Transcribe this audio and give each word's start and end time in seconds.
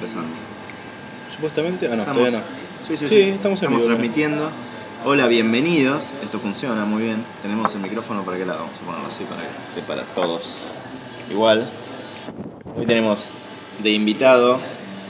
empezando. 0.00 0.28
Supuestamente. 1.34 1.86
Ah, 1.86 1.96
no, 1.96 2.02
Estamos, 2.02 2.18
todavía 2.22 2.38
no. 2.38 2.86
Sí, 2.86 2.96
sí, 2.96 3.08
Sí, 3.08 3.22
sí. 3.22 3.28
estamos 3.30 3.62
en 3.62 3.70
vivo, 3.70 3.82
transmitiendo. 3.82 4.50
Hola, 5.04 5.26
bienvenidos. 5.28 6.12
Esto 6.22 6.38
funciona 6.38 6.84
muy 6.86 7.02
bien. 7.02 7.24
Tenemos 7.42 7.74
el 7.74 7.80
micrófono 7.80 8.22
para 8.22 8.38
qué 8.38 8.46
lado. 8.46 8.60
Vamos 8.60 8.78
a 8.78 8.84
ponerlo 8.86 9.08
así 9.08 9.24
para 9.24 9.42
que 9.42 9.48
esté 9.48 9.82
para 9.86 10.02
todos. 10.14 10.72
Igual. 11.30 11.68
Hoy 12.78 12.86
tenemos 12.86 13.32
de 13.82 13.90
invitado 13.90 14.58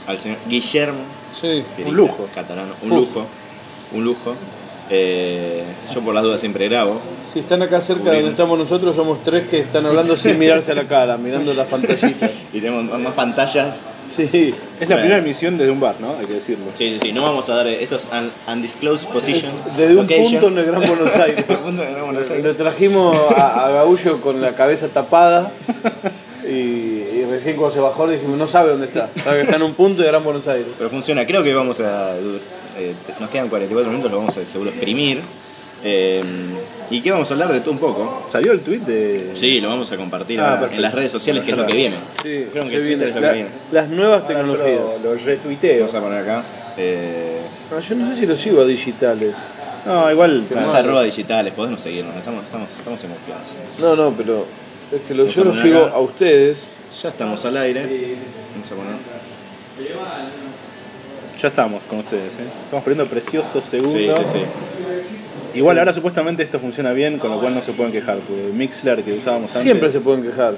al 0.07 0.19
señor 0.19 0.37
Guillermo. 0.47 0.99
Sí. 1.39 1.63
Un 1.85 1.95
lujo. 1.95 2.27
Catalano. 2.35 2.73
Un 2.81 2.91
Uf. 2.91 2.99
lujo. 2.99 3.27
Un 3.93 4.03
lujo. 4.03 4.35
Eh, 4.93 5.63
yo 5.93 6.01
por 6.01 6.13
las 6.13 6.21
dudas 6.21 6.41
siempre 6.41 6.67
grabo. 6.67 6.99
Si 7.23 7.39
están 7.39 7.61
acá 7.61 7.79
cerca 7.79 8.09
de 8.11 8.17
donde 8.17 8.31
estamos 8.31 8.59
nosotros, 8.59 8.93
somos 8.93 9.23
tres 9.23 9.47
que 9.47 9.59
están 9.59 9.85
hablando 9.85 10.17
sin 10.17 10.37
mirarse 10.37 10.71
a 10.73 10.75
la 10.75 10.83
cara, 10.83 11.15
mirando 11.17 11.53
las 11.53 11.67
pantallitas. 11.67 12.29
Y 12.53 12.59
tenemos 12.59 12.99
más 12.99 13.13
pantallas. 13.13 13.81
Sí. 14.05 14.23
Es 14.33 14.49
la 14.81 14.95
Bueno. 14.95 14.95
primera 14.97 15.17
emisión 15.19 15.57
desde 15.57 15.71
un 15.71 15.79
bar, 15.79 15.95
¿no? 16.01 16.15
Hay 16.19 16.25
que 16.25 16.33
decirlo. 16.35 16.65
Sí, 16.75 16.95
sí, 16.95 16.99
sí. 17.07 17.13
No 17.13 17.23
vamos 17.23 17.47
a 17.49 17.55
dar. 17.55 17.67
Esto 17.67 17.95
es 17.95 18.05
un- 18.11 18.53
undisclosed 18.53 19.07
position. 19.07 19.53
Es 19.71 19.77
desde 19.77 19.91
un 19.95 20.01
location. 20.01 20.31
punto 20.41 20.47
en 20.49 20.57
el 20.57 20.65
Gran 20.65 20.81
Buenos 20.81 21.15
Aires. 21.15 21.45
Un 21.47 21.55
punto 21.55 21.81
en 21.83 21.87
el 21.87 21.93
Gran 21.93 22.05
Buenos 22.07 22.29
Aires. 22.29 22.45
Lo 22.45 22.55
trajimos 22.55 23.17
a, 23.37 23.67
a 23.67 23.71
Gaullo 23.71 24.19
con 24.19 24.41
la 24.41 24.51
cabeza 24.53 24.89
tapada 24.89 25.53
y, 26.45 26.49
y 26.49 27.25
recién 27.29 27.55
cuando 27.55 27.73
se 27.73 27.79
bajó 27.79 28.05
le 28.05 28.15
dijimos, 28.15 28.37
no 28.37 28.47
sabe 28.49 28.71
dónde 28.71 28.87
está. 28.87 29.09
Sabe 29.23 29.37
que 29.37 29.43
está 29.43 29.55
en 29.55 29.63
un 29.63 29.73
punto 29.73 30.01
de 30.01 30.09
Gran 30.09 30.21
Buenos 30.25 30.45
Aires. 30.49 30.67
Pero 30.77 30.89
funciona, 30.89 31.25
creo 31.25 31.41
que 31.41 31.53
vamos 31.53 31.79
a. 31.79 32.13
eh, 32.89 32.93
nos 33.19 33.29
quedan 33.29 33.47
44 33.49 33.89
minutos, 33.91 34.11
lo 34.11 34.17
vamos 34.19 34.37
a 34.37 34.45
seguro 34.47 34.69
exprimir. 34.71 35.21
Eh, 35.83 36.21
¿Y 36.91 37.01
qué 37.01 37.09
vamos 37.11 37.29
a 37.31 37.33
hablar 37.33 37.51
de 37.53 37.61
todo 37.61 37.71
un 37.71 37.79
poco? 37.79 38.25
¿Salió 38.27 38.51
el 38.51 38.59
tweet 38.61 38.79
de.? 38.79 39.31
Sí, 39.33 39.59
lo 39.61 39.69
vamos 39.69 39.91
a 39.91 39.97
compartir 39.97 40.39
Ah, 40.39 40.59
ahora 40.59 40.71
en 40.73 40.81
las 40.81 40.93
redes 40.93 41.11
sociales, 41.11 41.43
que 41.43 41.51
es 41.51 41.57
lo 41.57 41.65
que 41.65 41.73
viene. 41.73 41.95
Sí, 42.21 42.47
Creo 42.51 42.63
que 42.63 42.79
viene. 42.79 43.05
Twitter 43.05 43.07
es 43.09 43.15
lo 43.15 43.21
que 43.21 43.31
viene. 43.33 43.49
las 43.71 43.89
nuevas 43.89 44.23
Ahora 44.23 44.43
yo 44.43 44.53
tecnologías. 44.53 45.01
lo, 45.03 45.15
lo 45.15 45.21
retuiteo. 45.25 45.79
Vamos 45.87 45.95
a 45.95 46.01
poner 46.01 46.19
acá. 46.19 46.43
Eh, 46.77 47.37
Ah, 47.73 47.79
yo 47.79 47.95
no 47.95 48.13
sé 48.13 48.19
si 48.19 48.25
lo 48.27 48.35
sigo 48.35 48.61
a 48.61 48.65
digitales. 48.65 49.33
No, 49.85 50.11
igual. 50.11 50.45
más 50.53 50.67
no, 50.67 50.73
arroba 50.73 51.03
digitales, 51.03 51.53
podemos 51.53 51.79
seguirnos, 51.81 52.13
estamos, 52.17 52.43
estamos, 52.43 52.67
estamos 52.77 53.03
en 53.05 53.09
confianza. 53.11 53.53
No, 53.79 53.95
no, 53.95 54.11
pero 54.11 54.45
es 54.91 55.01
que 55.07 55.15
lo, 55.15 55.25
yo 55.25 55.43
lo 55.45 55.55
sigo 55.55 55.85
acá. 55.85 55.95
a 55.95 55.99
ustedes. 56.01 56.65
Ya 57.01 57.07
estamos 57.09 57.43
al 57.45 57.55
aire. 57.57 57.81
Vamos 58.53 58.71
a 58.71 58.75
poner. 58.75 60.50
Ya 61.41 61.47
estamos 61.47 61.81
con 61.89 61.99
ustedes, 61.99 62.35
¿eh? 62.35 62.45
Estamos 62.65 62.83
perdiendo 62.85 63.09
preciosos 63.09 63.63
segundos. 63.65 63.93
Sí, 64.19 64.25
sí, 64.31 64.39
sí. 64.39 65.57
Igual 65.57 65.79
ahora 65.79 65.93
supuestamente 65.93 66.43
esto 66.43 66.59
funciona 66.59 66.91
bien, 66.91 67.17
con 67.17 67.31
lo 67.31 67.39
cual 67.39 67.53
no 67.55 67.61
se 67.61 67.73
pueden 67.73 67.91
quejar, 67.91 68.19
porque 68.19 68.51
Mixler 68.53 69.03
que 69.03 69.13
usábamos 69.13 69.49
antes. 69.49 69.63
Siempre 69.63 69.89
se 69.89 69.99
pueden 70.01 70.23
quejar. 70.23 70.53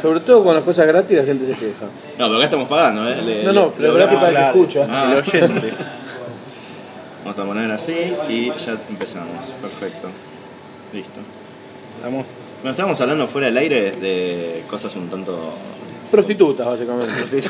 Sobre 0.00 0.20
todo 0.20 0.44
con 0.44 0.54
las 0.54 0.64
cosas 0.64 0.86
gratis 0.86 1.16
la 1.16 1.24
gente 1.24 1.44
se 1.46 1.52
queja. 1.52 1.86
No, 2.18 2.26
pero 2.26 2.36
acá 2.36 2.44
estamos 2.44 2.68
pagando, 2.68 3.08
¿eh? 3.08 3.22
Le- 3.22 3.42
No, 3.44 3.52
no, 3.54 3.66
le- 3.66 3.72
pero 3.78 3.88
lo 3.88 3.94
gratis 3.94 4.18
para 4.18 4.28
el 4.28 4.36
que 4.36 4.44
escucha. 4.60 4.86
Ah. 4.90 5.08
El 5.12 5.18
oyente. 5.18 5.72
Vamos 7.24 7.38
a 7.38 7.44
poner 7.44 7.70
así 7.72 7.96
y 8.28 8.46
ya 8.64 8.76
empezamos. 8.88 9.50
Perfecto. 9.62 10.08
Listo. 10.92 11.20
Estamos. 11.96 12.26
Bueno, 12.62 12.70
estábamos 12.70 13.00
hablando 13.00 13.26
fuera 13.26 13.46
del 13.48 13.56
aire 13.56 13.92
de 13.92 14.62
cosas 14.68 14.94
un 14.96 15.08
tanto. 15.08 15.52
Prostitutas, 16.08 16.66
básicamente. 16.66 17.06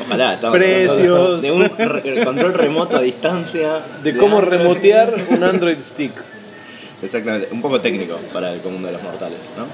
Ojalá, 0.00 0.34
estábamos 0.34 0.58
Precios. 0.58 0.98
hablando 1.08 1.38
De 1.40 1.52
un 1.52 1.62
re- 1.64 2.24
control 2.24 2.54
remoto 2.54 2.96
a 2.96 3.00
distancia. 3.02 3.80
De 4.02 4.16
cómo 4.16 4.38
Android. 4.38 4.58
remotear 4.58 5.14
un 5.30 5.44
Android 5.44 5.78
Stick. 5.80 6.12
Exactamente, 7.02 7.48
un 7.52 7.62
poco 7.62 7.80
técnico 7.80 8.16
para 8.32 8.52
el 8.52 8.60
común 8.60 8.82
de 8.82 8.92
los 8.92 9.02
mortales, 9.02 9.38
¿no? 9.56 9.66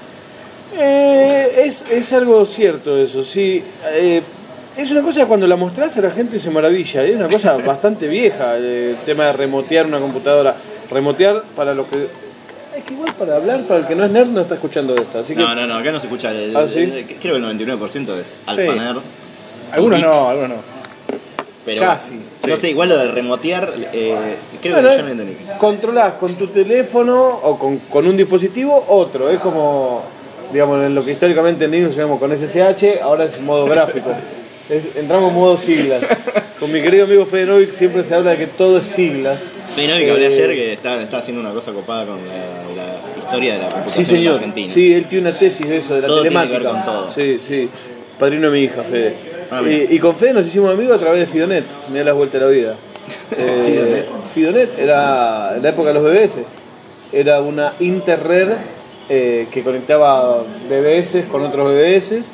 Eh, 0.78 1.62
es, 1.64 1.84
es 1.91 2.12
algo 2.12 2.45
cierto 2.47 2.98
eso, 2.98 3.22
sí. 3.22 3.62
Eh, 3.92 4.20
es 4.77 4.91
una 4.91 5.02
cosa 5.02 5.20
que 5.20 5.27
cuando 5.27 5.47
la 5.47 5.56
mostrás 5.56 5.97
a 5.97 6.00
la 6.00 6.11
gente 6.11 6.39
se 6.39 6.50
maravilla. 6.50 7.05
Es 7.05 7.14
una 7.17 7.28
cosa 7.28 7.56
bastante 7.58 8.08
vieja 8.08 8.56
el 8.56 8.97
tema 9.06 9.27
de 9.27 9.33
remotear 9.34 9.86
una 9.86 10.00
computadora. 10.00 10.56
Remotear 10.91 11.45
para 11.56 11.75
lo 11.75 11.89
que... 11.89 12.08
Es 12.77 12.83
que 12.84 12.94
igual 12.94 13.12
para 13.19 13.36
hablar, 13.36 13.61
para 13.62 13.80
el 13.80 13.86
que 13.86 13.95
no 13.95 14.05
es 14.05 14.11
nerd 14.11 14.29
no 14.29 14.40
está 14.40 14.55
escuchando 14.55 14.96
esto. 14.96 15.20
Así 15.20 15.35
que 15.35 15.40
No, 15.40 15.55
no, 15.55 15.67
no, 15.67 15.77
acá 15.77 15.92
no 15.92 16.01
se 16.01 16.07
escucha. 16.07 16.30
el- 16.33 16.57
¿Ah, 16.57 16.67
sí? 16.67 16.80
el- 16.80 17.05
creo 17.07 17.35
que 17.35 17.36
el 17.36 17.42
99% 17.42 18.17
es 18.18 18.35
alfa 18.46 18.73
Sí. 18.73 18.79
nerd. 18.79 18.98
Algunos 19.73 20.01
no, 20.01 20.29
algunos 20.29 20.48
no. 20.51 20.57
Pero, 21.64 21.80
Casi, 21.80 22.14
No 22.46 22.57
sí. 22.57 22.61
sé, 22.61 22.70
igual 22.70 22.90
lo 22.90 22.98
de 22.98 23.11
remotear, 23.11 23.73
eh, 23.92 24.36
creo 24.61 24.74
Bueno, 24.74 24.90
que 24.90 24.96
yo 24.96 25.02
no 25.02 25.08
entendí. 25.08 25.36
controlás 25.58 26.12
con 26.14 26.35
tu 26.35 26.48
teléfono 26.48 27.27
o 27.42 27.58
con, 27.58 27.79
con 27.79 28.07
un 28.07 28.17
dispositivo 28.18 28.85
otro. 28.89 29.30
Es 29.30 29.39
como, 29.41 30.02
digamos, 30.52 30.85
en 30.85 30.95
lo 30.95 31.02
que 31.02 31.12
históricamente 31.12 31.64
en 31.64 31.70
Linux 31.70 31.96
llamamos 31.96 32.18
con 32.20 32.33
SSH, 32.33 33.01
ahora 33.01 33.24
es 33.24 33.41
modo 33.41 33.64
gráfico. 33.67 34.11
Es- 34.68 34.96
entramos 34.96 35.30
en 35.30 35.35
modo 35.36 35.56
siglas. 35.58 36.02
Con 36.61 36.70
mi 36.73 36.81
querido 36.81 37.05
amigo 37.05 37.27
Fede 37.27 37.47
Novik 37.47 37.73
siempre 37.73 38.05
se 38.05 38.15
habla 38.15 38.33
de 38.33 38.37
que 38.39 38.47
todo 38.47 38.79
es 38.79 38.87
siglas. 38.87 39.47
Y 39.77 39.87
que 39.87 40.11
hablé 40.11 40.25
Eh, 40.25 40.27
ayer 40.29 40.51
que 40.51 40.73
está, 40.75 41.03
está 41.03 41.19
haciendo 41.19 41.41
una 41.41 41.51
cosa 41.53 41.73
copada 41.73 42.07
con 42.07 42.17
la, 42.29 42.83
la 42.85 43.19
historia 43.19 43.55
de 43.55 43.59
la 43.59 43.69
computación 43.69 44.05
Sí, 44.05 44.11
señor. 44.15 44.35
argentina. 44.37 44.70
Sí, 44.73 44.95
él 44.95 45.07
tiene 45.07 45.29
una 45.29 45.39
tesis 45.39 45.69
de 45.69 45.77
eso, 45.79 45.95
de 45.97 46.03
la 46.03 46.07
Todo 46.07 46.23
tiene 46.23 46.37
que 46.37 46.47
telemática. 46.47 46.73
ver 46.73 46.85
con 46.85 46.95
todo. 46.95 47.11
Sí, 47.11 47.39
sí. 47.41 47.69
Padrino 48.19 48.51
de 48.51 48.57
mi 48.57 48.65
hija, 48.65 48.83
Fede. 48.85 49.15
Ah, 49.51 49.61
bien. 49.61 49.89
y, 49.91 49.98
con 49.98 50.15
Fede 50.17 50.33
nos 50.33 50.47
hicimos 50.47 50.70
amigos 50.73 50.97
a 50.97 51.01
través 51.01 51.20
de 51.20 51.27
Fidonet. 51.27 51.65
Mirá 51.91 52.05
las 52.05 52.15
vueltas 52.15 52.41
de 52.41 52.47
la 52.47 52.53
vida. 52.53 52.77
Eh, 53.36 54.07
Fidonet 54.33 54.79
era 54.79 55.55
en 55.57 55.63
la 55.63 55.69
época 55.71 55.89
de 55.89 55.95
los 55.95 56.05
BBS. 56.05 56.39
Era 57.13 57.41
una 57.41 57.75
interred 57.81 58.48
eh, 59.09 59.47
que 59.51 59.63
conectaba 59.63 60.42
BBS 60.71 61.25
con 61.31 61.42
otros 61.42 61.73
BBS 61.73 62.33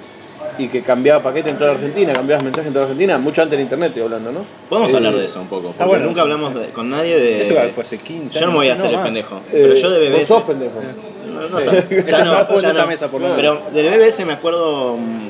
y 0.60 0.69
que 0.69 0.82
cambiaba 0.82 1.22
paquetes 1.22 1.53
en 1.53 1.59
toda 1.59 1.71
la 1.72 1.76
Argentina, 1.78 2.12
cambiabas 2.12 2.44
mensajes 2.44 2.66
en 2.69 2.72
toda 2.72 2.84
la 2.84 2.91
Argentina, 2.91 3.19
mucho 3.19 3.43
antes 3.43 3.53
del 3.56 3.62
internet 3.65 3.88
estoy 3.88 4.03
hablando, 4.03 4.31
¿no? 4.32 4.44
Podemos 4.69 4.93
Eh, 4.93 4.97
hablar 4.97 5.16
de 5.16 5.25
eso 5.25 5.41
un 5.41 5.48
poco. 5.48 5.69
Porque 5.69 5.84
bueno, 5.84 6.06
nunca 6.06 6.21
hablamos 6.22 6.54
de- 6.54 6.66
con 6.71 6.91
nadie 6.91 7.19
de. 7.19 7.43
Eso 7.43 7.54
fue 7.75 7.84
hace 7.84 7.98
15 7.98 8.38
Yo 8.38 8.47
no 8.47 8.53
me 8.53 8.59
voy 8.59 8.69
a 8.69 8.75
hacer 8.75 8.91
no 8.93 8.98
el 8.98 9.04
pendejo. 9.04 9.37
eh, 9.37 9.41
pero 9.53 9.75
yo 9.75 9.91
de 9.91 10.09
BBS. 10.10 10.25
sos 10.26 10.43
pendejo. 10.43 10.81
No, 11.32 11.48
no, 11.48 11.59
Sí. 11.60 11.66
ya 11.91 12.04
Ya 12.19 12.25
no, 12.25 12.60
ya 12.60 12.72
no. 12.72 12.87
mesa, 12.87 13.10
por 13.10 13.21
menos. 13.21 13.37
Pero 13.37 13.60
del 13.72 13.88
BBS 13.91 14.25
me 14.25 14.34
acuerdo. 14.34 14.97
mm, 14.97 15.28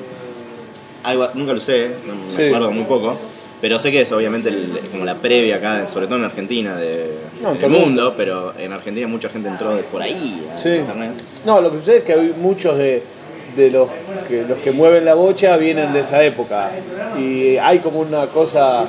Algo, 1.03 1.29
nunca 1.35 1.53
lo 1.53 1.59
usé, 1.59 1.93
me 2.07 2.31
Sí. 2.31 2.47
acuerdo 2.49 2.71
muy 2.73 2.85
poco. 2.85 3.17
Pero 3.63 3.79
sé 3.79 3.91
que 3.91 4.03
es 4.03 4.13
obviamente 4.13 4.49
el- 4.51 4.81
como 4.91 5.05
la 5.05 5.15
previa 5.15 5.57
acá, 5.57 5.87
sobre 5.89 6.07
todo 6.07 6.17
en 6.19 6.25
Argentina, 6.25 6.77
de, 6.77 7.11
No, 7.43 7.55
del 7.55 7.71
mundo. 7.71 8.15
pero 8.17 8.53
en 8.59 8.73
Argentina 8.73 9.07
mucha 9.07 9.29
gente 9.31 9.49
entró 9.49 9.75
de 9.77 9.83
por 9.83 10.01
ahí 10.03 10.47
a 10.55 10.59
Sí. 10.59 10.69
internet. 10.71 11.13
No, 11.45 11.61
lo 11.61 11.71
que 11.71 11.79
sucede 11.79 11.97
es 11.99 12.03
que 12.05 12.13
hay 12.15 12.35
muchos 12.39 12.77
de, 12.79 13.03
de 13.57 13.71
los, 13.71 13.89
que, 14.29 14.43
los 14.43 14.59
que 14.59 14.71
mueven 14.73 15.05
la 15.05 15.15
bocha 15.15 15.57
vienen 15.57 15.93
de 15.93 16.01
esa 16.01 16.23
época. 16.23 16.71
Y 17.19 17.57
hay 17.57 17.79
como 17.81 18.01
una 18.01 18.27
cosa, 18.27 18.85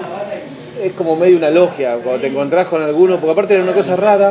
es 0.84 0.92
como 0.94 1.16
medio 1.16 1.38
una 1.38 1.50
logia, 1.50 1.96
cuando 2.04 2.22
te 2.22 2.28
encontrás 2.28 2.68
con 2.68 2.82
alguno, 2.82 3.18
porque 3.18 3.32
aparte 3.32 3.54
era 3.56 3.64
una 3.64 3.74
cosa 3.74 3.96
rara, 3.96 4.30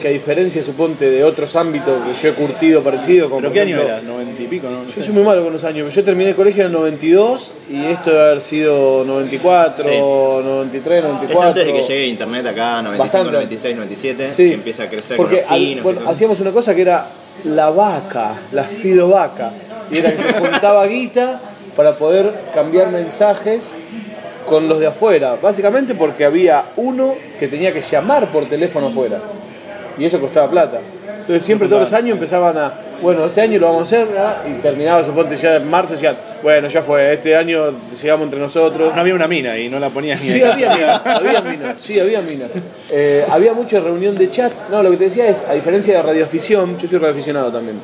que 0.00 0.08
a 0.08 0.10
diferencia, 0.10 0.62
suponte, 0.62 1.08
de 1.10 1.24
otros 1.24 1.56
ámbitos 1.56 1.94
que 2.06 2.14
yo 2.22 2.28
he 2.28 2.34
curtido 2.34 2.82
parecido, 2.82 3.28
como 3.30 3.40
¿Pero 3.40 3.52
qué 3.54 3.60
año 3.62 3.76
ejemplo- 3.76 3.96
era? 3.96 4.02
¿90 4.02 4.40
y 4.40 4.46
pico? 4.46 4.68
No, 4.68 4.80
no 4.80 4.84
Yo 4.84 4.92
sé. 4.92 5.02
soy 5.04 5.14
muy 5.14 5.22
malo 5.22 5.42
con 5.42 5.54
los 5.54 5.64
años, 5.64 5.92
yo 5.94 6.04
terminé 6.04 6.30
el 6.30 6.36
colegio 6.36 6.62
en 6.62 6.66
el 6.66 6.72
92 6.74 7.54
y 7.70 7.82
esto 7.86 8.10
debe 8.10 8.22
haber 8.24 8.40
sido 8.42 9.04
94, 9.06 9.84
Sí. 9.84 9.98
93, 9.98 11.02
94. 11.02 11.40
Es 11.40 11.46
antes 11.46 11.66
de 11.66 11.72
que 11.72 11.82
llegue 11.82 12.06
internet 12.08 12.46
acá, 12.46 12.82
95, 12.82 12.98
Bastante. 12.98 13.32
96, 13.32 13.74
97, 13.76 14.28
Sí. 14.30 14.48
que 14.48 14.54
empieza 14.54 14.82
a 14.82 14.88
crecer 14.88 15.16
Porque 15.16 15.36
con 15.40 15.44
los 15.44 15.52
al- 15.52 15.58
pinos 15.60 15.78
y 15.78 15.80
bueno, 15.82 16.00
hacíamos 16.10 16.40
una 16.40 16.50
cosa 16.50 16.74
que 16.74 16.82
era 16.82 17.06
la 17.44 17.70
vaca, 17.70 18.34
la 18.52 18.64
fidovaca. 18.64 19.50
Y 19.90 19.98
era 19.98 20.12
que 20.12 20.18
se 20.18 20.32
juntaba 20.32 20.86
guita 20.86 21.40
para 21.76 21.96
poder 21.96 22.32
cambiar 22.54 22.90
mensajes 22.90 23.74
con 24.46 24.68
los 24.68 24.80
de 24.80 24.86
afuera. 24.86 25.36
Básicamente 25.40 25.94
porque 25.94 26.24
había 26.24 26.64
uno 26.76 27.14
que 27.38 27.48
tenía 27.48 27.72
que 27.72 27.80
llamar 27.80 28.28
por 28.28 28.46
teléfono 28.46 28.88
afuera. 28.88 29.18
Y 29.98 30.04
eso 30.04 30.20
costaba 30.20 30.50
plata. 30.50 30.80
Entonces 31.26 31.42
siempre 31.42 31.66
todos 31.66 31.82
los 31.82 31.92
años 31.92 32.12
empezaban 32.12 32.56
a, 32.56 32.72
bueno, 33.02 33.24
este 33.26 33.40
año 33.40 33.58
lo 33.58 33.66
vamos 33.66 33.80
a 33.80 33.96
hacer, 33.96 34.06
¿verdad? 34.06 34.42
y 34.48 34.60
terminaba, 34.62 35.02
suponte 35.02 35.34
ya 35.34 35.56
en 35.56 35.68
marzo, 35.68 35.94
decían, 35.94 36.16
bueno, 36.40 36.68
ya 36.68 36.82
fue, 36.82 37.14
este 37.14 37.34
año 37.34 37.74
llegamos 38.00 38.26
entre 38.26 38.38
nosotros. 38.38 38.94
No 38.94 39.00
había 39.00 39.14
una 39.14 39.26
mina 39.26 39.58
y 39.58 39.68
no 39.68 39.80
la 39.80 39.90
ponías 39.90 40.20
ni 40.20 40.28
Sí, 40.28 40.42
había 40.42 40.72
minas, 40.72 41.00
había 41.04 41.40
minas, 41.40 41.80
sí, 41.80 41.98
había 41.98 42.20
minas. 42.20 42.50
Eh, 42.90 43.26
había 43.28 43.52
mucha 43.54 43.80
reunión 43.80 44.14
de 44.14 44.30
chat. 44.30 44.52
No, 44.70 44.84
lo 44.84 44.90
que 44.92 44.98
te 44.98 45.04
decía 45.04 45.26
es, 45.26 45.44
a 45.48 45.54
diferencia 45.54 45.96
de 45.96 46.02
radioafición, 46.02 46.78
yo 46.78 46.88
soy 46.88 46.98
radioaficionado 46.98 47.50
también. 47.50 47.76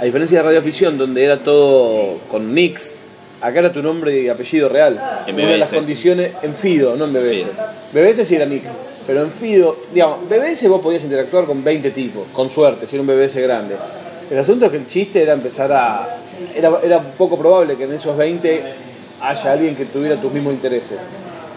A 0.00 0.04
diferencia 0.04 0.38
de 0.38 0.44
radioafición, 0.44 0.96
donde 0.96 1.22
era 1.22 1.36
todo 1.36 2.20
con 2.30 2.54
nicks, 2.54 2.96
acá 3.42 3.58
era 3.58 3.70
tu 3.70 3.82
nombre 3.82 4.18
y 4.18 4.30
apellido 4.30 4.70
real. 4.70 4.98
En 5.26 5.34
Una 5.34 5.48
de 5.48 5.58
las 5.58 5.70
condiciones, 5.70 6.32
en 6.40 6.54
Fido, 6.54 6.96
no 6.96 7.04
en 7.04 7.12
BBS. 7.12 7.46
BBS 7.92 8.26
sí 8.26 8.34
era 8.34 8.46
nick, 8.46 8.62
pero 9.06 9.20
en 9.20 9.30
Fido, 9.30 9.76
digamos, 9.92 10.20
BBS 10.26 10.66
vos 10.68 10.80
podías 10.80 11.04
interactuar 11.04 11.44
con 11.44 11.62
20 11.62 11.90
tipos, 11.90 12.28
con 12.32 12.48
suerte, 12.48 12.86
si 12.86 12.96
era 12.96 13.02
un 13.02 13.08
BBS 13.08 13.34
grande. 13.42 13.76
El 14.30 14.38
asunto 14.38 14.64
es 14.64 14.70
que 14.70 14.78
el 14.78 14.86
chiste 14.86 15.20
era 15.20 15.34
empezar 15.34 15.70
a... 15.70 16.16
Era, 16.54 16.72
era 16.82 17.02
poco 17.02 17.36
probable 17.38 17.76
que 17.76 17.84
en 17.84 17.92
esos 17.92 18.16
20 18.16 18.62
haya 19.20 19.52
alguien 19.52 19.76
que 19.76 19.84
tuviera 19.84 20.16
tus 20.16 20.32
mismos 20.32 20.54
intereses. 20.54 20.96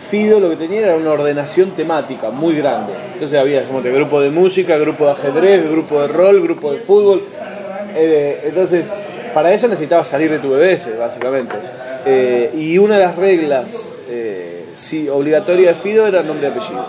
Fido 0.10 0.42
lo 0.42 0.50
que 0.50 0.58
tenía 0.58 0.82
era 0.82 0.98
una 0.98 1.12
ordenación 1.12 1.72
temática 1.72 2.30
muy 2.30 2.58
grande. 2.58 2.92
Entonces 3.14 3.40
había 3.40 3.64
como 3.64 3.82
grupo 3.82 4.20
de 4.20 4.32
música, 4.32 4.78
grupo 4.78 5.06
de 5.06 5.12
ajedrez, 5.12 5.72
grupo 5.72 6.02
de 6.02 6.10
rol, 6.10 6.42
grupo 6.42 6.74
de 6.74 6.80
fútbol. 6.80 7.24
Eh, 7.96 8.42
entonces, 8.46 8.92
para 9.34 9.54
eso 9.54 9.68
necesitabas 9.68 10.08
salir 10.08 10.30
de 10.32 10.40
tu 10.40 10.50
BBS, 10.50 10.98
básicamente. 10.98 11.56
Eh, 12.06 12.52
y 12.56 12.78
una 12.78 12.96
de 12.98 13.02
las 13.06 13.16
reglas 13.16 13.94
eh, 14.10 14.66
sí, 14.76 15.08
obligatorias 15.10 15.76
de 15.76 15.82
Fido 15.82 16.08
era 16.08 16.22
nombre 16.24 16.48
y 16.48 16.52
apellido. 16.52 16.86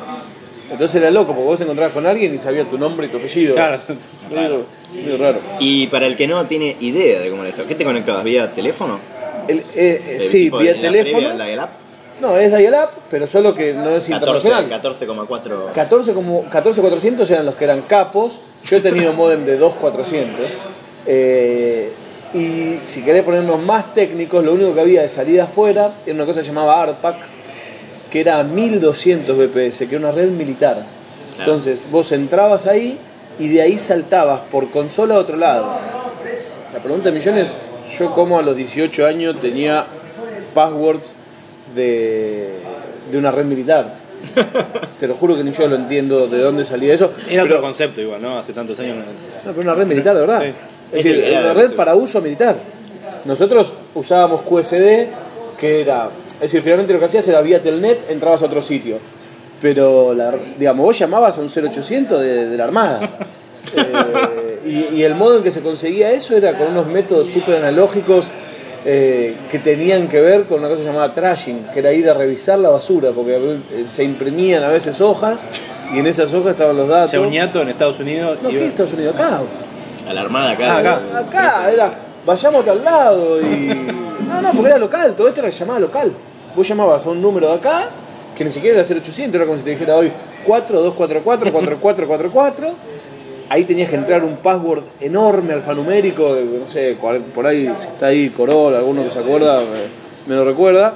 Entonces 0.71 1.01
era 1.01 1.11
loco, 1.11 1.29
porque 1.35 1.45
vos 1.45 1.59
te 1.59 1.65
encontrabas 1.65 1.93
con 1.93 2.07
alguien 2.07 2.35
y 2.35 2.39
sabía 2.39 2.65
tu 2.65 2.79
nombre 2.79 3.07
y 3.07 3.11
tu 3.11 3.19
apellido. 3.19 3.55
Claro. 3.55 3.79
Medio, 4.35 4.65
medio 4.93 5.19
raro. 5.19 5.39
Y 5.61 5.87
para 5.89 6.07
el 6.07 6.17
que 6.17 6.27
no 6.27 6.45
tiene 6.47 6.77
idea 6.81 7.21
de 7.21 7.31
cómo 7.31 7.43
era 7.43 7.51
esto, 7.51 7.65
¿qué 7.69 7.75
te 7.75 7.85
conectabas? 7.85 8.25
¿Vía 8.25 8.51
teléfono? 8.51 8.99
El- 9.47 9.59
eh, 9.59 9.65
eh, 9.77 10.19
sí, 10.21 10.51
vía 10.51 10.75
la 10.75 10.81
teléfono. 10.81 11.29
previa, 11.29 11.57
la? 11.57 11.69
No, 12.21 12.37
es 12.39 12.57
dial-up, 12.57 12.91
pero 13.11 13.27
solo 13.27 13.55
que 13.55 13.75
no 13.75 13.91
es 13.91 14.09
14 14.09 14.13
internacional. 14.13 14.71
14,4. 14.71 15.73
14 15.75 16.13
como 16.15 16.45
14400 16.49 17.31
eran 17.31 17.45
los 17.47 17.55
que 17.57 17.65
eran 17.65 17.83
capos. 17.83 18.41
Yo 18.65 18.77
he 18.79 18.81
tenido 18.81 19.13
modem 19.13 19.45
de 19.45 19.57
2400. 19.59 20.53
Eh, 21.07 21.91
y 22.33 22.79
si 22.83 23.03
querés 23.03 23.23
ponernos 23.23 23.63
más 23.63 23.95
técnicos, 23.95 24.45
lo 24.45 24.53
único 24.55 24.75
que 24.75 24.81
había 24.81 25.03
de 25.03 25.09
salida 25.09 25.45
afuera 25.45 25.95
era 26.05 26.15
una 26.15 26.27
cosa 26.27 26.41
que 26.41 26.47
llamaba 26.47 26.83
ARPAC, 26.83 27.17
que 28.11 28.21
era 28.21 28.43
1200 28.43 29.37
BPS, 29.37 29.79
que 29.89 29.97
era 29.97 29.99
una 29.99 30.11
red 30.13 30.31
militar. 30.31 30.85
Claro. 31.37 31.51
Entonces 31.53 31.87
vos 31.91 32.11
entrabas 32.13 32.67
ahí 32.67 32.99
y 33.39 33.49
de 33.49 33.63
ahí 33.63 33.79
saltabas 33.79 34.41
por 34.51 34.71
consola 34.71 35.15
a 35.17 35.19
otro 35.19 35.37
lado. 35.37 35.67
La 36.73 36.81
pregunta 36.81 37.11
de 37.11 37.19
millones, 37.19 37.49
yo 37.99 38.13
como 38.13 38.39
a 38.39 38.43
los 38.43 38.57
18 38.57 39.07
años 39.07 39.41
tenía 39.41 39.85
passwords 40.55 41.15
de, 41.75 42.51
de 43.11 43.19
una 43.19 43.31
red 43.31 43.45
militar. 43.45 43.95
Te 44.99 45.07
lo 45.07 45.15
juro 45.15 45.37
que 45.37 45.45
ni 45.45 45.53
yo 45.53 45.67
lo 45.69 45.77
entiendo 45.77 46.27
de 46.27 46.39
dónde 46.39 46.65
salía 46.65 46.95
eso. 46.95 47.13
Era 47.29 47.43
pero, 47.43 47.57
otro 47.57 47.61
concepto 47.61 48.01
igual, 48.01 48.23
¿no? 48.23 48.39
Hace 48.39 48.53
tantos 48.53 48.79
años. 48.81 48.97
no- 48.97 49.03
no, 49.05 49.53
pero 49.57 49.61
una 49.61 49.75
red 49.75 49.87
militar, 49.87 50.15
de 50.15 50.21
verdad. 50.21 50.43
Sí. 50.43 50.53
Es 50.95 51.05
decir, 51.05 51.25
era 51.25 51.51
el 51.51 51.57
red 51.57 51.73
para 51.75 51.95
uso 51.95 52.21
militar. 52.21 52.57
Nosotros 53.25 53.73
usábamos 53.95 54.43
QSD, 54.43 55.07
que 55.59 55.81
era. 55.81 56.09
Es 56.35 56.41
decir, 56.53 56.63
finalmente 56.63 56.93
lo 56.93 56.99
que 56.99 57.07
hacías 57.07 57.27
era 57.29 57.41
vía 57.41 57.61
Telnet, 57.63 58.11
entrabas 58.11 58.43
a 58.43 58.47
otro 58.47 58.61
sitio. 58.63 58.99
Pero, 59.63 60.13
la- 60.15 60.35
digamos, 60.59 60.85
vos 60.85 60.99
llamabas 60.99 61.39
a 61.39 61.41
un 61.41 61.49
0800 61.49 62.21
de, 62.21 62.49
de 62.51 62.57
la 62.57 62.65
Armada. 62.65 63.01
Eh, 63.77 64.61
y, 64.93 64.97
y 64.97 65.03
el 65.03 65.15
modo 65.17 65.39
en 65.39 65.43
que 65.43 65.51
se 65.51 65.61
conseguía 65.61 66.13
eso 66.13 66.37
era 66.37 66.57
con 66.57 66.69
unos 66.69 66.87
métodos 66.87 67.29
súper 67.31 67.57
analógicos 67.57 68.29
eh, 68.85 69.37
que 69.51 69.59
tenían 69.59 70.07
que 70.07 70.21
ver 70.21 70.45
con 70.45 70.61
una 70.61 70.69
cosa 70.69 70.85
llamada 70.85 71.13
trashing, 71.13 71.67
que 71.73 71.81
era 71.81 71.93
ir 71.93 72.09
a 72.09 72.15
revisar 72.15 72.59
la 72.59 72.69
basura, 72.69 73.11
porque 73.11 73.35
eh, 73.73 73.85
se 73.87 74.05
imprimían 74.05 74.63
a 74.63 74.69
veces 74.69 75.01
hojas 75.01 75.47
y 75.93 75.99
en 75.99 76.07
esas 76.07 76.33
hojas 76.35 76.53
estaban 76.53 76.77
los 76.77 76.89
O 76.89 76.93
datos. 76.93 77.11
sea, 77.13 77.21
un 77.21 77.33
en 77.63 77.69
Estados 77.71 77.99
Unidos. 77.99 78.39
No, 78.43 78.51
¿qué 78.51 78.65
Estados 78.67 78.93
Unidos? 78.93 79.15
Acá. 79.17 79.41
A 80.09 80.13
la 80.13 80.21
armada 80.23 80.51
acá. 80.53 80.75
Ah, 80.75 80.79
acá. 80.79 80.99
de- 81.01 81.19
Acá, 81.19 81.71
era, 81.73 81.95
vayamos 82.27 82.63
a 82.63 82.65
tal 82.65 82.85
lado 82.85 83.41
y. 83.41 83.91
No, 84.25 84.41
no, 84.41 84.53
porque 84.53 84.69
era 84.71 84.79
local, 84.79 85.15
todo 85.17 85.29
esto 85.29 85.41
era 85.41 85.51
llamada 85.51 85.81
local. 85.81 86.13
Vos 86.57 86.67
llamabas 86.67 87.05
a 87.07 87.11
un 87.11 87.21
número 87.23 87.49
de 87.49 87.55
acá, 87.55 87.89
que 88.35 88.43
ni 88.45 88.51
siquiera 88.51 88.81
era 88.81 88.89
0800, 88.89 89.35
era 89.35 89.45
como 89.45 89.59
si 89.59 89.65
te 89.65 89.71
dijera 89.71 89.97
hoy 89.97 90.11
4244-4444. 90.47 92.73
Ahí 93.51 93.65
tenías 93.65 93.91
que 93.91 93.97
entrar 93.97 94.25
un 94.25 94.37
password 94.39 94.83
enorme 95.01 95.53
alfanumérico, 95.53 96.35
de, 96.35 96.45
no 96.59 96.67
sé, 96.69 96.97
por 97.35 97.47
ahí, 97.47 97.67
si 97.79 97.87
está 97.89 98.07
ahí 98.07 98.31
Corolla, 98.31 98.79
alguno 98.79 99.05
que 99.05 99.11
se 99.11 99.19
acuerda, 99.19 99.61
me, 99.61 99.67
me 100.27 100.35
lo 100.35 100.45
recuerda. 100.47 100.95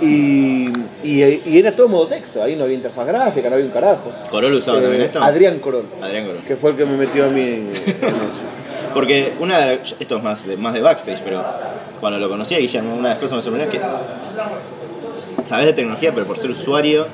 Y, 0.00 0.64
y- 1.02 1.42
y 1.46 1.58
era 1.58 1.72
todo 1.72 1.88
modo 1.88 2.06
texto, 2.08 2.42
ahí 2.42 2.56
no 2.56 2.64
había 2.64 2.76
interfaz 2.76 3.06
gráfica, 3.06 3.48
no 3.48 3.54
había 3.54 3.66
un 3.66 3.72
carajo. 3.72 4.10
¿Corol 4.30 4.54
usaba 4.54 4.80
también 4.80 5.02
Eh, 5.02 5.04
esto? 5.06 5.22
Adrián 5.22 5.58
Corol, 5.60 5.84
Adrián 6.02 6.26
Corol. 6.26 6.40
que 6.46 6.56
fue 6.56 6.70
el 6.72 6.76
que 6.76 6.84
me 6.84 6.96
metió 6.96 7.26
a 7.26 7.28
mí 7.28 7.40
en, 7.40 7.68
en 7.68 7.70
eso. 7.76 8.42
Porque 8.92 9.32
una 9.40 9.58
de, 9.60 9.80
esto 9.98 10.16
es 10.16 10.22
más 10.22 10.46
de, 10.46 10.56
más 10.56 10.72
de 10.74 10.80
backstage, 10.80 11.20
pero 11.24 11.44
cuando 12.00 12.18
lo 12.18 12.28
conocí 12.28 12.54
a 12.54 12.58
Guillermo, 12.58 12.94
una 12.94 13.08
de 13.10 13.14
las 13.14 13.18
cosas 13.18 13.30
que 13.30 13.36
me 13.36 13.42
sorprendió 13.42 13.80
es 13.80 13.84
que 15.40 15.46
sabes 15.46 15.66
de 15.66 15.72
tecnología, 15.72 16.12
pero 16.14 16.26
por 16.26 16.38
ser 16.38 16.50
usuario, 16.50 17.06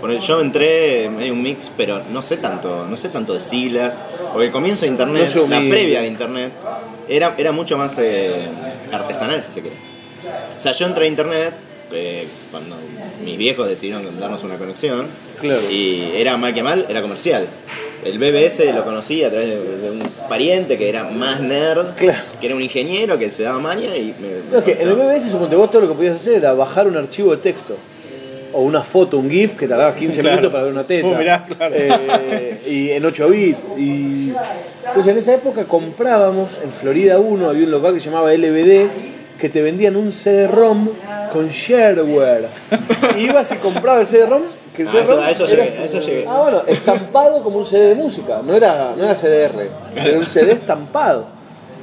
porque 0.00 0.18
yo 0.18 0.40
entré 0.40 1.08
medio 1.08 1.32
un 1.32 1.42
mix, 1.42 1.70
pero 1.76 2.02
no 2.12 2.22
sé 2.22 2.36
tanto, 2.36 2.86
no 2.88 2.96
sé 2.96 3.08
tanto 3.08 3.34
de 3.34 3.40
siglas, 3.40 3.96
porque 4.32 4.46
el 4.46 4.52
comienzo 4.52 4.82
de 4.82 4.88
internet, 4.88 5.32
No 5.34 5.46
la 5.48 5.58
previa 5.60 6.00
de 6.02 6.06
internet, 6.08 6.52
era, 7.08 7.34
era 7.38 7.52
mucho 7.52 7.78
más 7.78 7.96
eh, 7.98 8.48
artesanal 8.92 9.40
si 9.42 9.52
se 9.52 9.60
quiere. 9.62 9.76
O 10.56 10.58
sea, 10.58 10.72
yo 10.72 10.86
entré 10.86 11.04
a 11.06 11.08
internet 11.08 11.54
eh, 11.92 12.26
cuando 12.50 12.76
mis 13.24 13.36
viejos 13.38 13.68
decidieron 13.68 14.18
darnos 14.18 14.42
una 14.44 14.56
conexión 14.56 15.06
Claro. 15.40 15.60
y 15.70 16.10
era 16.16 16.36
mal 16.36 16.54
que 16.54 16.62
mal, 16.62 16.86
era 16.88 17.02
comercial. 17.02 17.46
El 18.04 18.18
BBS 18.18 18.72
lo 18.74 18.84
conocí 18.84 19.22
a 19.22 19.30
través 19.30 19.48
de, 19.48 19.56
de 19.78 19.90
un 19.92 20.02
pariente 20.28 20.76
que 20.76 20.88
era 20.88 21.04
más 21.04 21.40
nerd, 21.40 21.94
Claro. 21.94 22.18
que 22.40 22.46
era 22.46 22.56
un 22.56 22.62
ingeniero 22.62 23.16
que 23.18 23.30
se 23.30 23.44
daba 23.44 23.58
maña 23.60 23.96
y 23.96 24.14
me, 24.20 24.50
No, 24.50 24.58
es 24.58 24.64
que 24.64 24.72
en 24.82 24.88
el 24.88 24.94
BBS, 24.94 25.30
suponte 25.30 25.54
vos 25.54 25.70
todo 25.70 25.82
lo 25.82 25.88
que 25.88 25.94
podías 25.94 26.16
hacer 26.16 26.34
era 26.34 26.52
bajar 26.52 26.86
un 26.88 26.96
archivo 26.96 27.30
de 27.30 27.36
texto. 27.38 27.76
O 28.54 28.60
una 28.64 28.82
foto, 28.82 29.16
un 29.16 29.30
GIF 29.30 29.54
que 29.56 29.66
tardaba 29.66 29.94
15 29.94 30.20
Claro. 30.20 30.36
minutos 30.36 30.52
para 30.52 30.64
ver 30.64 30.72
una 30.74 30.84
teta. 30.84 31.06
Uh, 31.08 31.14
mirá, 31.16 31.46
claro. 31.46 31.74
Eh, 31.74 32.58
y 32.68 32.90
en 32.90 33.02
8 33.04 33.28
bits. 33.30 33.58
Y... 33.78 34.32
Entonces 34.86 35.12
en 35.12 35.18
esa 35.18 35.34
época 35.34 35.64
comprábamos, 35.64 36.58
en 36.62 36.70
Florida 36.70 37.18
1 37.18 37.48
había 37.48 37.64
un 37.64 37.70
local 37.70 37.94
que 37.94 38.00
se 38.00 38.10
llamaba 38.10 38.30
LBD, 38.34 38.88
que 39.42 39.48
te 39.48 39.60
vendían 39.60 39.96
un 39.96 40.12
CD-ROM 40.12 40.88
con 41.32 41.48
shareware. 41.48 42.46
Ibas 43.18 43.50
y 43.50 43.56
comprabas 43.56 44.02
el 44.02 44.06
CD-ROM. 44.06 44.42
Que 44.72 44.82
el 44.82 44.88
Ah, 44.88 45.00
eso- 45.02 45.20
a 45.20 45.30
eso 45.32 45.46
era- 45.48 45.64
llegué, 45.64 45.78
a 45.78 45.84
eso 45.84 45.98
llegué. 45.98 46.24
Ah, 46.28 46.40
bueno, 46.42 46.62
estampado 46.68 47.42
como 47.42 47.58
un 47.58 47.66
CD 47.66 47.88
de 47.88 47.94
música. 47.96 48.40
No 48.44 48.54
era, 48.54 48.94
no 48.96 49.02
era 49.02 49.16
CDR, 49.16 49.68
era 49.96 50.16
un 50.18 50.26
CD 50.26 50.52
estampado. 50.52 51.26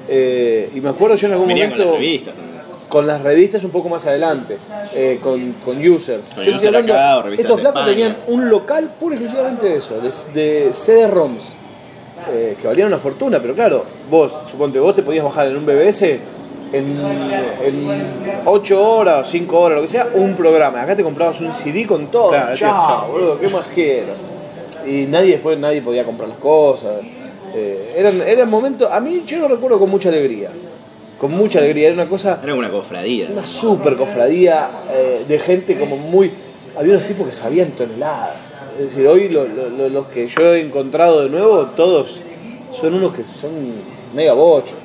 Eh, 0.08 0.72
y 0.74 0.80
me 0.80 0.88
acuerdo 0.90 1.18
yo 1.18 1.28
en 1.28 1.34
algún 1.34 1.50
venía 1.50 1.70
con 1.70 1.78
momento 1.78 1.92
las 1.92 2.00
revistas 2.02 2.34
también. 2.34 2.60
con 2.88 3.08
las 3.08 3.22
revistas 3.22 3.64
un 3.66 3.72
poco 3.72 3.90
más 3.90 4.06
adelante, 4.08 4.58
eh, 4.96 5.20
con, 5.22 5.52
con 5.66 5.78
users. 5.86 6.34
Con 6.34 6.44
Yo 6.46 6.56
User 6.56 6.68
hablando- 6.70 6.94
acá, 6.94 7.24
estos 7.38 7.60
flacos 7.60 7.86
tenían 7.86 8.16
un 8.28 8.50
local 8.50 8.90
puro 8.98 9.14
y 9.16 9.18
exclusivamente 9.18 9.68
de 9.68 9.76
eso, 9.76 10.00
de, 10.00 10.12
de 10.34 10.74
CD-ROMs, 10.74 11.56
eh, 12.32 12.56
que 12.60 12.68
valían 12.68 12.88
una 12.88 12.98
fortuna, 12.98 13.40
pero 13.42 13.54
claro, 13.54 13.84
vos, 14.10 14.40
suponte, 14.46 14.80
vos 14.80 14.96
te 14.96 15.04
podías 15.04 15.26
bajar 15.26 15.48
en 15.48 15.58
un 15.58 15.66
BBS 15.66 16.20
en, 16.74 16.88
en 17.66 17.88
8 18.46 18.82
horas, 18.96 19.30
5 19.30 19.60
horas, 19.60 19.76
lo 19.78 19.82
que 19.84 19.88
sea, 19.88 20.08
un 20.14 20.34
programa. 20.36 20.82
Acá 20.82 20.96
te 20.96 21.04
comprabas 21.04 21.40
un 21.42 21.54
CD 21.54 21.86
con 21.86 22.08
todo. 22.08 22.30
Claro, 22.30 22.56
chao, 22.56 22.88
chao. 22.88 23.12
boludo, 23.12 23.40
¿qué 23.40 23.48
más 23.50 23.66
quiero? 23.74 24.14
Y 24.86 25.06
nadie 25.08 25.32
después, 25.34 25.58
nadie 25.60 25.82
podía 25.82 26.04
comprar 26.04 26.30
las 26.30 26.38
cosas. 26.38 26.94
Eh, 27.56 27.94
eran, 27.98 28.22
eran 28.22 28.50
momentos, 28.50 28.90
a 28.92 29.00
mí 29.00 29.24
yo 29.26 29.40
lo 29.40 29.48
recuerdo 29.48 29.80
con 29.80 29.90
mucha 29.90 30.10
alegría. 30.10 30.50
Con 31.20 31.32
mucha 31.32 31.60
alegría, 31.60 31.88
era 31.88 31.94
una 31.96 32.08
cosa 32.08 32.40
Era 32.42 32.54
una 32.56 32.72
cofradía. 32.72 33.28
una 33.32 33.46
super 33.46 33.98
cofradía 33.98 34.70
eh, 34.94 35.26
de 35.28 35.40
gente 35.40 35.78
como 35.78 35.98
muy... 35.98 36.32
Había 36.78 36.94
unos 36.94 37.06
tipos 37.06 37.26
que 37.28 37.34
sabían 37.34 37.72
toneladas. 37.72 38.36
Es 38.78 38.84
decir, 38.94 39.06
hoy 39.06 39.28
lo- 39.28 39.46
lo- 39.46 39.70
lo- 39.70 39.90
los 39.90 40.08
que 40.08 40.28
yo 40.28 40.54
he 40.54 40.62
encontrado 40.62 41.24
de 41.24 41.30
nuevo, 41.30 41.66
todos 41.76 42.22
son 42.72 42.94
unos 42.94 43.14
que 43.14 43.26
son 43.26 43.50
mega 44.16 44.32
bochos. 44.32 44.76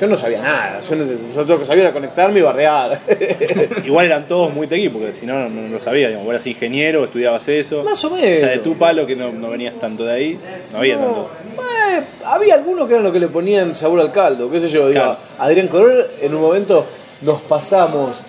Yo 0.00 0.06
no 0.06 0.16
sabía 0.16 0.40
nada. 0.42 0.80
Yo, 0.88 0.94
no 0.94 1.06
sé, 1.06 1.16
yo 1.34 1.44
lo 1.44 1.58
que 1.58 1.64
sabía 1.64 1.84
era 1.84 1.92
conectarme 1.92 2.40
y 2.40 2.42
bardear. 2.42 3.00
Igual 3.84 4.06
eran 4.06 4.26
todos 4.26 4.52
muy 4.52 4.66
tequi, 4.66 4.88
porque 4.90 5.12
si 5.14 5.24
no, 5.24 5.48
no, 5.48 5.48
no 5.48 5.68
lo 5.68 5.80
sabías. 5.80 6.08
Digamos, 6.08 6.26
vos 6.26 6.34
eras 6.34 6.46
ingeniero, 6.46 7.04
estudiabas 7.04 7.48
eso. 7.48 7.82
Más 7.82 8.04
o 8.04 8.12
O 8.12 8.16
sea, 8.18 8.26
de 8.28 8.40
menos. 8.46 8.62
tu 8.62 8.76
palo, 8.76 9.06
que 9.06 9.16
no, 9.16 9.32
no 9.32 9.48
venías 9.50 9.74
tanto 9.78 10.04
de 10.04 10.12
ahí, 10.12 10.38
no 10.72 10.78
había 10.78 10.98
tanto. 10.98 11.30
Eh, 11.56 12.02
había 12.24 12.54
algunos 12.54 12.86
que 12.86 12.92
eran 12.94 13.04
lo 13.04 13.12
que 13.12 13.20
le 13.20 13.28
ponían 13.28 13.74
sabor 13.74 14.00
al 14.00 14.12
caldo, 14.12 14.50
qué 14.50 14.60
sé 14.60 14.68
yo. 14.68 14.88
digo, 14.88 15.00
Claro. 15.00 15.16
Adrián 15.38 15.68
Corol, 15.68 16.04
en 16.20 16.34
un 16.34 16.42
momento 16.42 16.84
nos 17.22 17.40
pasamos, 17.42 18.22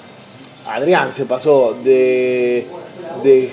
Adrián 0.67 1.12
se 1.12 1.25
pasó 1.25 1.75
de, 1.83 2.65
de, 3.24 3.50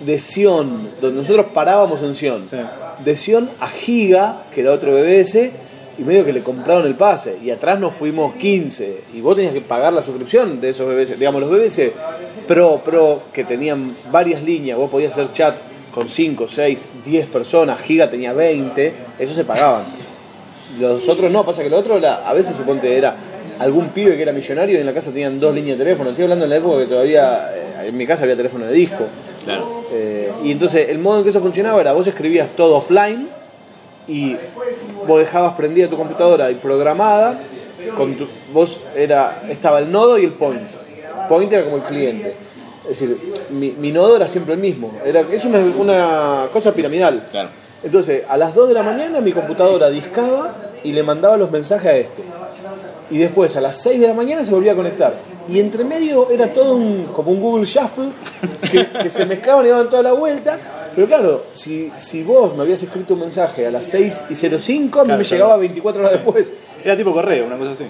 de 0.00 0.18
Sion, 0.18 0.90
donde 1.00 1.20
nosotros 1.22 1.46
parábamos 1.54 2.02
en 2.02 2.14
Sion, 2.14 2.44
Sí. 2.44 2.56
de 3.04 3.16
Sion 3.16 3.48
a 3.60 3.68
Giga, 3.68 4.42
que 4.54 4.60
era 4.60 4.72
otro 4.72 4.92
BBS, 4.92 5.52
y 5.98 6.02
medio 6.02 6.24
que 6.24 6.32
le 6.32 6.42
compraron 6.42 6.86
el 6.86 6.94
pase, 6.94 7.38
y 7.42 7.50
atrás 7.50 7.78
nos 7.78 7.94
fuimos 7.94 8.34
15, 8.34 9.00
y 9.14 9.20
vos 9.20 9.36
tenías 9.36 9.54
que 9.54 9.60
pagar 9.60 9.92
la 9.92 10.02
suscripción 10.02 10.60
de 10.60 10.70
esos 10.70 10.86
BBS. 10.86 11.18
Digamos, 11.18 11.40
los 11.40 11.50
BBS 11.50 11.92
Pro, 12.46 12.80
Pro, 12.84 13.22
que 13.32 13.44
tenían 13.44 13.96
varias 14.10 14.42
líneas, 14.42 14.78
vos 14.78 14.90
podías 14.90 15.12
hacer 15.12 15.32
chat 15.32 15.56
con 15.94 16.08
5, 16.08 16.46
6, 16.46 16.86
10 17.04 17.26
personas, 17.26 17.80
Giga 17.80 18.10
tenía 18.10 18.32
20, 18.32 18.94
eso 19.18 19.34
se 19.34 19.44
pagaban. 19.44 19.84
Los 20.78 21.08
otros 21.08 21.30
no, 21.30 21.44
pasa 21.44 21.62
que 21.62 21.70
lo 21.70 21.78
otro 21.78 21.96
era, 21.96 22.28
a 22.28 22.34
veces 22.34 22.54
suponte 22.54 22.98
era 22.98 23.16
algún 23.58 23.88
pibe 23.88 24.16
que 24.16 24.22
era 24.22 24.32
millonario 24.32 24.76
y 24.76 24.80
en 24.80 24.86
la 24.86 24.92
casa 24.92 25.10
tenían 25.10 25.40
dos 25.40 25.54
líneas 25.54 25.78
de 25.78 25.84
teléfono. 25.84 26.10
Estoy 26.10 26.24
hablando 26.24 26.44
en 26.44 26.50
la 26.50 26.56
época 26.56 26.80
que 26.80 26.86
todavía 26.86 27.50
eh, 27.54 27.88
en 27.88 27.96
mi 27.96 28.06
casa 28.06 28.24
había 28.24 28.36
teléfono 28.36 28.66
de 28.66 28.74
disco. 28.74 29.06
Claro. 29.44 29.86
Eh, 29.92 30.30
y 30.44 30.50
entonces 30.50 30.88
el 30.90 30.98
modo 30.98 31.18
en 31.18 31.24
que 31.24 31.30
eso 31.30 31.40
funcionaba 31.40 31.80
era 31.80 31.92
vos 31.92 32.06
escribías 32.06 32.50
todo 32.56 32.76
offline 32.76 33.28
y 34.08 34.36
vos 35.06 35.18
dejabas 35.20 35.54
prendida 35.56 35.88
tu 35.88 35.96
computadora 35.96 36.50
y 36.50 36.54
programada. 36.56 37.38
Con 37.96 38.14
tu- 38.16 38.28
vos 38.52 38.78
era, 38.96 39.42
estaba 39.48 39.78
el 39.78 39.90
nodo 39.92 40.18
y 40.18 40.24
el 40.24 40.32
point. 40.32 40.60
Point 41.28 41.52
era 41.52 41.64
como 41.64 41.76
el 41.76 41.82
cliente. 41.82 42.34
Es 42.84 43.00
decir, 43.00 43.18
mi, 43.50 43.70
mi 43.72 43.90
nodo 43.92 44.16
era 44.16 44.28
siempre 44.28 44.54
el 44.54 44.60
mismo. 44.60 44.92
Era, 45.04 45.20
es 45.20 45.44
una, 45.44 45.58
una 45.58 46.46
cosa 46.52 46.72
piramidal. 46.72 47.26
Claro. 47.30 47.48
Entonces, 47.82 48.22
a 48.28 48.36
las 48.36 48.54
2 48.54 48.68
de 48.68 48.74
la 48.74 48.82
mañana 48.82 49.20
mi 49.20 49.32
computadora 49.32 49.90
discaba 49.90 50.54
y 50.82 50.92
le 50.92 51.02
mandaba 51.02 51.36
los 51.36 51.50
mensajes 51.50 51.86
a 51.90 51.96
este. 51.96 52.22
y 53.10 53.18
después 53.18 53.56
a 53.56 53.60
las 53.60 53.76
6 53.82 54.00
de 54.00 54.08
la 54.08 54.14
mañana 54.14 54.44
se 54.44 54.50
volvía 54.52 54.72
a 54.72 54.74
conectar. 54.76 55.14
Y 55.48 55.60
entre 55.60 55.84
medio 55.84 56.30
era 56.30 56.48
todo 56.48 56.74
un, 56.76 57.06
como 57.12 57.30
un 57.30 57.40
Google 57.40 57.64
Shuffle 57.66 58.10
que, 58.70 58.88
que 59.02 59.10
se 59.10 59.24
mezclaban 59.26 59.64
y 59.66 59.68
daban 59.68 59.88
toda 59.88 60.02
la 60.02 60.12
vuelta. 60.12 60.58
Pero 60.96 61.06
claro, 61.06 61.44
si, 61.52 61.92
si 61.98 62.22
vos 62.24 62.56
me 62.56 62.62
habías 62.62 62.82
escrito 62.82 63.14
un 63.14 63.20
mensaje 63.20 63.66
a 63.66 63.70
las 63.70 63.86
6 63.86 64.24
y 64.30 64.34
05, 64.34 64.48
a 65.00 65.02
mí 65.04 65.06
Claro, 65.06 65.06
me 65.06 65.06
claro. 65.06 65.22
llegaba 65.22 65.56
24 65.58 66.00
horas 66.00 66.12
después. 66.12 66.52
Era 66.82 66.96
tipo 66.96 67.12
correo, 67.12 67.46
una 67.46 67.56
cosa 67.58 67.72
así. 67.72 67.84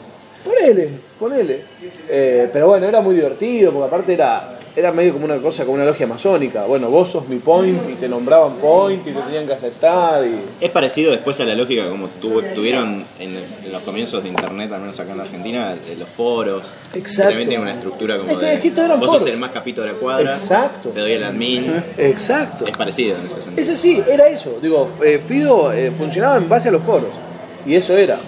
Ponele, 0.44 0.90
ponele. 1.18 1.60
Eh, 2.08 2.48
pero 2.52 2.66
bueno, 2.68 2.86
era 2.86 3.00
muy 3.00 3.14
divertido, 3.14 3.72
porque 3.72 3.86
aparte 3.86 4.12
era, 4.12 4.55
era 4.76 4.92
medio 4.92 5.14
como 5.14 5.24
una 5.24 5.38
cosa, 5.38 5.64
como 5.64 5.76
una 5.76 5.86
logia 5.86 6.06
masónica. 6.06 6.66
Bueno, 6.66 6.90
vos 6.90 7.08
sos 7.08 7.26
mi 7.28 7.38
point 7.38 7.82
y 7.88 7.94
te 7.94 8.08
nombraban 8.08 8.56
point 8.56 9.00
y 9.06 9.10
te 9.10 9.20
tenían 9.22 9.46
que 9.46 9.54
aceptar. 9.54 10.22
Y... 10.26 10.38
Es 10.60 10.70
parecido 10.70 11.12
después 11.12 11.40
a 11.40 11.44
la 11.44 11.54
lógica 11.54 11.88
como 11.88 12.08
tuvieron 12.08 13.02
en, 13.18 13.36
en 13.64 13.72
los 13.72 13.82
comienzos 13.82 14.22
de 14.22 14.28
internet, 14.28 14.70
al 14.72 14.80
menos 14.82 15.00
acá 15.00 15.12
en 15.12 15.20
Argentina, 15.20 15.74
de 15.74 15.96
los 15.96 16.08
foros. 16.08 16.64
Exacto. 16.94 17.30
También 17.30 17.48
tiene 17.48 17.62
una 17.62 17.72
estructura 17.72 18.18
como 18.18 18.30
Es 18.30 18.36
que 18.38 18.44
de. 18.46 18.52
aquí 18.52 18.68
vos 18.70 18.86
sos 18.86 19.08
foros. 19.18 19.26
el 19.28 19.38
más 19.38 19.50
capito 19.50 19.80
de 19.80 19.88
la 19.88 19.94
cuadra. 19.94 20.32
Exacto. 20.32 20.90
Te 20.90 21.00
doy 21.00 21.12
el 21.12 21.24
admin. 21.24 21.82
Exacto. 21.96 22.64
Es 22.66 22.76
parecido 22.76 23.16
en 23.16 23.26
ese 23.26 23.40
sentido. 23.40 23.62
Ese 23.62 23.76
sí, 23.76 24.02
era 24.06 24.28
eso. 24.28 24.58
Digo, 24.60 24.90
eh, 25.02 25.18
Fido 25.26 25.72
eh, 25.72 25.90
funcionaba 25.90 26.36
en 26.36 26.48
base 26.50 26.68
a 26.68 26.72
los 26.72 26.82
foros. 26.82 27.10
Y 27.64 27.74
eso 27.74 27.96
era. 27.96 28.20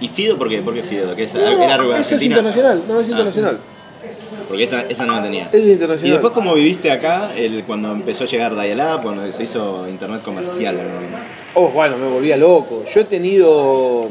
¿Y 0.00 0.08
Fido 0.08 0.36
por 0.36 0.48
qué? 0.48 0.60
¿Por 0.62 0.74
qué 0.74 0.82
Fido? 0.82 1.14
¿Qué 1.14 1.24
es? 1.24 1.34
No, 1.34 1.40
¿Era 1.42 1.74
algo 1.74 1.90
eso 1.92 2.00
es 2.00 2.12
Argentina? 2.12 2.34
internacional, 2.38 2.82
no 2.88 3.00
es 3.00 3.08
Ah. 3.08 3.71
Porque 4.52 4.64
esa, 4.64 4.82
esa 4.82 5.06
no 5.06 5.14
la 5.14 5.22
tenía. 5.22 5.48
Es 5.50 5.64
internacional. 5.64 6.06
¿Y 6.06 6.10
después 6.10 6.34
cómo 6.34 6.52
viviste 6.52 6.90
acá 6.90 7.32
el, 7.34 7.64
cuando 7.64 7.90
empezó 7.90 8.24
a 8.24 8.26
llegar 8.26 8.54
Dial-Up, 8.54 9.00
cuando 9.02 9.32
se 9.32 9.44
hizo 9.44 9.88
internet 9.88 10.20
comercial? 10.22 10.76
¿no? 10.76 10.82
Oh, 11.54 11.70
bueno, 11.70 11.96
me 11.96 12.06
volvía 12.06 12.36
loco. 12.36 12.84
Yo 12.84 13.00
he 13.00 13.04
tenido, 13.04 14.10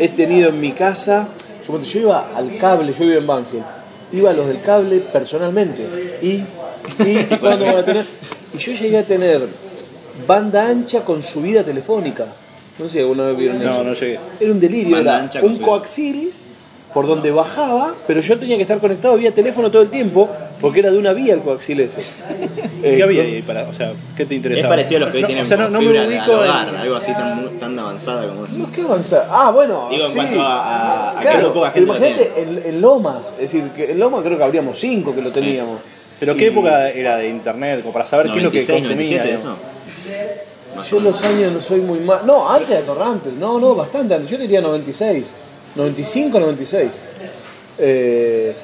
he 0.00 0.08
tenido 0.08 0.48
en 0.48 0.58
mi 0.60 0.72
casa, 0.72 1.28
yo 1.68 2.00
iba 2.00 2.30
al 2.34 2.56
cable, 2.58 2.92
yo 2.98 3.06
vivo 3.06 3.18
en 3.20 3.26
Banfield, 3.28 3.64
iba 4.12 4.30
a 4.30 4.32
los 4.32 4.48
del 4.48 4.60
cable 4.60 4.98
personalmente. 4.98 6.18
Y, 6.20 6.42
y 7.04 7.24
cuando 7.40 7.66
van 7.66 7.76
a 7.76 7.84
tener, 7.84 8.06
y 8.52 8.58
yo 8.58 8.72
llegué 8.72 8.98
a 8.98 9.06
tener 9.06 9.46
banda 10.26 10.66
ancha 10.66 11.04
con 11.04 11.22
subida 11.22 11.62
telefónica. 11.62 12.26
No 12.76 12.86
sé 12.86 12.94
si 12.94 12.98
alguna 12.98 13.26
vez 13.26 13.36
vieron 13.36 13.62
No, 13.62 13.70
eso. 13.70 13.84
no 13.84 13.94
llegué. 13.94 14.18
Era 14.40 14.50
un 14.50 14.58
delirio, 14.58 14.96
Banda 14.96 15.12
era 15.12 15.22
ancha 15.22 15.40
un 15.44 15.58
coaxil 15.58 16.32
por 16.92 17.06
donde 17.06 17.30
bajaba, 17.30 17.94
pero 18.06 18.20
yo 18.20 18.38
tenía 18.38 18.56
que 18.56 18.62
estar 18.62 18.78
conectado 18.78 19.16
vía 19.16 19.32
teléfono 19.32 19.70
todo 19.70 19.82
el 19.82 19.90
tiempo, 19.90 20.28
porque 20.60 20.80
era 20.80 20.90
de 20.90 20.98
una 20.98 21.12
vía 21.12 21.34
el 21.34 21.40
coaxil 21.40 21.80
ese. 21.80 22.00
Eh, 22.82 22.94
¿Qué 22.96 23.02
había 23.02 23.22
ahí 23.22 23.42
para, 23.42 23.62
o 23.68 23.74
sea, 23.74 23.92
qué 24.16 24.24
te 24.26 24.34
Es 24.34 24.38
interesaba? 24.38 24.68
parecido 24.70 24.96
a 24.96 25.00
los 25.00 25.10
que 25.10 25.16
hoy 25.18 25.22
No, 25.22 25.26
tienen 25.28 25.44
o 25.44 25.46
sea, 25.48 25.56
no, 25.56 25.68
no 25.70 25.80
me 25.80 25.88
ubico 26.06 26.44
en- 26.44 26.50
algo 26.76 26.96
así 26.96 27.12
tan, 27.60 27.78
avanzada 27.78 28.26
como 28.26 28.46
eso. 28.46 28.58
No, 28.58 28.72
¿qué 28.72 28.80
avanzar? 28.82 29.28
Ah, 29.30 29.50
bueno. 29.52 29.88
Digo, 29.90 30.04
en 30.06 30.10
sí. 30.10 30.16
cuanto 30.16 30.40
a, 30.42 31.10
a- 31.10 31.20
Claro, 31.20 31.52
poca 31.54 31.70
gente 31.70 31.88
imagínate 31.90 32.32
en, 32.36 32.62
en 32.74 32.80
Lomas, 32.80 33.32
es 33.34 33.38
decir, 33.52 33.64
que 33.76 33.92
en 33.92 33.98
Lomas 34.00 34.22
creo 34.24 34.36
que 34.38 34.44
habríamos 34.44 34.78
cinco 34.78 35.14
que 35.14 35.22
lo 35.22 35.30
teníamos. 35.30 35.80
Pero 36.18 36.36
qué 36.36 36.48
época 36.48 36.90
era 36.90 37.16
de 37.18 37.28
internet, 37.28 37.80
como 37.82 37.92
para 37.92 38.04
saber 38.04 38.30
qué 38.32 38.38
es 38.38 38.44
lo 38.44 38.50
que 38.50 38.64
96, 38.66 38.78
consumía. 38.88 39.22
97, 39.24 39.36
digamos? 39.36 39.58
eso. 40.84 40.90
Yo 40.90 40.96
menos. 41.00 41.02
los 41.22 41.22
años 41.30 41.52
no 41.52 41.60
soy 41.60 41.80
muy 41.80 41.98
mal. 42.00 42.20
No, 42.26 42.48
antes 42.48 42.68
de 42.68 42.82
Torrantes, 42.82 43.32
no, 43.34 43.58
no, 43.60 43.74
bastante 43.74 44.14
antes. 44.14 44.30
Yo 44.30 44.38
diría 44.38 44.60
96, 44.60 45.34
95, 45.74 46.40
96. 46.40 47.00
Eh, 47.78 48.54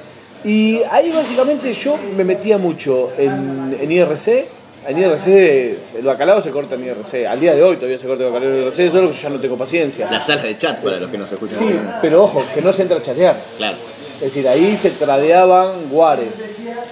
y 0.44 0.80
ahí 0.90 1.10
básicamente 1.10 1.72
yo 1.72 1.98
me 2.16 2.24
metía 2.24 2.58
mucho 2.58 3.12
en, 3.18 3.76
en 3.80 3.90
IRC. 3.92 4.48
En 4.88 4.98
IRC, 4.98 5.96
el 5.98 6.04
bacalao 6.04 6.40
se 6.40 6.50
corta 6.50 6.76
en 6.76 6.84
IRC. 6.84 7.26
Al 7.26 7.40
día 7.40 7.54
de 7.54 7.62
hoy 7.62 7.76
todavía 7.76 7.98
se 7.98 8.06
corta 8.06 8.24
el 8.24 8.32
bacalao 8.32 8.54
en 8.54 8.62
IRC, 8.64 8.92
solo 8.92 9.08
que 9.08 9.16
yo 9.16 9.22
ya 9.22 9.28
no 9.30 9.40
tengo 9.40 9.58
paciencia. 9.58 10.08
Las 10.08 10.26
salas 10.26 10.44
de 10.44 10.56
chat 10.56 10.80
para 10.80 10.98
los 10.98 11.10
que 11.10 11.18
no 11.18 11.26
se 11.26 11.34
escuchan. 11.34 11.58
Sí, 11.58 11.78
pero 12.00 12.24
ojo, 12.24 12.44
que 12.54 12.62
no 12.62 12.72
se 12.72 12.82
entra 12.82 12.98
a 12.98 13.02
chatear. 13.02 13.36
Claro. 13.56 13.76
Es 14.16 14.20
decir, 14.20 14.48
ahí 14.48 14.76
se 14.76 14.90
tradeaban 14.90 15.90
Juárez. 15.90 16.48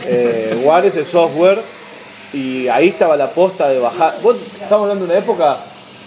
Eh, 0.06 0.60
Juárez 0.62 0.96
es 0.96 1.06
software 1.06 1.58
y 2.32 2.68
ahí 2.68 2.88
estaba 2.88 3.16
la 3.16 3.30
posta 3.30 3.68
de 3.68 3.78
bajar. 3.78 4.14
Vos 4.22 4.36
estamos 4.60 4.82
hablando 4.82 5.06
de 5.06 5.12
una 5.12 5.18
época 5.20 5.56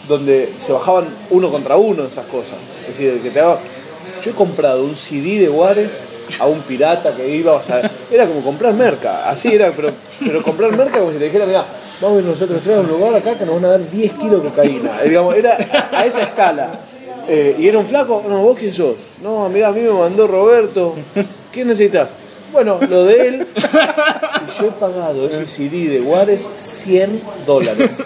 donde 0.07 0.51
se 0.57 0.73
bajaban 0.73 1.05
uno 1.29 1.49
contra 1.49 1.77
uno 1.77 2.03
esas 2.03 2.27
cosas. 2.27 2.57
Es 2.81 2.87
decir, 2.87 3.21
que 3.21 3.29
te 3.29 3.39
daba... 3.39 3.59
Yo 4.21 4.31
he 4.31 4.33
comprado 4.33 4.83
un 4.83 4.95
CD 4.95 5.39
de 5.39 5.47
Juárez 5.47 6.03
a 6.39 6.47
un 6.47 6.59
pirata 6.61 7.15
que 7.15 7.27
iba, 7.29 7.53
o 7.53 7.61
sea, 7.61 7.89
era 8.11 8.25
como 8.25 8.41
comprar 8.41 8.73
merca, 8.73 9.29
así 9.29 9.53
era, 9.53 9.71
pero, 9.71 9.91
pero 10.19 10.43
comprar 10.43 10.75
merca 10.75 10.99
como 10.99 11.11
si 11.11 11.17
te 11.17 11.25
dijera, 11.25 11.45
mira, 11.45 11.63
vamos 12.01 12.23
nosotros 12.23 12.61
a 12.67 12.79
un 12.79 12.87
lugar 12.87 13.15
acá 13.15 13.37
que 13.37 13.45
nos 13.45 13.55
van 13.55 13.65
a 13.65 13.69
dar 13.69 13.89
10 13.89 14.13
kilos 14.13 14.43
de 14.43 14.49
cocaína. 14.49 15.01
Eh, 15.03 15.09
digamos, 15.09 15.35
era 15.35 15.57
a 15.91 16.05
esa 16.05 16.23
escala. 16.23 16.79
Eh, 17.27 17.55
y 17.59 17.67
era 17.67 17.79
un 17.79 17.85
flaco, 17.85 18.23
no, 18.27 18.41
vos 18.41 18.57
quién 18.57 18.73
sos. 18.73 18.95
No, 19.21 19.49
mira, 19.49 19.67
a 19.67 19.71
mí 19.71 19.81
me 19.81 19.91
mandó 19.91 20.27
Roberto. 20.27 20.95
¿Qué 21.51 21.65
necesitas? 21.65 22.09
Bueno, 22.51 22.79
lo 22.87 23.03
de 23.03 23.27
él. 23.27 23.47
Yo 24.57 24.67
he 24.67 24.71
pagado 24.71 25.27
ese 25.27 25.45
CD 25.45 25.89
de 25.89 25.99
Juárez 25.99 26.49
100 26.55 27.21
dólares. 27.45 28.03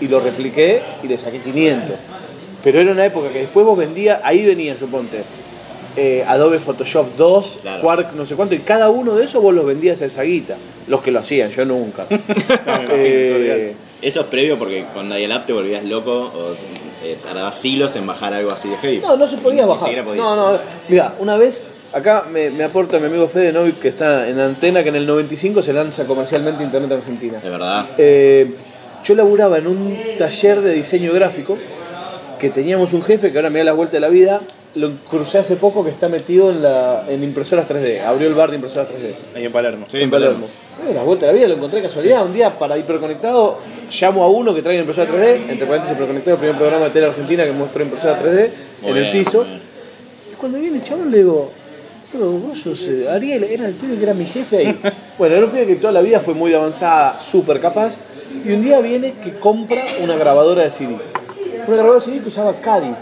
Y 0.00 0.08
lo 0.08 0.20
repliqué 0.20 0.82
y 1.02 1.08
le 1.08 1.18
saqué 1.18 1.40
500. 1.40 1.96
Pero 2.66 2.80
era 2.80 2.90
una 2.90 3.06
época 3.06 3.28
que 3.28 3.38
después 3.38 3.64
vos 3.64 3.78
vendías, 3.78 4.18
ahí 4.24 4.44
venía, 4.44 4.76
suponte, 4.76 5.22
eh, 5.96 6.24
Adobe 6.26 6.58
Photoshop 6.58 7.14
2, 7.16 7.58
Claro. 7.62 7.80
Quark, 7.80 8.12
no 8.14 8.26
sé 8.26 8.34
cuánto, 8.34 8.56
y 8.56 8.58
cada 8.58 8.90
uno 8.90 9.14
de 9.14 9.24
esos 9.24 9.40
vos 9.40 9.54
los 9.54 9.64
vendías 9.64 10.02
a 10.02 10.06
esa 10.06 10.24
guita. 10.24 10.56
Los 10.88 11.00
que 11.00 11.12
lo 11.12 11.20
hacían, 11.20 11.50
yo 11.52 11.64
nunca. 11.64 12.06
Eh, 12.90 13.76
Eso 14.02 14.22
es 14.22 14.26
previo 14.26 14.58
porque 14.58 14.84
con 14.92 15.08
Dial-Up 15.08 15.46
te 15.46 15.52
volvías 15.52 15.84
loco 15.84 16.10
o 16.12 16.54
eh, 17.04 17.16
tardabas 17.24 17.56
siglos 17.56 17.94
en 17.94 18.04
bajar 18.04 18.34
algo 18.34 18.52
así 18.52 18.68
de 18.68 18.76
heavy. 18.78 18.98
No, 18.98 19.16
no 19.16 19.28
se 19.28 19.36
podía 19.36 19.62
Ni 19.62 19.68
bajar. 19.68 20.04
No, 20.16 20.34
no. 20.34 20.58
Mira, 20.88 21.14
una 21.20 21.36
vez, 21.36 21.64
acá 21.92 22.26
me, 22.28 22.50
me 22.50 22.64
aporta 22.64 22.98
mi 22.98 23.06
amigo 23.06 23.28
Fede 23.28 23.52
Novik, 23.52 23.78
que 23.78 23.88
está 23.88 24.28
en 24.28 24.40
Antena, 24.40 24.82
que 24.82 24.88
en 24.88 24.96
el 24.96 25.06
95 25.06 25.62
se 25.62 25.72
lanza 25.72 26.04
comercialmente 26.04 26.64
Internet 26.64 26.90
Argentina. 26.90 27.38
De 27.38 27.48
verdad. 27.48 27.86
Eh, 27.96 28.54
yo 29.04 29.14
laburaba 29.14 29.58
en 29.58 29.68
un 29.68 29.96
taller 30.18 30.60
de 30.62 30.74
diseño 30.74 31.12
gráfico 31.12 31.56
que 32.38 32.50
teníamos 32.50 32.92
un 32.92 33.02
jefe 33.02 33.32
que 33.32 33.38
ahora 33.38 33.50
me 33.50 33.60
da 33.60 33.66
la 33.66 33.72
vuelta 33.72 33.94
de 33.94 34.00
la 34.00 34.08
vida. 34.08 34.40
Lo 34.74 34.90
crucé 35.08 35.38
hace 35.38 35.56
poco 35.56 35.82
que 35.82 35.90
está 35.90 36.08
metido 36.08 36.50
en, 36.50 36.62
la, 36.62 37.04
en 37.08 37.22
impresoras 37.22 37.68
3D. 37.68 38.02
Abrió 38.02 38.28
el 38.28 38.34
bar 38.34 38.50
de 38.50 38.56
impresoras 38.56 38.90
3D. 38.90 39.14
Ahí 39.34 39.46
en 39.46 39.52
Palermo. 39.52 39.86
Sí, 39.90 39.98
en 39.98 40.10
Palermo. 40.10 40.46
Eh, 40.86 40.92
la 40.92 41.02
vuelta 41.02 41.24
de 41.24 41.32
la 41.32 41.36
vida 41.38 41.48
lo 41.48 41.54
encontré 41.54 41.80
de 41.80 41.88
casualidad. 41.88 42.26
Un 42.26 42.34
día 42.34 42.58
para 42.58 42.76
hiperconectado 42.76 43.58
llamo 43.98 44.22
a 44.22 44.28
uno 44.28 44.54
que 44.54 44.60
trae 44.60 44.74
una 44.76 44.82
impresora 44.82 45.10
3D. 45.10 45.48
Entre 45.48 45.66
paréntesis, 45.66 45.96
hiperconectado, 45.96 46.34
el 46.34 46.40
primer 46.40 46.56
programa 46.56 46.84
de 46.86 46.90
tele 46.90 47.06
argentina 47.06 47.44
que 47.44 47.52
mostró 47.52 47.82
impresora 47.82 48.22
3D 48.22 48.50
Muy 48.82 48.90
en 48.90 48.96
el 48.98 49.12
piso. 49.12 49.46
Y 50.30 50.34
cuando 50.34 50.58
viene 50.58 50.76
el 50.76 50.82
chabón 50.82 51.10
le 51.10 51.18
digo, 51.18 51.50
"Pero 52.12 52.32
vos 52.32 52.58
sos 52.58 52.82
eh, 52.82 53.08
Ariel, 53.10 53.44
era 53.44 53.66
el 53.66 53.74
pibe 53.74 53.96
que 53.96 54.02
era 54.02 54.12
mi 54.12 54.26
jefe 54.26 54.58
ahí. 54.58 54.78
bueno, 55.18 55.36
era 55.36 55.46
un 55.46 55.52
pibe 55.52 55.66
que 55.66 55.76
toda 55.76 55.92
la 55.94 56.02
vida 56.02 56.20
fue 56.20 56.34
muy 56.34 56.52
avanzada, 56.52 57.18
súper 57.18 57.60
capaz. 57.60 57.96
Y 58.44 58.52
un 58.52 58.62
día 58.62 58.80
viene 58.80 59.14
que 59.24 59.32
compra 59.38 59.80
una 60.02 60.16
grabadora 60.16 60.64
de 60.64 60.70
CD. 60.70 60.96
Una 61.66 61.76
grabadora 61.76 62.00
CD 62.00 62.20
que 62.20 62.28
usaba 62.28 62.52
Cadi. 62.54 62.94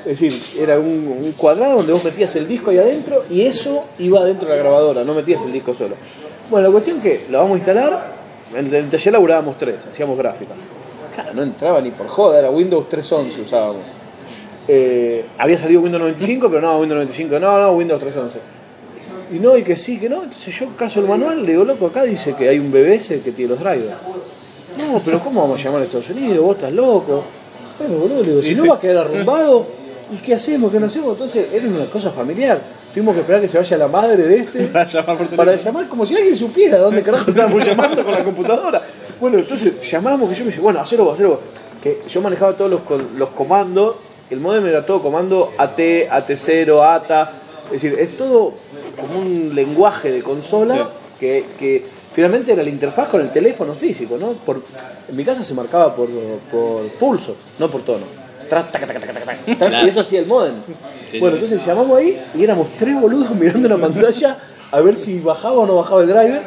Es 0.00 0.18
decir, 0.18 0.34
era 0.58 0.78
un, 0.78 1.34
cuadrado 1.36 1.76
donde 1.76 1.92
vos 1.92 2.02
metías 2.02 2.34
el 2.36 2.48
disco 2.48 2.70
ahí 2.70 2.78
adentro 2.78 3.24
y 3.28 3.42
eso 3.42 3.84
iba 3.98 4.20
adentro 4.20 4.48
de 4.48 4.56
la 4.56 4.62
grabadora, 4.62 5.04
no 5.04 5.12
metías 5.14 5.42
el 5.42 5.52
disco 5.52 5.74
solo. 5.74 5.94
Bueno, 6.48 6.68
la 6.68 6.72
cuestión 6.72 7.00
que 7.00 7.26
lo 7.28 7.38
vamos 7.38 7.54
a 7.54 7.56
instalar, 7.58 8.12
en 8.56 8.74
el 8.74 8.88
taller 8.88 9.12
laburábamos 9.12 9.58
tres, 9.58 9.86
hacíamos 9.86 10.16
gráfica. 10.16 10.54
Claro, 11.14 11.34
no 11.34 11.42
entraba 11.42 11.80
ni 11.80 11.90
por 11.90 12.08
joda, 12.08 12.38
era 12.38 12.50
Windows 12.50 12.86
3.11 12.88 13.42
usábamos. 13.42 13.82
Eh, 14.66 15.26
había 15.36 15.58
salido 15.58 15.82
Windows 15.82 16.00
95, 16.00 16.48
pero 16.48 16.60
no, 16.62 16.78
Windows 16.78 16.96
95, 16.96 17.38
no, 17.38 17.60
no, 17.60 17.72
Windows 17.72 18.02
3.11. 18.02 18.30
Y 19.32 19.38
no, 19.38 19.56
y 19.56 19.62
que 19.62 19.76
sí, 19.76 19.98
que 19.98 20.08
no. 20.08 20.22
Entonces 20.22 20.58
yo 20.58 20.68
caso 20.76 21.00
el 21.00 21.06
manual, 21.06 21.42
le 21.44 21.52
digo, 21.52 21.64
loco, 21.64 21.86
acá 21.86 22.04
dice 22.04 22.34
que 22.34 22.48
hay 22.48 22.58
un 22.58 22.72
BBS 22.72 23.20
que 23.22 23.32
tiene 23.32 23.50
los 23.50 23.60
drivers. 23.60 23.96
No, 24.78 25.00
pero 25.04 25.20
¿cómo 25.20 25.42
vamos 25.42 25.60
a 25.60 25.64
llamar 25.64 25.82
a 25.82 25.84
Estados 25.84 26.08
Unidos? 26.10 26.44
Vos 26.44 26.56
estás 26.56 26.72
loco. 26.72 27.24
Bueno, 27.80 27.96
boludo, 27.96 28.22
le 28.22 28.28
digo, 28.28 28.42
si 28.42 28.54
no 28.54 28.66
va 28.66 28.74
a 28.74 28.78
quedar 28.78 28.98
arrumbado, 29.06 29.66
¿y 30.12 30.18
qué 30.18 30.34
hacemos? 30.34 30.70
¿Qué 30.70 30.78
no 30.78 30.84
hacemos? 30.86 31.12
Entonces 31.12 31.46
era 31.50 31.66
una 31.66 31.86
cosa 31.86 32.10
familiar. 32.10 32.60
Tuvimos 32.92 33.14
que 33.14 33.20
esperar 33.22 33.40
que 33.40 33.48
se 33.48 33.56
vaya 33.56 33.76
la 33.78 33.88
madre 33.88 34.22
de 34.22 34.36
este 34.40 34.66
Para 34.66 34.86
llamar 34.86 35.16
por 35.16 35.28
para 35.28 35.56
llamar 35.56 35.88
como 35.88 36.04
si 36.04 36.14
alguien 36.14 36.34
supiera 36.34 36.76
dónde 36.78 37.02
carajo 37.02 37.30
estábamos 37.30 37.64
llamando 37.64 38.04
con 38.04 38.12
la 38.12 38.22
computadora. 38.22 38.82
Bueno, 39.18 39.38
entonces 39.38 39.80
llamamos, 39.90 40.28
que 40.28 40.34
yo 40.34 40.44
me 40.44 40.50
dice, 40.50 40.60
bueno, 40.60 40.80
hacelo 40.80 41.04
vos, 41.04 41.14
hacelo 41.14 41.30
vos. 41.30 41.38
Que 41.82 42.02
yo 42.06 42.20
manejaba 42.20 42.52
todos 42.52 42.70
los, 42.70 42.80
los 43.16 43.30
comandos, 43.30 43.96
el 44.28 44.40
modem 44.40 44.66
era 44.66 44.84
todo 44.84 45.00
comando 45.00 45.52
AT, 45.56 45.78
AT0, 45.78 46.82
ATA, 46.84 47.32
es 47.66 47.80
decir, 47.80 47.96
es 47.98 48.14
todo 48.16 48.52
como 49.00 49.20
un 49.20 49.54
lenguaje 49.54 50.10
de 50.10 50.22
consola 50.22 50.74
Sí. 50.74 50.82
que, 51.18 51.44
que 51.58 51.84
finalmente 52.12 52.52
era 52.52 52.62
la 52.62 52.68
interfaz 52.68 53.08
con 53.08 53.20
el 53.20 53.30
teléfono 53.30 53.74
físico, 53.74 54.16
¿no? 54.18 54.32
Por, 54.32 54.62
en 55.08 55.16
mi 55.16 55.24
casa 55.24 55.42
se 55.42 55.54
marcaba 55.54 55.94
por, 55.94 56.08
por 56.50 56.88
pulsos, 56.92 57.36
no 57.58 57.70
por 57.70 57.82
tono. 57.82 58.04
Taca, 58.48 58.70
taca, 58.70 59.00
taca. 59.00 59.84
Y 59.84 59.88
eso 59.88 60.00
hacía 60.00 60.20
el 60.20 60.26
modem. 60.26 60.54
Bueno, 61.18 61.36
entonces 61.36 61.64
llamamos 61.64 61.98
ahí 61.98 62.20
y 62.34 62.42
éramos 62.42 62.68
tres 62.76 63.00
boludos 63.00 63.30
mirando 63.34 63.68
la 63.68 63.76
pantalla 63.76 64.38
a 64.70 64.80
ver 64.80 64.96
si 64.96 65.20
bajaba 65.20 65.56
o 65.56 65.66
no 65.66 65.76
bajaba 65.76 66.02
el 66.02 66.08
driver. 66.08 66.42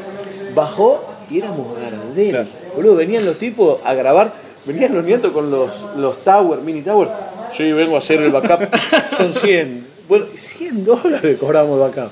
Bajó 0.54 1.04
y 1.30 1.40
éramos 1.40 1.80
garanderos. 1.80 2.48
Claro. 2.48 2.74
Boludo, 2.76 2.96
venían 2.96 3.26
los 3.26 3.38
tipos 3.38 3.80
a 3.84 3.94
grabar, 3.94 4.34
venían 4.66 4.94
los 4.94 5.04
nietos 5.04 5.32
con 5.32 5.50
los, 5.50 5.88
los 5.98 6.24
tower, 6.24 6.60
mini 6.60 6.82
tower. 6.82 7.10
Yo 7.58 7.76
vengo 7.76 7.96
a 7.96 8.00
hacer 8.00 8.22
el 8.22 8.32
backup, 8.32 8.68
son 9.18 9.34
100. 9.34 9.88
Bueno, 10.08 10.26
100 10.34 10.86
dólares 10.86 11.38
cobramos 11.38 11.80
de 11.80 11.86
acá. 11.86 12.10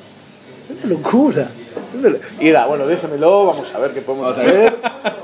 Una 0.69 0.85
locura. 0.85 1.49
Y 2.39 2.47
era, 2.49 2.65
bueno, 2.65 2.87
déjamelo, 2.87 3.45
vamos 3.47 3.73
a 3.75 3.79
ver 3.79 3.91
qué 3.91 4.01
podemos 4.01 4.35
hacer. 4.37 4.73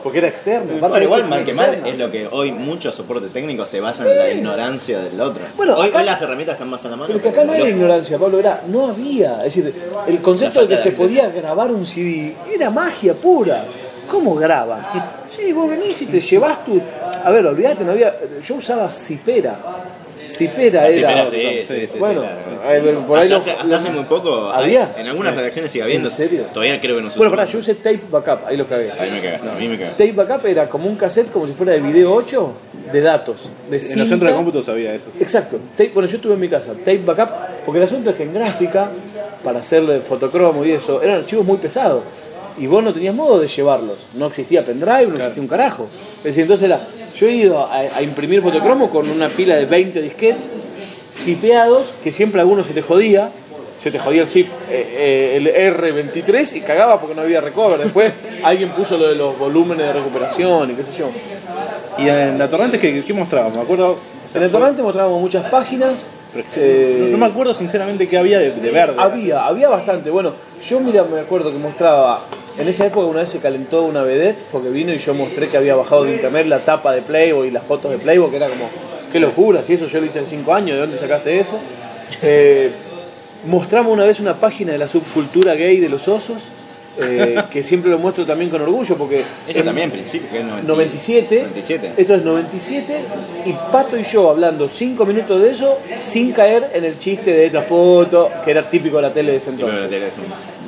Porque 0.04 0.20
era 0.20 0.28
externo. 0.28 0.74
Bueno, 0.80 1.02
igual 1.02 1.28
mal 1.28 1.44
que 1.46 1.54
mal 1.54 1.82
es 1.86 1.98
lo 1.98 2.12
que 2.12 2.28
hoy 2.30 2.52
mucho 2.52 2.92
soporte 2.92 3.28
técnico 3.28 3.66
se 3.66 3.80
basa 3.80 4.04
en 4.10 4.18
la 4.18 4.30
ignorancia 4.32 5.00
del 5.00 5.20
otro. 5.20 5.42
Bueno, 5.56 5.76
hoy, 5.78 5.90
acá- 5.90 6.00
hoy 6.00 6.06
las 6.06 6.22
herramientas 6.22 6.54
están 6.56 6.70
más 6.70 6.86
a 6.86 6.90
la 6.90 6.96
mano. 6.96 7.08
Pero 7.08 7.22
que 7.22 7.30
acá 7.30 7.44
no 7.44 7.54
era 7.54 7.68
ignorancia, 7.70 8.18
Pablo, 8.18 8.40
era, 8.40 8.62
no 8.68 8.88
había. 8.88 9.38
Es 9.46 9.56
decir, 9.56 9.74
el 10.08 10.22
concepto 10.22 10.62
de 10.62 10.68
que 10.68 10.78
se 10.78 10.92
podía 10.92 11.30
grabar 11.30 11.72
un 11.72 11.86
CD 11.86 12.36
era 12.54 12.70
magia 12.70 13.14
pura. 13.14 13.66
¿Cómo 14.10 14.36
graban? 14.36 14.86
Sí, 15.28 15.52
vos 15.52 15.70
venís 15.70 16.02
y 16.02 16.06
te 16.06 16.22
llevas 16.22 16.64
tu. 16.64 16.82
A 17.24 17.30
ver, 17.30 17.46
olvídate, 17.46 17.84
no 17.84 17.92
había. 17.92 18.16
Yo 18.42 18.56
usaba 18.56 18.90
Cipera. 18.90 19.60
Cipera 20.28 20.88
era. 20.88 21.26
sí, 21.28 21.32
pero 21.36 21.64
sí, 21.64 21.66
sí, 21.82 21.88
sí, 21.88 21.98
bueno, 22.00 22.24
por 23.08 23.20
ahí 23.20 23.26
hasta, 23.26 23.36
lo- 23.36 23.36
hace, 23.38 23.52
hasta 23.52 23.64
lo- 23.66 23.76
hace 23.76 23.90
muy 23.92 24.04
poco, 24.06 24.52
hay- 24.52 24.66
¿Había? 24.66 24.96
en 24.98 25.08
algunas 25.08 25.36
redacciones 25.36 25.72
sigue 25.72 25.84
habiendo. 25.84 26.10
¿En 26.10 26.16
serio? 26.16 26.44
Todavía 26.54 26.80
creo 26.82 26.96
que 26.98 27.02
no 27.02 27.10
se 27.10 27.18
Bueno, 27.18 27.32
pará, 27.32 27.46
yo 27.46 27.60
usé 27.60 27.76
Tape 27.76 28.02
Backup, 28.10 28.46
ahí 28.48 28.58
lo 28.58 28.66
cagué. 28.68 28.92
A 28.92 29.04
mí 29.04 29.12
me 29.12 29.22
cagaste, 29.22 29.50
a 29.50 29.54
mí 29.54 29.68
me 29.68 29.78
cagaste. 29.80 30.06
Tape 30.08 30.16
Backup 30.26 30.46
era 30.48 30.70
como 30.70 30.88
un 30.88 30.96
cassette, 30.96 31.32
como 31.32 31.48
si 31.48 31.54
fuera 31.54 31.72
de 31.74 31.80
video 31.80 32.14
8, 32.14 32.52
de 32.92 33.02
datos. 33.02 33.50
De 33.70 33.78
En 33.78 34.00
los 34.00 34.08
centros 34.10 34.32
de 34.32 34.36
cómputo 34.36 34.62
sabía 34.64 34.94
eso. 34.94 35.08
Exacto. 35.20 35.60
Tape- 35.78 35.92
bueno, 35.94 36.08
yo 36.10 36.16
estuve 36.18 36.34
en 36.34 36.40
mi 36.40 36.50
casa, 36.50 36.72
tape 36.74 37.02
backup, 37.06 37.30
porque 37.66 37.80
el 37.80 37.84
asunto 37.86 38.10
es 38.12 38.16
que 38.16 38.24
en 38.24 38.34
gráfica, 38.34 38.90
para 39.44 39.60
hacerle 39.60 40.02
fotocromo 40.02 40.66
y 40.66 40.72
eso, 40.72 41.02
eran 41.02 41.18
archivos 41.20 41.46
muy 41.46 41.58
pesados. 41.58 42.04
Y 42.60 42.66
vos 42.66 42.84
no 42.84 42.92
tenías 42.92 43.14
modo 43.14 43.40
de 43.40 43.48
llevarlos. 43.48 43.98
No 44.16 44.26
existía 44.26 44.66
pendrive, 44.66 45.06
no 45.08 45.16
existía 45.18 45.42
un 45.44 45.48
carajo. 45.48 45.88
Es 46.20 46.24
decir, 46.24 46.42
entonces 46.44 46.66
era, 46.66 46.88
yo 47.18 47.28
he 47.28 47.32
ido 47.34 47.60
a, 47.66 47.74
a 47.80 48.02
imprimir 48.02 48.42
fotocromo 48.42 48.90
con 48.90 49.10
una 49.10 49.28
pila 49.30 49.56
de 49.56 49.66
20 49.66 50.02
disquetes 50.02 50.52
zipeados, 51.14 51.94
que 52.04 52.12
siempre 52.12 52.42
alguno 52.42 52.64
se 52.64 52.74
te 52.74 52.82
jodía. 52.82 53.32
Se 53.78 53.92
te 53.92 54.00
jodía 54.00 54.24
el 54.24 54.28
zip, 54.28 54.48
eh, 54.72 55.36
eh, 55.38 55.38
el 55.38 55.76
R23 55.76 56.56
y 56.56 56.62
cagaba 56.62 57.00
porque 57.00 57.14
no 57.14 57.22
había 57.22 57.42
recover. 57.42 57.78
Después 57.78 58.12
alguien 58.44 58.72
puso 58.72 58.98
lo 58.98 59.08
de 59.08 59.14
los 59.14 59.38
volúmenes 59.38 59.86
de 59.86 59.94
recuperación 59.94 60.72
y 60.72 60.74
qué 60.74 60.82
sé 60.82 60.94
yo. 60.98 61.06
Y 62.00 62.10
en 62.10 62.40
la 62.40 62.50
torrente, 62.50 62.80
¿qué, 62.80 63.04
qué 63.06 63.14
mostraba? 63.14 63.50
Me 63.52 63.62
acuerdo. 63.62 63.92
o 63.92 64.28
sea, 64.28 64.40
En 64.40 64.46
el 64.46 64.50
fue- 64.50 64.60
torrente 64.60 64.82
mostrábamos 64.82 65.22
muchas 65.22 65.48
páginas. 65.52 66.08
eh, 66.56 66.98
no, 67.02 67.08
no 67.10 67.18
me 67.20 67.26
acuerdo 67.28 67.54
sinceramente 67.54 68.08
qué 68.08 68.18
había 68.18 68.40
de, 68.40 68.50
de 68.50 68.72
verde. 68.72 68.96
Había, 68.98 69.46
había 69.46 69.70
bastante. 69.70 70.10
Bueno, 70.10 70.34
yo 70.68 70.80
mira, 70.80 71.04
me 71.04 71.20
acuerdo 71.20 71.52
que 71.52 71.60
mostraba, 71.60 72.22
en 72.60 72.68
esa 72.68 72.86
época 72.86 73.06
una 73.08 73.20
vez 73.22 73.30
se 73.30 73.40
calentó 73.40 73.84
una 73.84 74.02
vedette 74.04 74.44
porque 74.52 74.70
vino 74.70 74.94
y 74.94 74.98
yo 74.98 75.14
mostré 75.14 75.48
que 75.50 75.58
había 75.58 75.76
bajado 75.76 76.04
de 76.06 76.14
internet 76.16 76.48
la 76.48 76.60
tapa 76.60 76.94
de 76.94 77.02
Playboy 77.02 77.48
y 77.48 77.52
las 77.52 77.64
fotos 77.64 77.92
de 77.92 77.98
Playboy, 77.98 78.30
que 78.32 78.38
era 78.38 78.48
como, 78.48 78.70
qué 79.12 79.20
locura, 79.20 79.64
si 79.64 79.74
eso 79.74 79.86
yo 79.86 80.00
lo 80.00 80.06
hice 80.08 80.20
en 80.20 80.26
5 80.28 80.54
años, 80.54 80.72
¿de 80.72 80.78
dónde 80.82 80.98
sacaste 80.98 81.40
eso? 81.40 81.60
Eh, 82.22 82.72
mostramos 83.46 83.94
una 83.94 84.06
vez 84.06 84.20
una 84.20 84.36
página 84.40 84.72
de 84.72 84.78
la 84.78 84.88
subcultura 84.88 85.54
gay 85.56 85.80
de 85.80 85.90
los 85.90 86.08
osos, 86.08 86.50
eh, 87.00 87.36
que 87.52 87.62
siempre 87.62 87.92
lo 87.92 88.00
muestro 88.00 88.26
también 88.26 88.50
con 88.50 88.60
orgullo 88.60 88.98
porque... 88.98 89.24
Eso 89.48 89.60
en- 89.60 89.66
también 89.66 89.86
en 89.86 89.92
principio, 89.92 90.30
que 90.32 90.40
es 90.40 90.44
90 90.46 90.68
97, 90.68 91.36
97. 91.42 91.92
esto 91.96 92.16
es 92.16 92.24
97 92.24 92.96
y 93.46 93.54
Pato 93.72 93.98
y 94.00 94.04
yo 94.04 94.30
hablando 94.32 94.68
5 94.68 95.06
minutos 95.06 95.40
de 95.42 95.52
eso 95.52 95.78
sin 95.96 96.32
caer 96.32 96.72
en 96.74 96.86
el 96.86 96.98
chiste 96.98 97.32
de 97.32 97.46
esta 97.46 97.62
foto 97.62 98.32
que 98.44 98.50
era 98.50 98.68
típico 98.68 98.96
de 98.96 99.04
la 99.04 99.14
tele 99.14 99.34
de 99.34 99.38
ese 99.38 99.52
entonces. 99.52 99.82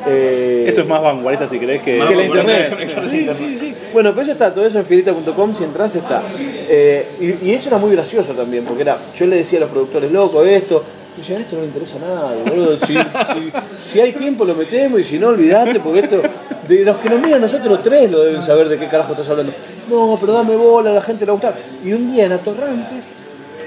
Eh, 0.08 0.65
Eso 0.68 0.82
es 0.82 0.88
más 0.88 1.01
vanguardista 1.01 1.48
si 1.48 1.60
querés 1.60 1.82
que. 1.82 1.98
La 1.98 2.24
internet. 2.24 2.77
Sí, 3.10 3.27
sí, 3.38 3.58
sí. 3.58 3.75
Bueno, 3.94 4.12
pero 4.12 4.22
eso 4.22 4.32
está, 4.32 4.53
todo 4.53 4.65
eso 4.65 4.79
en 4.79 4.86
filita.com, 4.86 5.53
si 5.53 5.63
entras 5.63 5.96
está. 5.96 6.24
Eh, 6.39 7.38
y, 7.44 7.50
y 7.50 7.53
eso 7.53 7.70
era 7.70 7.77
muy 7.77 7.91
gracioso 7.91 8.34
también, 8.34 8.65
porque 8.65 8.84
era, 8.84 8.98
yo 9.15 9.25
le 9.27 9.38
decía 9.38 9.58
a 9.60 9.62
los 9.62 9.70
productores, 9.72 10.12
loco, 10.12 10.44
esto, 10.46 10.84
y 11.18 11.22
decían, 11.22 11.41
esto 11.41 11.56
no 11.56 11.62
le 11.62 11.68
interesa 11.68 11.96
a 11.98 12.00
nadie, 12.00 12.44
boludo. 12.44 12.77
Si, 12.77 12.94
si- 12.94 13.51
si 13.82 14.00
hay 14.01 14.13
tiempo 14.13 14.46
lo 14.46 14.56
metemos 14.56 15.00
y 15.00 15.03
si 15.03 15.20
no, 15.20 15.29
olvidate, 15.29 15.79
porque 15.79 16.00
esto, 16.01 16.22
de 16.68 16.84
los 16.86 16.98
que 16.98 17.10
nos 17.10 17.20
miran 17.20 17.41
nosotros 17.41 17.68
los 17.68 17.84
tres 17.84 18.12
lo 18.12 18.24
deben 18.24 18.44
saber 18.44 18.70
de 18.70 18.77
qué 18.77 18.88
carajo 18.88 19.13
estás 19.13 19.27
hablando. 19.29 19.53
No, 19.89 20.18
pero 20.22 20.34
dame 20.34 20.56
bola, 20.56 20.91
a 20.91 20.94
la 20.94 21.01
gente 21.01 21.25
le 21.25 21.32
va 21.32 21.38
a 21.38 21.41
gustar. 21.41 21.56
Y 21.84 21.93
un 21.93 22.12
día 22.13 22.26
en 22.26 22.32
Atorrantes 22.34 23.12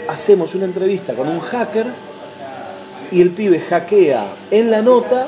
hacemos 0.08 0.54
una 0.54 0.64
entrevista 0.66 1.14
con 1.14 1.28
un 1.28 1.40
hacker 1.40 1.86
y 3.10 3.20
el 3.20 3.30
pibe 3.30 3.60
hackea 3.60 4.24
en 4.50 4.70
la 4.70 4.80
nota 4.82 5.26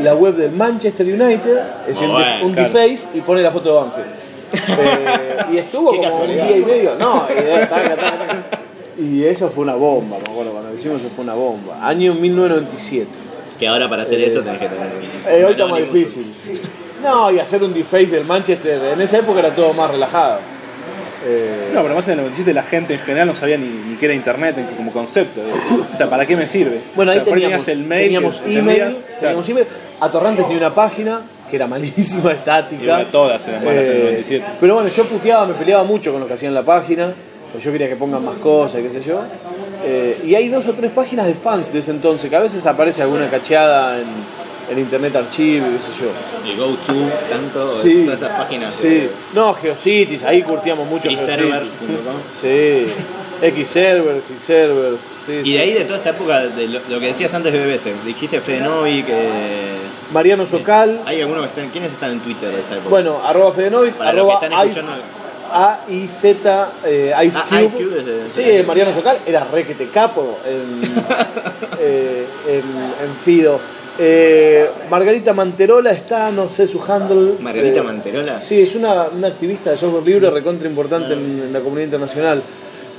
la 0.00 0.14
web 0.14 0.34
del 0.36 0.50
Manchester 0.52 1.06
United, 1.06 1.58
es 1.82 1.86
decir, 1.88 2.08
bueno, 2.08 2.46
un 2.46 2.52
claro. 2.52 2.68
deface 2.68 3.08
y 3.16 3.20
pone 3.20 3.42
la 3.42 3.50
foto 3.50 3.70
de 3.70 3.80
Banfield. 3.80 4.06
Eh, 4.54 5.44
y 5.52 5.58
estuvo 5.58 5.90
como 5.96 6.16
un 6.16 6.30
día 6.30 6.56
y 6.56 6.64
medio. 6.64 6.94
No, 6.94 7.26
y, 7.28 7.32
eh, 7.32 7.66
taca, 7.68 7.96
taca, 7.96 8.18
taca. 8.18 8.44
Y 8.96 9.24
eso 9.24 9.50
fue 9.50 9.64
una 9.64 9.74
bomba, 9.74 10.18
me 10.18 10.32
acuerdo 10.32 10.52
cuando 10.52 10.70
lo 10.70 10.76
hicimos 10.76 11.00
eso 11.00 11.10
fue 11.12 11.24
una 11.24 11.34
bomba. 11.34 11.76
Año 11.82 12.14
1997. 12.14 13.08
Que 13.58 13.66
ahora 13.66 13.88
para 13.88 14.02
hacer 14.02 14.20
eso 14.20 14.42
tenés 14.42 14.60
que 14.60 14.68
tener. 14.68 14.88
Eh, 15.28 15.44
hoy 15.44 15.52
está 15.52 15.66
más 15.66 15.80
difícil. 15.80 16.32
No, 17.02 17.32
y 17.32 17.38
hacer 17.40 17.62
un 17.64 17.74
deface 17.74 18.06
del 18.06 18.24
Manchester, 18.24 18.80
en 18.92 19.00
esa 19.00 19.18
época 19.18 19.40
era 19.40 19.50
todo 19.50 19.72
más 19.72 19.90
relajado. 19.90 20.38
Eh, 21.26 21.70
No, 21.72 21.82
pero 21.82 21.94
más 21.94 22.06
en 22.08 22.12
el 22.12 22.18
97 22.18 22.52
la 22.54 22.62
gente 22.62 22.94
en 22.94 23.00
general 23.00 23.28
no 23.28 23.34
sabía 23.34 23.56
ni, 23.56 23.66
ni 23.66 23.96
qué 23.96 24.06
era 24.06 24.14
internet 24.14 24.56
como 24.76 24.92
concepto. 24.92 25.40
O 25.92 25.96
sea, 25.96 26.08
¿para 26.10 26.26
qué 26.26 26.36
me 26.36 26.46
sirve? 26.46 26.80
Bueno, 26.94 27.12
ahí 27.12 27.18
O 27.18 27.24
sea, 27.24 27.34
teníamos, 27.34 27.68
el 27.68 27.84
mail. 27.84 28.02
teníamos 28.02 28.42
email, 28.46 28.94
teníamos 29.20 29.48
email. 29.48 29.66
Atorrantes 30.00 30.44
tenía 30.46 30.58
una 30.66 30.74
página 30.74 31.22
que 31.48 31.56
era 31.56 31.66
malísima, 31.66 32.32
estática. 32.32 33.02
Y 33.02 33.04
todas 33.06 33.46
eran 33.48 33.64
malas 33.64 33.84
en 33.84 33.90
el 33.90 33.96
Eh, 33.96 34.02
97. 34.24 34.44
Pero 34.60 34.74
bueno, 34.74 34.88
yo 34.88 35.04
puteaba, 35.04 35.46
me 35.46 35.54
peleaba 35.54 35.84
mucho 35.84 36.10
con 36.12 36.20
los 36.20 36.28
que 36.28 36.34
hacían 36.34 36.52
la 36.54 36.62
página, 36.62 37.12
pues 37.52 37.62
yo 37.64 37.70
quería 37.72 37.88
que 37.88 37.96
pongan 37.96 38.24
más 38.24 38.36
cosas, 38.36 38.80
qué 38.82 38.90
sé 38.90 39.00
yo. 39.00 39.20
Eh, 39.86 40.18
y 40.26 40.34
hay 40.34 40.48
dos 40.48 40.66
o 40.68 40.72
tres 40.72 40.90
páginas 40.92 41.26
de 41.26 41.34
fans 41.34 41.72
de 41.72 41.78
ese 41.78 41.90
entonces, 41.90 42.28
que 42.30 42.36
a 42.36 42.40
veces 42.40 42.64
aparece 42.66 43.02
alguna 43.02 43.28
cacheada 43.28 43.98
en, 43.98 44.06
en 44.70 44.78
Internet 44.78 45.16
Archive, 45.16 45.66
qué 45.72 45.78
sé 45.80 45.90
yo. 46.00 46.10
El 46.50 46.56
GoTo, 46.56 46.94
tanto, 47.30 47.68
Sí, 47.68 48.04
todas 48.04 48.20
esas 48.20 48.36
páginas. 48.38 48.74
sí. 48.74 49.08
No, 49.34 49.54
Geocities, 49.54 50.22
ahí 50.24 50.42
curtíamos 50.42 50.86
mucho 50.88 51.08
Geocities. 51.08 51.34
Servers.com. 51.36 52.14
Sí, 52.32 52.86
Xserver, 53.40 54.22
Xserver, 54.38 54.92
sí. 55.26 55.32
Y 55.32 55.44
sí. 55.44 55.52
de 55.54 55.60
ahí, 55.60 55.72
de 55.72 55.84
toda 55.84 55.98
esa 55.98 56.10
época, 56.10 56.40
de 56.46 56.68
lo, 56.68 56.80
lo 56.88 57.00
que 57.00 57.06
decías 57.06 57.32
antes 57.34 57.52
de 57.52 57.58
BBC, 57.66 57.92
dijiste 58.04 58.40
Fedenovi, 58.40 59.02
que. 59.02 59.74
Mariano 60.12 60.46
Socal. 60.46 61.00
Hay 61.06 61.20
algunos 61.20 61.42
que 61.44 61.48
están. 61.48 61.68
¿Quiénes 61.70 61.92
están 61.92 62.12
en 62.12 62.20
Twitter 62.20 62.50
de 62.52 62.60
esa 62.60 62.74
época? 62.74 62.90
Bueno, 62.90 63.20
arroba 63.24 63.52
Fedenovic, 63.52 63.94
Para 63.94 64.12
los 64.12 64.26
que 64.26 64.32
arroba 64.32 64.44
están 64.46 64.68
escuchando. 64.68 64.92
A-I-Z, 65.52 66.68
eh, 66.84 67.14
Ice 67.26 67.38
Ah, 67.38 67.46
Cube. 67.48 67.64
Ice 67.64 67.76
Cube 67.76 67.98
es 68.00 68.06
de- 68.06 68.28
Sí, 68.60 68.66
Mariano 68.66 68.92
Socal 68.94 69.18
era 69.26 69.44
requete 69.52 69.88
capo 69.88 70.38
en, 70.46 70.82
eh, 71.80 72.24
en, 72.48 73.06
en 73.08 73.14
Fido. 73.24 73.60
Eh, 73.98 74.68
Margarita 74.90 75.32
Manterola 75.32 75.92
está, 75.92 76.30
no 76.32 76.48
sé 76.48 76.66
su 76.66 76.82
handle. 76.82 77.34
Margarita 77.40 77.80
eh, 77.80 77.82
Manterola. 77.82 78.42
Sí, 78.42 78.60
es 78.60 78.74
una, 78.74 79.04
una 79.04 79.28
activista 79.28 79.70
de 79.70 79.76
software 79.76 80.04
libre 80.04 80.30
recontra 80.30 80.68
importante 80.68 81.14
en, 81.14 81.42
en 81.46 81.52
la 81.52 81.60
comunidad 81.60 81.86
internacional. 81.86 82.42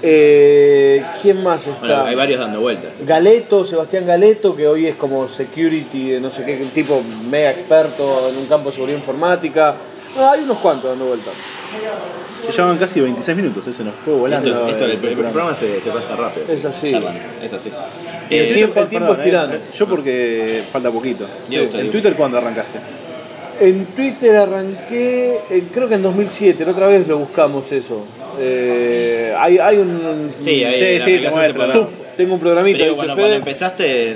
Eh, 0.02 1.04
¿Quién 1.22 1.42
más 1.42 1.68
está? 1.68 1.80
Bueno, 1.80 2.06
hay 2.06 2.16
varios 2.16 2.40
dando 2.40 2.62
vueltas. 2.62 2.92
Galeto, 3.06 3.66
Sebastián 3.66 4.06
Galeto, 4.06 4.56
que 4.56 4.68
hoy 4.68 4.88
es 4.88 4.96
como 4.96 5.28
security, 5.28 6.12
de 6.12 6.20
no 6.20 6.30
sé 6.30 6.46
qué, 6.46 6.58
tipo 6.74 7.02
mega 7.30 7.50
experto 7.50 8.30
en 8.30 8.38
un 8.38 8.46
campo 8.46 8.70
de 8.70 8.76
seguridad 8.76 8.98
informática. 8.98 9.76
No, 10.16 10.32
hay 10.32 10.42
unos 10.42 10.58
cuantos 10.60 10.90
dando 10.90 11.06
vuelta. 11.08 11.32
Ya 12.46 12.52
llevan 12.52 12.78
casi 12.78 13.02
26 13.02 13.36
minutos, 13.38 13.68
eso 13.68 13.84
nos 13.84 13.96
fue 13.96 14.14
volando. 14.14 14.50
Esto, 14.50 14.66
es- 14.68 14.74
esto- 14.74 14.86
el 14.86 14.92
el, 14.92 14.98
el 14.98 15.02
programa. 15.02 15.32
programa 15.32 15.56
se, 15.56 15.82
se 15.82 15.90
pasa 15.92 16.16
rápido. 16.16 16.46
Es 16.48 16.64
así. 16.66 16.92
Charlan, 16.92 17.18
es 17.44 17.54
así. 17.54 17.70
El 18.30 18.40
Eh, 18.46 18.54
tiempo- 18.54 18.80
el 18.80 18.88
Perdón, 18.88 18.90
tiempo 18.90 19.14
es 19.14 19.20
eh, 19.20 19.24
tirano. 19.24 19.54
Yo 19.78 19.88
porque 19.88 20.62
falta 20.72 20.92
poquito. 20.92 21.26
Usted, 21.44 21.76
¿En. 21.80 21.92
Twitter 21.92 22.14
cuándo 22.16 22.38
arrancaste? 22.38 22.78
En 23.60 23.86
Twitter 23.88 24.36
arranqué, 24.36 25.38
eh, 25.50 25.64
creo 25.74 25.88
que 25.88 25.96
en 25.96 26.02
2007, 26.04 26.66
la 26.66 26.72
otra 26.72 26.88
vez 26.88 27.08
lo 27.08 27.18
buscamos 27.20 27.72
eso. 27.72 28.04
Eh, 28.40 29.34
hay, 29.38 29.58
hay 29.58 29.78
un... 29.78 30.32
Sí, 30.42 30.64
ahí 30.64 30.76
Sí, 30.76 31.00
la 31.00 31.06
sí, 31.06 31.16
aplicación 31.16 31.22
te 31.24 31.30
se 31.30 31.36
muestra, 31.36 31.66
puede- 31.66 31.80
¿no? 32.00 32.06
Tengo 32.18 32.34
un 32.36 32.40
programita, 32.40 32.78
Pero 32.80 32.92
dice 32.92 32.98
bueno, 33.02 33.16
Fede. 33.16 33.22
cuando 33.24 33.38
empezaste, 33.38 34.16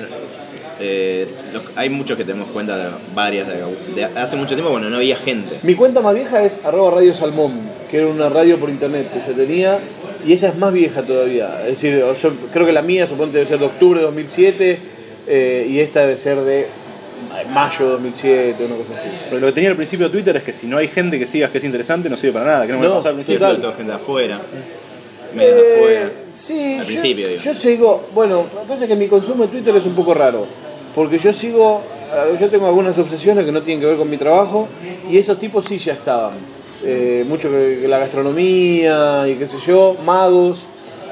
eh, 0.79 1.27
los- 1.53 1.63
hay 1.75 1.89
muchos 1.89 2.17
que 2.17 2.23
tenemos 2.23 2.49
cuenta 2.49 2.77
de 2.77 2.89
varias 3.13 3.47
de, 3.47 3.55
de 3.95 4.05
hace 4.05 4.35
mucho 4.35 4.55
tiempo, 4.55 4.71
bueno, 4.71 4.89
no 4.89 4.95
había 4.97 5.15
gente. 5.17 5.57
Mi 5.63 5.75
cuenta 5.75 6.01
más 6.01 6.13
vieja 6.15 6.43
es 6.43 6.63
arroba 6.65 6.91
Radio 6.91 7.13
Salmón, 7.13 7.51
que 7.89 7.97
era 7.97 8.07
una 8.07 8.29
radio 8.29 8.57
por 8.59 8.69
internet 8.69 9.07
que 9.13 9.19
yo 9.31 9.35
tenía, 9.35 9.79
y 10.25 10.33
esa 10.33 10.49
es 10.49 10.57
más 10.57 10.71
vieja 10.73 11.03
todavía. 11.03 11.61
Es 11.67 11.81
decir, 11.81 12.03
creo 12.53 12.65
que 12.65 12.71
la 12.73 12.81
mía 12.81 13.07
suponte 13.07 13.37
debe 13.37 13.47
ser 13.49 13.59
de 13.59 13.65
octubre 13.65 13.99
de 13.99 14.05
2007, 14.05 14.79
eh, 15.27 15.67
y 15.69 15.79
esta 15.79 16.01
debe 16.01 16.17
ser 16.17 16.37
de 16.41 16.67
mayo 17.53 17.85
de 17.85 17.91
2007, 17.91 18.65
una 18.65 18.75
cosa 18.75 18.93
así. 18.95 19.07
Pero 19.29 19.39
lo 19.41 19.47
que 19.47 19.53
tenía 19.53 19.69
al 19.71 19.75
principio 19.75 20.07
de 20.07 20.11
Twitter 20.13 20.35
es 20.37 20.43
que 20.43 20.53
si 20.53 20.65
no 20.67 20.77
hay 20.77 20.87
gente 20.87 21.19
que 21.19 21.27
sigas 21.27 21.51
que 21.51 21.57
es 21.59 21.63
interesante, 21.63 22.09
no 22.09 22.17
sirve 22.17 22.33
para 22.33 22.45
nada. 22.45 22.65
Que 22.67 22.73
no 22.73 22.79
me 22.79 22.87
No, 22.87 22.97
al 23.01 23.13
principio. 23.13 23.39
todo 23.57 23.73
gente 23.73 23.91
de 23.91 23.97
afuera. 23.97 24.39
Eh, 25.37 25.75
afuera. 25.77 26.09
sí, 26.33 26.73
Al 26.75 26.79
yo, 26.79 26.85
principio, 26.87 27.27
digo. 27.27 27.39
yo 27.39 27.53
sigo, 27.53 28.09
bueno, 28.15 28.35
lo 28.55 28.61
que 28.61 28.67
pasa 28.67 28.83
es 28.85 28.89
que 28.89 28.95
mi 28.95 29.07
consumo 29.07 29.43
de 29.45 29.49
Twitter 29.51 29.75
es 29.75 29.85
un 29.85 29.93
poco 29.93 30.13
raro, 30.15 30.47
porque 30.95 31.17
yo 31.17 31.33
sigo, 31.33 31.81
eh, 32.13 32.35
yo 32.39 32.49
tengo 32.49 32.67
algunas 32.67 32.97
obsesiones 32.97 33.45
que 33.45 33.51
no 33.51 33.61
tienen 33.61 33.81
que 33.81 33.87
ver 33.87 33.97
con 33.97 34.09
mi 34.09 34.17
trabajo, 34.17 34.67
y 35.09 35.17
esos 35.17 35.39
tipos 35.39 35.65
sí 35.65 35.77
ya 35.77 35.93
estaban. 35.93 36.33
Eh, 36.83 37.25
mucho 37.27 37.49
que, 37.49 37.85
la 37.87 37.99
gastronomía 37.99 39.27
y 39.27 39.35
qué 39.35 39.45
sé 39.45 39.57
yo, 39.65 39.97
magos, 40.05 40.65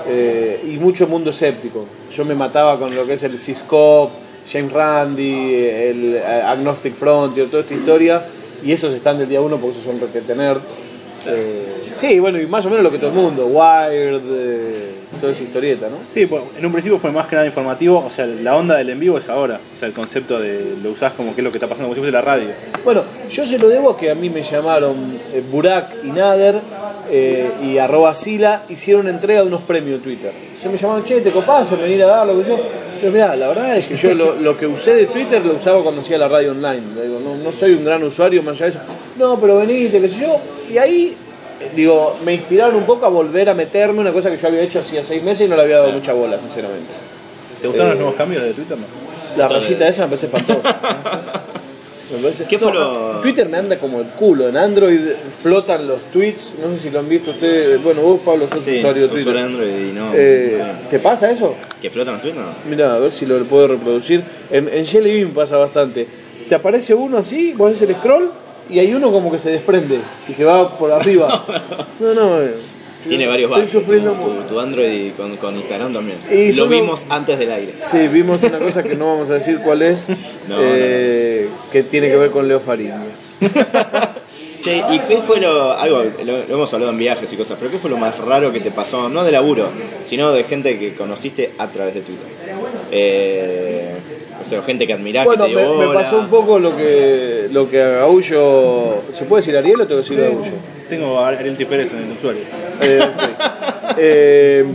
eh, 0.07 0.63
y 0.65 0.77
mucho 0.77 1.07
mundo 1.07 1.31
escéptico. 1.31 1.85
Yo 2.11 2.23
me 2.23 2.35
mataba 2.35 2.79
con 2.79 2.95
lo 2.95 3.05
que 3.05 3.13
es 3.13 3.23
el 3.23 3.37
Cisco, 3.37 4.09
James 4.49 4.71
Randi, 4.71 5.55
el 5.55 6.15
eh, 6.15 6.41
Agnostic 6.45 6.95
Frontier, 6.95 7.49
toda 7.49 7.63
esta 7.63 7.73
historia, 7.73 8.25
y 8.63 8.71
esos 8.71 8.93
están 8.93 9.17
del 9.17 9.27
día 9.27 9.41
uno 9.41 9.57
porque 9.57 9.79
esos 9.79 9.83
son 9.83 9.99
requete 9.99 10.35
nerds. 10.35 10.75
Eh, 11.25 11.89
sí, 11.91 12.19
bueno, 12.19 12.39
y 12.39 12.47
más 12.47 12.65
o 12.65 12.69
menos 12.69 12.83
lo 12.83 12.91
que 12.91 12.97
todo 12.97 13.09
el 13.09 13.15
mundo, 13.15 13.47
Wired, 13.47 14.21
toda 15.17 15.31
esa 15.31 15.43
historieta, 15.43 15.87
¿no? 15.89 15.97
Sí, 16.13 16.25
pues, 16.25 16.41
en 16.57 16.65
un 16.65 16.71
principio 16.71 16.99
fue 16.99 17.11
más 17.11 17.27
que 17.27 17.35
nada 17.35 17.47
informativo, 17.47 18.03
o 18.05 18.09
sea, 18.09 18.25
la 18.25 18.55
onda 18.55 18.75
del 18.77 18.89
en 18.89 18.99
vivo 18.99 19.17
es 19.17 19.29
ahora, 19.29 19.59
o 19.75 19.79
sea, 19.79 19.87
el 19.87 19.93
concepto 19.93 20.39
de 20.39 20.75
lo 20.81 20.91
usás 20.91 21.13
como 21.13 21.33
que 21.33 21.41
es 21.41 21.45
lo 21.45 21.51
que 21.51 21.57
está 21.57 21.67
pasando 21.67 21.87
como 21.87 21.95
si 21.95 22.01
fuese 22.01 22.11
la 22.11 22.21
radio. 22.21 22.49
Bueno, 22.83 23.03
yo 23.29 23.45
se 23.45 23.57
lo 23.57 23.67
debo 23.67 23.91
a 23.91 23.97
que 23.97 24.09
a 24.11 24.15
mí 24.15 24.29
me 24.29 24.43
llamaron 24.43 24.95
eh, 25.33 25.43
Burak 25.51 26.03
y 26.03 26.07
Nader 26.07 26.59
eh, 27.09 27.49
y 27.63 27.77
arroba 27.77 28.15
Sila, 28.15 28.63
hicieron 28.69 29.07
entrega 29.07 29.41
de 29.41 29.47
unos 29.47 29.61
premios 29.61 29.97
en 29.97 30.03
Twitter. 30.03 30.31
Se 30.61 30.69
me 30.69 30.77
llamaron, 30.77 31.05
che, 31.05 31.21
te 31.21 31.31
copás 31.31 31.71
en 31.71 31.81
venir 31.81 32.03
a 32.03 32.07
dar 32.07 32.27
lo 32.27 32.41
que 32.41 32.49
yo. 32.49 32.57
Pero 32.99 33.11
mirá, 33.11 33.35
la 33.35 33.49
verdad 33.49 33.77
es 33.77 33.85
que 33.85 33.95
yo 33.95 34.13
lo, 34.15 34.35
lo 34.35 34.57
que 34.57 34.65
usé 34.65 34.95
de 34.95 35.05
Twitter 35.05 35.45
lo 35.45 35.53
usaba 35.53 35.83
cuando 35.83 36.01
hacía 36.01 36.17
la 36.17 36.27
radio 36.27 36.51
online. 36.51 36.81
Digo, 37.01 37.19
no, 37.23 37.35
no 37.35 37.53
soy 37.53 37.73
un 37.73 37.85
gran 37.85 38.03
usuario 38.03 38.41
más 38.41 38.55
allá 38.55 38.65
de 38.65 38.71
eso. 38.71 38.79
No, 39.17 39.39
pero 39.39 39.59
venite, 39.59 40.01
qué 40.01 40.09
sé 40.09 40.21
yo. 40.21 40.39
Y 40.71 40.77
ahí, 40.77 41.15
digo, 41.75 42.17
me 42.25 42.33
inspiraron 42.33 42.75
un 42.75 42.85
poco 42.85 43.05
a 43.05 43.09
volver 43.09 43.49
a 43.49 43.53
meterme, 43.53 43.99
una 44.01 44.11
cosa 44.11 44.29
que 44.29 44.37
yo 44.37 44.47
había 44.47 44.61
hecho 44.61 44.79
hacía 44.79 45.03
seis 45.03 45.23
meses 45.23 45.47
y 45.47 45.49
no 45.49 45.55
le 45.55 45.63
había 45.63 45.77
dado 45.79 45.91
mucha 45.91 46.13
bola, 46.13 46.37
sinceramente. 46.39 46.91
¿Te 47.61 47.67
gustaron 47.67 47.91
Eh, 47.91 47.93
los 47.95 47.99
nuevos 47.99 48.15
cambios 48.17 48.43
de 48.43 48.53
Twitter? 48.53 48.77
No? 48.77 48.85
La 49.37 49.47
rayita 49.47 49.87
esa 49.87 50.03
me 50.03 50.07
parece 50.15 50.25
espantosa. 50.27 50.79
Me 52.09 52.19
parece- 52.19 52.45
¿Qué 52.45 52.57
fue 52.57 52.71
No, 52.71 52.79
lo- 52.93 53.19
Twitter 53.21 53.49
me 53.49 53.57
anda 53.57 53.77
como 53.77 53.99
el 53.99 54.05
culo. 54.07 54.47
En 54.47 54.55
Android 54.55 54.97
flotan 55.41 55.85
los 55.89 56.03
tweets. 56.03 56.53
No 56.63 56.73
sé 56.73 56.83
si 56.83 56.89
lo 56.89 56.99
han 56.99 57.09
visto 57.09 57.31
ustedes. 57.31 57.83
Bueno, 57.83 57.99
vos, 58.01 58.21
Pablo, 58.23 58.47
sos 58.49 58.63
Sí, 58.63 58.77
usuario 58.77 59.03
de 59.03 59.09
Twitter. 59.09 59.27
usuario 59.35 59.41
de 59.41 59.53
Android 59.65 59.89
y 59.89 59.91
no. 59.91 60.11
Eh, 60.15 60.63
¿Te 60.89 60.99
pasa 60.99 61.29
eso? 61.29 61.55
¿Que 61.81 61.89
flotan 61.89 62.13
los 62.13 62.21
tweets? 62.21 62.37
No. 62.37 62.45
Mira, 62.69 62.95
a 62.95 62.99
ver 62.99 63.11
si 63.11 63.25
lo 63.25 63.37
puedo 63.43 63.67
reproducir. 63.67 64.23
En, 64.49 64.69
en 64.69 64.85
Jelly 64.85 65.15
Bean 65.17 65.31
pasa 65.33 65.57
bastante. 65.57 66.07
Te 66.47 66.55
aparece 66.55 66.93
uno 66.93 67.17
así, 67.17 67.51
vos 67.51 67.71
haces 67.73 67.89
el 67.89 67.95
scroll 67.97 68.31
y 68.69 68.79
hay 68.79 68.93
uno 68.93 69.11
como 69.11 69.31
que 69.31 69.37
se 69.39 69.49
desprende 69.51 69.99
y 70.27 70.33
que 70.33 70.43
va 70.43 70.77
por 70.77 70.91
arriba. 70.91 71.45
No, 71.99 72.13
no. 72.13 72.41
eh, 72.41 72.53
Tiene 73.07 73.25
varios 73.27 73.49
Estoy 73.49 73.61
bugs. 73.63 73.71
sufriendo 73.73 74.11
tu, 74.11 74.17
mucho. 74.17 74.41
tu, 74.43 74.53
tu 74.53 74.59
Android 74.59 74.91
y 75.07 75.09
con, 75.11 75.35
con 75.37 75.55
Instagram 75.55 75.93
también. 75.93 76.17
Y 76.31 76.51
Lo 76.53 76.67
vimos 76.67 77.05
antes 77.09 77.39
del 77.39 77.51
aire. 77.51 77.73
Sí, 77.77 78.07
vimos 78.07 78.43
una 78.43 78.59
cosa 78.59 78.83
que 78.83 78.95
no 78.95 79.05
vamos 79.07 79.29
a 79.29 79.35
decir 79.35 79.59
cuál 79.63 79.81
es, 79.81 80.07
No, 80.47 80.57
eh, 80.59 81.47
que 81.71 81.83
tiene 81.83 82.07
que 82.09 82.17
ver 82.17 82.29
con 82.31 82.47
Leo 82.47 82.59
Fariña. 82.59 83.01
Che, 84.61 84.83
¿y 84.91 84.99
qué 85.07 85.17
fue 85.17 85.39
lo. 85.39 85.71
algo, 85.71 86.03
lo, 86.25 86.37
lo 86.47 86.53
hemos 86.55 86.73
hablado 86.73 86.91
en 86.91 86.97
viajes 86.97 87.31
y 87.31 87.37
cosas, 87.37 87.57
pero 87.59 87.71
qué 87.71 87.77
fue 87.77 87.89
lo 87.91 87.97
más 87.97 88.17
raro 88.17 88.51
que 88.51 88.59
te 88.59 88.71
pasó? 88.71 89.07
No 89.07 89.23
de 89.23 89.31
laburo, 89.31 89.69
sino 90.05 90.31
de 90.33 90.43
gente 90.45 90.77
que 90.79 90.93
conociste 90.95 91.51
a 91.59 91.67
través 91.67 91.93
de 91.93 92.01
Twitter. 92.01 92.27
Eh, 92.91 93.93
o 94.47 94.49
sea, 94.49 94.61
gente 94.63 94.87
que 94.87 94.93
admirás, 94.93 95.25
Bueno, 95.25 95.45
que 95.45 95.53
te 95.55 95.65
me, 95.65 95.87
me 95.87 95.93
pasó 95.93 96.19
un 96.19 96.27
poco 96.29 96.57
lo 96.57 96.75
que, 96.75 97.47
lo 97.51 97.69
que 97.69 97.81
a 97.81 97.89
Gaullo. 97.99 99.01
¿Se 99.13 99.25
puede 99.25 99.41
decir 99.41 99.57
Ariel 99.57 99.81
o 99.81 99.85
tengo 99.87 100.01
que 100.01 100.09
decir 100.09 100.19
Gaullo? 100.31 100.51
Tengo 100.87 101.19
a 101.19 101.27
Ariel 101.27 101.57
T. 101.57 101.65
Pérez 101.65 101.91
en 101.91 101.99
el 102.09 102.11
usuario. 102.17 102.41
Eh. 102.81 102.99
Eh, 103.97 104.65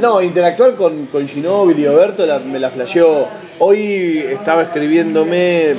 no, 0.00 0.22
interactuar 0.22 0.74
con, 0.74 1.06
con 1.06 1.26
Ginóbili 1.28 1.82
y 1.82 1.86
Oberto 1.86 2.24
la- 2.24 2.38
me 2.38 2.58
la 2.58 2.70
flasheó. 2.70 3.26
Hoy 3.58 4.24
estaba 4.30 4.62
escribiéndome. 4.62 5.74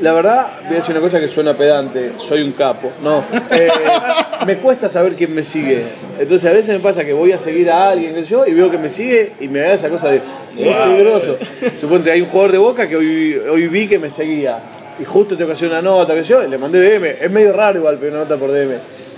La 0.00 0.12
verdad, 0.12 0.46
voy 0.66 0.76
a 0.76 0.80
decir 0.80 0.90
una 0.92 1.00
cosa 1.00 1.20
que 1.20 1.28
suena 1.28 1.54
pedante. 1.54 2.12
Soy 2.18 2.42
un 2.42 2.52
capo. 2.52 2.90
No. 3.02 3.22
Eh, 3.50 3.68
me 4.46 4.56
cuesta 4.58 4.88
saber 4.88 5.14
quién 5.14 5.34
me 5.34 5.44
sigue. 5.44 5.82
Entonces 6.18 6.50
a 6.50 6.52
veces 6.52 6.70
me 6.74 6.80
pasa 6.80 7.04
que 7.04 7.12
voy 7.12 7.32
a 7.32 7.38
seguir 7.38 7.70
a 7.70 7.90
alguien 7.90 8.14
que 8.14 8.24
yo 8.24 8.44
y 8.46 8.52
veo 8.52 8.70
que 8.70 8.78
me 8.78 8.88
sigue 8.88 9.32
y 9.40 9.48
me 9.48 9.60
da 9.60 9.72
esa 9.74 9.88
cosa 9.88 10.10
de. 10.10 10.20
"Qué 10.56 10.64
peligroso. 10.64 11.36
Suponte, 11.76 12.10
hay 12.10 12.20
un 12.20 12.28
jugador 12.28 12.52
de 12.52 12.58
boca 12.58 12.88
que 12.88 12.96
hoy, 12.96 13.34
hoy 13.50 13.68
vi 13.68 13.86
que 13.86 13.98
me 13.98 14.10
seguía. 14.10 14.58
Y 15.00 15.04
justo 15.04 15.36
tengo 15.36 15.48
que 15.48 15.54
hacer 15.54 15.68
una 15.68 15.82
nota, 15.82 16.14
que 16.14 16.22
yo, 16.22 16.42
y 16.44 16.48
le 16.48 16.58
mandé 16.58 16.80
DM. 16.80 17.16
Es 17.24 17.30
medio 17.30 17.52
raro 17.52 17.78
igual, 17.78 17.96
pero 18.00 18.12
una 18.12 18.20
nota 18.24 18.36
por 18.36 18.52
DM. 18.52 18.74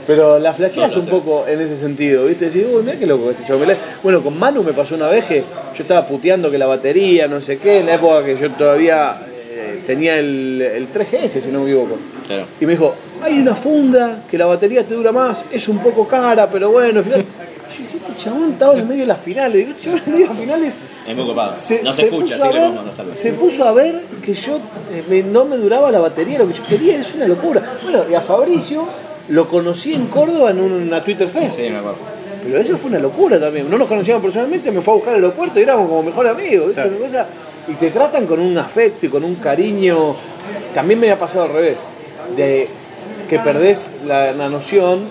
Pero 0.07 0.39
la 0.39 0.53
flasheas 0.55 0.95
un 0.97 1.07
poco 1.07 1.47
en 1.49 1.61
ese 1.61 1.77
sentido, 1.77 2.27
¿viste? 2.27 2.47
Decís, 2.47 2.65
uy, 2.73 2.83
mira 2.83 2.97
qué 2.97 3.07
loco 3.07 3.31
este 3.31 3.45
chavo. 3.45 3.61
me 3.61 3.67
lee". 3.67 3.77
Bueno, 4.03 4.23
con 4.23 4.39
Manu 4.39 4.63
me 4.63 4.73
pasó 4.73 4.95
una 4.95 5.09
vez 5.09 5.25
que 5.25 5.41
yo 5.41 5.83
estaba 5.83 6.07
puteando 6.07 6.51
que 6.51 6.59
la 6.59 6.67
batería, 6.67 7.27
no 7.29 7.41
sé 7.41 7.59
qué, 7.59 7.79
en 7.81 7.87
la 7.87 7.95
época 7.95 8.25
que 8.25 8.37
yo 8.39 8.51
todavía 8.53 9.17
tenía 9.87 10.19
el, 10.19 10.61
el 10.63 10.93
3GS, 10.93 11.29
si 11.43 11.49
no 11.51 11.61
me 11.61 11.67
equivoco. 11.71 11.97
Claro. 12.27 12.45
Y 12.61 12.67
me 12.67 12.73
dijo, 12.73 12.95
hay 13.23 13.39
una 13.39 13.55
funda 13.55 14.23
que 14.31 14.39
la 14.39 14.47
batería 14.47 14.85
te 14.85 14.95
dura 14.95 15.13
más, 15.13 15.43
es 15.51 15.69
un 15.69 15.79
poco 15.79 16.07
cara, 16.07 16.49
pero 16.51 16.71
bueno, 16.71 16.99
al 17.01 17.05
final. 17.05 17.21
Yo 17.77 17.83
dije, 17.83 17.97
este 17.99 18.25
chabón 18.25 18.53
estaba 18.53 18.73
en 18.75 18.81
el 18.81 18.87
medio 18.87 19.03
de 19.03 19.07
las 19.09 19.21
finales. 19.21 19.55
Digo, 19.55 19.71
este 19.73 19.85
chabón 19.85 20.01
en 20.07 20.13
medio 20.13 20.27
de 20.27 20.31
las 20.33 20.39
finales 20.43 20.79
Es 21.09 21.17
muy 21.17 21.27
copado. 21.27 21.53
se, 21.55 21.83
no 21.83 21.93
se, 21.93 22.03
se 22.03 22.09
escucha, 22.09 22.35
así 22.37 22.49
que 22.55 22.59
vamos 22.61 22.99
a 22.99 23.15
se 23.15 23.33
puso 23.35 23.65
a 23.65 23.73
ver 23.73 23.95
que 24.23 24.33
yo 24.35 24.57
eh, 24.93 25.03
me- 25.11 25.23
no 25.23 25.45
me 25.45 25.57
duraba 25.57 25.91
la 25.93 25.99
batería, 25.99 26.39
lo 26.39 26.47
que 26.49 26.55
yo 26.55 26.65
quería 26.67 26.99
es 26.99 27.15
una 27.15 27.29
locura. 27.29 27.63
Bueno, 27.83 28.05
y 28.11 28.15
a 28.15 28.21
Fabricio 28.23 28.87
lo 29.29 29.47
conocí 29.49 29.93
en 29.93 30.07
Córdoba 30.07 30.51
en 30.51 30.61
una 30.61 31.03
Twitter 31.05 31.29
Fest. 31.29 31.55
Sí, 31.57 31.63
me 31.69 31.77
acuerdo. 31.79 31.99
Pero 32.45 32.59
eso 32.61 32.79
fue 32.79 32.91
una 32.91 33.01
locura 33.01 33.41
también. 33.41 33.69
No 33.69 33.77
nos 33.77 33.89
conocíamos 33.89 34.23
personalmente, 34.23 34.71
me 34.71 34.81
fue 34.81 34.95
a 34.95 34.97
buscar 34.97 35.15
al 35.15 35.21
aeropuerto 35.25 35.59
y 35.59 35.65
éramos 35.65 35.89
como 35.89 36.03
mejor 36.05 36.29
amigos. 36.29 36.69
¿viste? 36.69 36.83
Claro. 36.83 36.97
Una 36.97 37.07
cosa- 37.07 37.27
y 37.69 37.75
te 37.75 37.91
tratan 37.91 38.27
con 38.27 38.41
un 38.41 38.57
afecto 38.59 39.07
y 39.07 39.09
con 39.09 39.25
un 39.25 39.35
cariño. 39.37 40.15
También 40.75 41.01
me 41.01 41.11
ha 41.11 41.19
pasado 41.19 41.45
al 41.45 41.51
revés. 41.51 41.89
De 42.37 42.69
que 43.29 43.39
perdés 43.41 43.91
la, 44.05 44.33
la 44.33 44.49
noción 44.49 45.05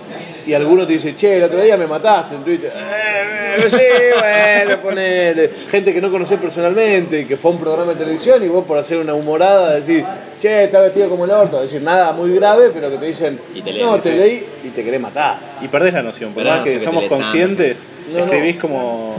y 0.45 0.53
alguno 0.53 0.85
te 0.85 0.93
dice, 0.93 1.15
che, 1.15 1.37
el 1.37 1.43
otro 1.43 1.61
día 1.61 1.75
me 1.75 1.87
mataste 1.87 2.35
en 2.35 2.43
Twitter. 2.43 2.71
Eh, 2.75 3.55
eh, 3.57 3.69
sí, 3.69 4.65
bueno, 4.65 4.81
ponele. 4.81 5.49
Gente 5.69 5.93
que 5.93 5.99
no 5.99 6.11
conocés 6.11 6.39
personalmente 6.39 7.21
y 7.21 7.25
que 7.25 7.35
fue 7.35 7.51
a 7.51 7.53
un 7.55 7.59
programa 7.59 7.93
de 7.93 7.99
televisión 7.99 8.43
y 8.43 8.47
vos 8.47 8.63
por 8.63 8.77
hacer 8.77 8.97
una 8.97 9.15
humorada 9.15 9.79
decís, 9.79 10.03
che, 10.39 10.65
está 10.65 10.81
vestido 10.81 11.09
como 11.09 11.25
el 11.25 11.31
orto. 11.31 11.57
Es 11.63 11.71
decir, 11.71 11.81
nada 11.81 12.11
muy 12.13 12.33
grave, 12.35 12.69
pero 12.73 12.91
que 12.91 12.97
te 12.97 13.05
dicen, 13.07 13.39
Y 13.55 13.61
te 13.61 13.71
leen, 13.73 13.85
no, 13.87 13.99
te 13.99 14.11
sí. 14.11 14.17
leí 14.17 14.45
y 14.63 14.67
te 14.69 14.83
querés 14.83 15.01
matar. 15.01 15.39
Y 15.61 15.67
perdés 15.67 15.93
la 15.93 16.03
noción, 16.03 16.31
por 16.31 16.43
Pero 16.43 16.55
más 16.55 16.65
no 16.65 16.71
que 16.71 16.79
somos 16.79 17.05
conscientes, 17.05 17.87
No, 18.13 18.19
no. 18.19 18.25
escribís 18.25 18.57
como, 18.57 19.15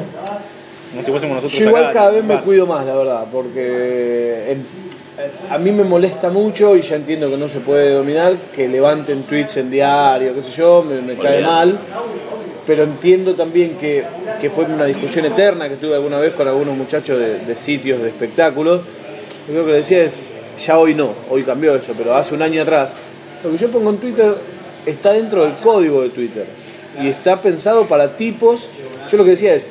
como 0.91 1.03
si 1.05 1.11
fuésemos 1.11 1.37
nosotros 1.37 1.53
Yo 1.59 1.67
igual 1.67 1.85
acá, 1.85 1.93
cada 1.93 2.11
vez 2.13 2.25
me 2.25 2.41
cuido 2.41 2.67
más, 2.67 2.87
la 2.87 2.95
verdad, 2.95 3.25
porque 3.31 4.53
en- 4.53 4.67
a 5.51 5.59
mí 5.59 5.73
me 5.73 5.83
molesta 5.83 6.29
mucho 6.31 6.77
y 6.77 6.83
ya 6.83 6.97
entiendo 6.97 7.31
que 7.31 7.37
no 7.39 7.49
se 7.49 7.61
puede 7.61 7.93
dominar 7.95 8.37
que 8.55 8.69
levanten 8.69 9.23
tweets 9.23 9.57
en 9.59 9.71
diario, 9.71 10.35
qué 10.35 10.43
sé 10.43 10.51
yo, 10.51 10.83
me, 10.87 11.01
me 11.01 11.15
cae 11.15 11.41
mal. 11.43 11.79
Pero 12.67 12.83
entiendo 12.83 13.35
también 13.35 13.77
que, 13.79 14.03
que 14.41 14.51
fue 14.51 14.65
una 14.65 14.85
discusión 14.87 15.25
eterna 15.25 15.69
que 15.69 15.77
tuve 15.77 15.95
alguna 15.95 16.19
vez 16.19 16.33
con 16.35 16.49
algunos 16.49 16.77
muchachos 16.77 17.19
de, 17.19 17.39
de 17.39 17.57
sitios 17.57 18.03
de 18.03 18.09
espectáculos. 18.09 18.81
Yo 19.47 19.53
creo 19.53 19.65
que 19.65 19.71
lo 19.71 19.77
decía 19.77 20.03
es, 20.03 20.25
ya 20.59 20.79
hoy 20.79 20.95
no, 20.95 21.13
hoy 21.31 21.45
cambió 21.45 21.75
eso, 21.77 21.93
pero 21.97 22.15
hace 22.15 22.35
un 22.35 22.43
año 22.43 22.61
atrás, 22.63 22.97
lo 23.45 23.53
que 23.53 23.57
yo 23.57 23.69
pongo 23.71 23.91
en 23.91 23.99
Twitter 23.99 24.35
está 24.85 25.13
dentro 25.13 25.45
del 25.45 25.53
código 25.55 26.03
de 26.03 26.09
Twitter 26.11 26.47
y 27.01 27.07
está 27.09 27.41
pensado 27.41 27.85
para 27.87 28.17
tipos. 28.17 28.69
Yo 29.11 29.17
lo 29.17 29.25
que 29.25 29.31
decía 29.31 29.55
es, 29.55 29.69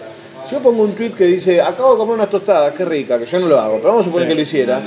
yo 0.50 0.60
pongo 0.60 0.84
un 0.84 0.94
tweet 0.94 1.12
que 1.12 1.26
dice, 1.26 1.62
acabo 1.62 1.94
de 1.94 1.98
comer 1.98 2.16
unas 2.16 2.30
tostadas, 2.30 2.74
qué 2.74 2.86
rica, 2.86 3.18
que 3.18 3.26
yo 3.26 3.40
no 3.40 3.48
lo 3.48 3.60
hago, 3.60 3.78
pero 3.78 3.90
vamos 3.90 4.06
a 4.06 4.10
suponer 4.10 4.28
que 4.28 4.36
lo 4.36 4.42
hiciera. 4.42 4.82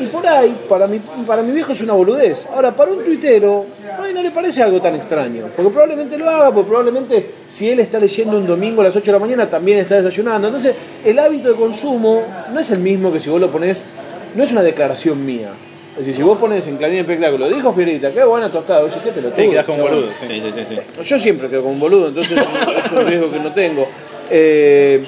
Y 0.00 0.06
por 0.06 0.24
ahí, 0.26 0.56
para 0.68 0.86
mi, 0.86 1.00
para 1.26 1.42
mi 1.42 1.50
viejo 1.50 1.72
es 1.72 1.80
una 1.80 1.92
boludez. 1.92 2.46
Ahora, 2.54 2.70
para 2.70 2.92
un 2.92 3.04
tuitero, 3.04 3.66
ay, 4.00 4.14
no 4.14 4.22
le 4.22 4.30
parece 4.30 4.62
algo 4.62 4.80
tan 4.80 4.94
extraño. 4.94 5.46
Porque 5.56 5.70
probablemente 5.72 6.16
lo 6.16 6.28
haga, 6.30 6.52
porque 6.52 6.68
probablemente 6.68 7.30
si 7.48 7.68
él 7.68 7.80
está 7.80 7.98
leyendo 7.98 8.36
un 8.38 8.46
domingo 8.46 8.80
a 8.80 8.84
las 8.84 8.94
8 8.94 9.06
de 9.06 9.12
la 9.12 9.18
mañana, 9.18 9.50
también 9.50 9.78
está 9.78 9.96
desayunando. 9.96 10.46
Entonces, 10.46 10.76
el 11.04 11.18
hábito 11.18 11.48
de 11.48 11.54
consumo 11.56 12.22
no 12.52 12.60
es 12.60 12.70
el 12.70 12.78
mismo 12.78 13.12
que 13.12 13.18
si 13.18 13.28
vos 13.28 13.40
lo 13.40 13.50
pones, 13.50 13.82
no 14.36 14.42
es 14.44 14.52
una 14.52 14.62
declaración 14.62 15.26
mía. 15.26 15.50
Es 15.98 16.06
decir, 16.06 16.14
si 16.14 16.22
vos 16.22 16.38
pones 16.38 16.64
en 16.68 16.76
Clarín 16.76 16.98
Espectáculo, 16.98 17.48
dijo 17.48 17.72
Fierita, 17.72 18.12
qué 18.12 18.22
buena 18.22 18.48
tostada, 18.52 18.84
decís, 18.84 19.02
qué 19.02 19.10
pelotudo. 19.10 19.42
Sí, 19.42 19.50
quedás 19.50 19.64
como 19.64 19.78
chabón". 19.78 19.94
boludo. 19.94 20.12
sí. 20.28 20.42
Sí, 20.54 20.64
sí. 20.64 21.02
Yo 21.02 21.18
siempre 21.18 21.48
quedo 21.48 21.62
como 21.62 21.74
un 21.74 21.80
boludo, 21.80 22.08
entonces 22.08 22.38
es 22.84 22.92
un 22.92 23.04
riesgo 23.04 23.32
que 23.32 23.40
no 23.40 23.50
tengo. 23.52 23.88
Eh, 24.30 25.02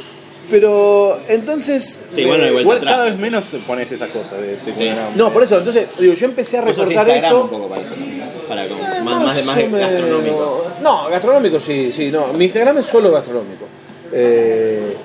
pero 0.51 1.21
entonces. 1.29 2.01
Sí, 2.11 2.25
bueno, 2.25 2.45
eh, 2.45 2.61
igual- 2.61 2.81
cada 2.83 3.05
vez 3.05 3.19
menos 3.19 3.55
pones 3.67 3.91
esas 3.93 4.11
cosas. 4.11 4.41
De, 4.41 4.59
Sí. 4.77 4.91
No, 5.15 5.33
por 5.33 5.43
eso, 5.45 5.59
entonces, 5.59 5.87
digo, 5.99 6.15
yo 6.15 6.27
empecé 6.27 6.59
a 6.59 6.63
recortar 6.63 7.07
un 7.09 7.15
eso. 7.15 7.49
poco 7.49 7.69
para 7.69 7.83
eso 7.83 7.93
también. 7.95 8.23
Para 8.49 8.69
como, 8.69 8.81
eh, 8.83 9.01
más, 9.03 9.23
más, 9.23 9.57
de- 9.57 9.69
más 9.69 9.81
gastronómico. 9.81 10.65
No, 10.83 11.09
gastronómico 11.09 11.61
sí, 11.61 11.93
sí, 11.93 12.11
no. 12.11 12.29
Mi 12.33 12.45
Instagram 12.47 12.79
es 12.79 12.87
solo 12.87 13.13
gastronómico. 13.13 13.67
Eh, 14.13 14.97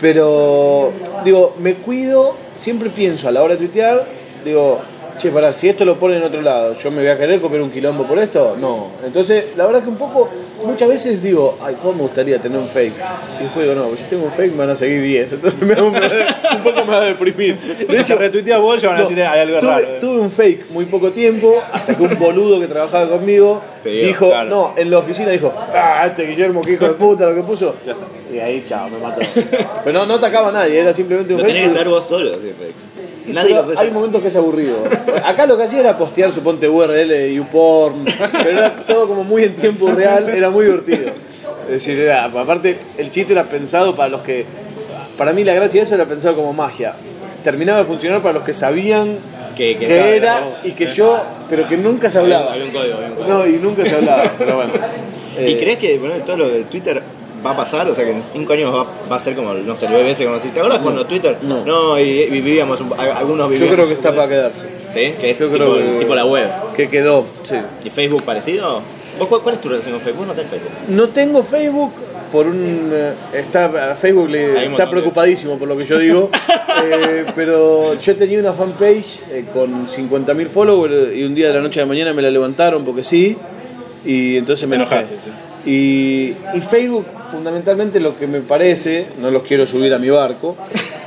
pero, 0.00 0.92
digo, 1.24 1.54
me 1.60 1.74
cuido, 1.74 2.34
siempre 2.60 2.90
pienso 2.90 3.28
a 3.28 3.30
la 3.32 3.42
hora 3.42 3.54
de 3.54 3.58
tuitear, 3.58 4.04
digo, 4.44 4.80
che, 5.18 5.30
pará, 5.30 5.52
si 5.52 5.68
esto 5.68 5.84
lo 5.84 5.96
pone 5.98 6.16
en 6.16 6.22
otro 6.22 6.40
lado, 6.40 6.74
¿yo 6.74 6.90
me 6.90 6.98
voy 7.02 7.08
a 7.08 7.18
querer 7.18 7.40
comer 7.40 7.60
un 7.60 7.70
quilombo 7.70 8.04
por 8.04 8.18
esto? 8.18 8.56
No. 8.58 8.88
Entonces, 9.04 9.46
la 9.56 9.66
verdad 9.66 9.82
que 9.82 9.88
un 9.90 9.96
poco, 9.96 10.28
muchas 10.64 10.88
veces 10.88 11.22
digo, 11.22 11.58
ay, 11.62 11.76
¿cómo 11.82 11.94
me 11.94 12.02
gustaría 12.02 12.40
tener 12.40 12.58
un 12.58 12.68
fake? 12.68 12.94
Y 13.40 13.42
después 13.44 13.68
digo, 13.68 13.78
no, 13.80 13.96
si 13.96 14.04
tengo 14.04 14.24
un 14.24 14.32
fake 14.32 14.52
me 14.52 14.58
van 14.58 14.70
a 14.70 14.76
seguir 14.76 15.02
10, 15.02 15.32
entonces 15.34 15.60
me, 15.60 15.74
me- 15.74 15.82
un 15.82 16.62
poco 16.62 16.84
me 16.84 16.90
va 16.92 17.02
a 17.02 17.04
deprimir. 17.06 17.58
De 17.88 18.00
hecho, 18.00 18.16
retuiteas 18.16 18.60
vos, 18.60 18.80
ya 18.80 18.88
van 18.88 18.98
a 18.98 19.00
decir, 19.02 19.22
hay 19.22 19.40
algo 19.40 19.58
tuve, 19.60 19.70
raro. 19.70 19.84
eh". 19.86 19.98
tuve 20.00 20.20
un 20.20 20.30
fake 20.30 20.70
muy 20.70 20.84
poco 20.86 21.10
tiempo, 21.12 21.60
hasta 21.72 21.96
que 21.96 22.02
un 22.02 22.18
boludo 22.18 22.60
que 22.60 22.66
trabajaba 22.66 23.08
conmigo 23.08 23.60
dijo, 23.84 24.28
claro. 24.28 24.48
no, 24.50 24.74
en 24.76 24.90
la 24.90 24.98
oficina 24.98 25.30
dijo, 25.30 25.52
ah, 25.56 26.04
este 26.06 26.24
Guillermo, 26.26 26.60
que 26.60 26.72
hijo 26.72 26.84
de 26.86 26.94
puta, 26.94 27.26
lo 27.26 27.34
que 27.34 27.42
puso. 27.42 27.74
Y 28.32 28.38
ahí, 28.38 28.62
chao, 28.66 28.88
me 28.90 28.98
mató. 28.98 29.20
Pero 29.84 29.98
no, 30.00 30.06
no 30.06 30.14
atacaba 30.14 30.48
a 30.50 30.52
nadie, 30.52 30.78
era 30.80 30.92
simplemente 30.92 31.32
un 31.34 31.40
Lo 31.40 31.46
tenés 31.46 31.62
que 31.62 31.68
fake. 31.68 31.74
saber 31.78 31.88
vos 31.88 32.04
solo, 32.06 32.34
sí, 32.40 32.52
Fake. 32.58 32.74
Nadie 33.32 33.54
lo 33.54 33.64
puede 33.64 33.78
hay 33.78 33.90
momentos 33.90 34.22
que 34.22 34.28
es 34.28 34.36
aburrido. 34.36 34.76
Acá 35.24 35.46
lo 35.46 35.56
que 35.56 35.64
hacía 35.64 35.80
era 35.80 35.96
postear, 35.98 36.32
suponte, 36.32 36.68
URL 36.68 37.08
de 37.08 37.34
YouPorn, 37.34 38.04
pero 38.44 38.58
era 38.58 38.74
todo 38.84 39.06
como 39.08 39.24
muy 39.24 39.44
en 39.44 39.54
tiempo 39.54 39.90
real, 39.90 40.28
era 40.28 40.50
muy 40.50 40.64
divertido. 40.66 41.10
Es 41.66 41.72
decir, 41.74 41.98
era- 41.98 42.24
aparte, 42.24 42.78
el 42.96 43.10
chiste 43.10 43.32
era 43.32 43.44
pensado 43.44 43.94
para 43.94 44.08
los 44.10 44.22
que. 44.22 44.44
Para 45.16 45.32
mí, 45.32 45.44
la 45.44 45.54
gracia 45.54 45.80
de 45.80 45.84
eso 45.86 45.94
era 45.94 46.06
pensado 46.06 46.36
como 46.36 46.52
magia. 46.52 46.94
Terminaba 47.44 47.78
de 47.80 47.84
funcionar 47.84 48.20
para 48.22 48.34
los 48.34 48.42
que 48.42 48.52
sabían 48.52 49.18
Que- 49.56 50.16
era 50.16 50.40
¿no? 50.40 50.46
y 50.68 50.72
que 50.72 50.86
yo, 50.86 51.20
pero 51.48 51.66
que 51.66 51.76
nunca 51.76 52.08
se 52.08 52.18
hablaba. 52.18 52.52
Había 52.52 52.64
un 52.66 52.70
código, 52.70 52.94
había 52.96 53.08
un 53.08 53.14
código. 53.16 53.32
No, 53.38 53.46
y 53.46 53.52
nunca 53.58 53.84
se 53.84 53.96
hablaba, 53.96 54.32
pero 54.38 54.56
bueno. 54.56 54.72
¿Y 55.40 55.52
Eh, 55.52 55.58
crees 55.58 55.78
que 55.78 55.98
bueno, 55.98 56.14
todo 56.24 56.36
lo 56.36 56.48
de 56.48 56.64
Twitter 56.64 57.00
va 57.44 57.50
a 57.52 57.56
pasar? 57.56 57.88
O 57.88 57.94
sea, 57.94 58.04
que 58.04 58.10
en 58.12 58.22
5 58.22 58.52
años 58.52 58.74
va, 58.74 58.86
va 59.10 59.16
a 59.16 59.20
ser 59.20 59.34
como, 59.34 59.54
no 59.54 59.76
sé, 59.76 59.86
el 59.86 59.92
BBC, 59.92 60.24
como 60.26 60.38
si, 60.38 60.48
¿te 60.48 60.60
acuerdas 60.60 60.80
cuando 60.82 61.06
Twitter? 61.06 61.36
No. 61.42 61.98
y, 61.98 62.02
y 62.02 62.30
vivíamos, 62.30 62.80
un- 62.80 62.92
algunos 62.98 63.46
Yo 63.48 63.52
vivíamos. 63.52 63.74
creo 63.74 63.86
que 63.88 63.94
está 63.94 64.14
para 64.14 64.28
quedarse. 64.28 64.66
¿Sí? 64.92 65.14
Que 65.20 65.30
es 65.32 65.38
Yo 65.38 65.46
tipo, 65.46 65.56
creo 65.58 65.74
que- 65.76 65.98
tipo 66.00 66.14
la 66.14 66.24
web. 66.24 66.48
Que 66.76 66.88
quedó, 66.88 67.24
sí. 67.44 67.54
¿Y 67.84 67.90
Facebook 67.90 68.22
parecido? 68.24 68.82
¿Vos 69.18 69.28
cuál, 69.28 69.40
cuál 69.42 69.54
es 69.56 69.60
tu 69.60 69.68
relación 69.68 69.94
con 69.94 70.02
Facebook? 70.02 70.26
¿Vos 70.26 70.36
no 70.36 70.42
tenés 70.42 70.50
Facebook? 70.50 70.72
No 70.88 71.08
tengo 71.08 71.42
Facebook 71.42 71.92
por 72.30 72.46
un. 72.46 72.90
eh, 72.92 73.12
Está, 73.32 73.94
Facebook 73.96 74.28
le- 74.30 74.64
está 74.66 74.88
preocupadísimo 74.88 75.58
por 75.58 75.66
lo 75.68 75.76
que 75.76 75.84
yo 75.84 75.98
digo. 75.98 76.30
eh, 76.84 77.24
pero 77.34 77.98
yo 77.98 78.16
tenía 78.16 78.38
una 78.38 78.52
fanpage 78.52 79.18
eh, 79.30 79.44
con 79.52 79.88
50.000 79.88 80.46
followers 80.48 81.14
y 81.16 81.24
un 81.24 81.34
día 81.34 81.48
de 81.48 81.54
la 81.54 81.60
noche 81.60 81.80
a 81.80 81.82
la 81.82 81.88
mañana 81.88 82.12
me 82.12 82.22
la 82.22 82.30
levantaron 82.30 82.84
porque 82.84 83.02
sí. 83.02 83.36
Y 84.04 84.36
entonces 84.36 84.68
me 84.68 84.76
enojé. 84.76 84.94
enojaste, 85.00 85.16
Y, 85.66 86.34
Facebook, 86.68 87.06
fundamentalmente, 87.30 88.00
lo 88.00 88.16
que 88.16 88.26
me 88.26 88.40
parece, 88.40 89.06
no 89.20 89.30
los 89.30 89.42
quiero 89.42 89.66
subir 89.66 89.92
a 89.92 89.98
mi 89.98 90.10
barco, 90.10 90.56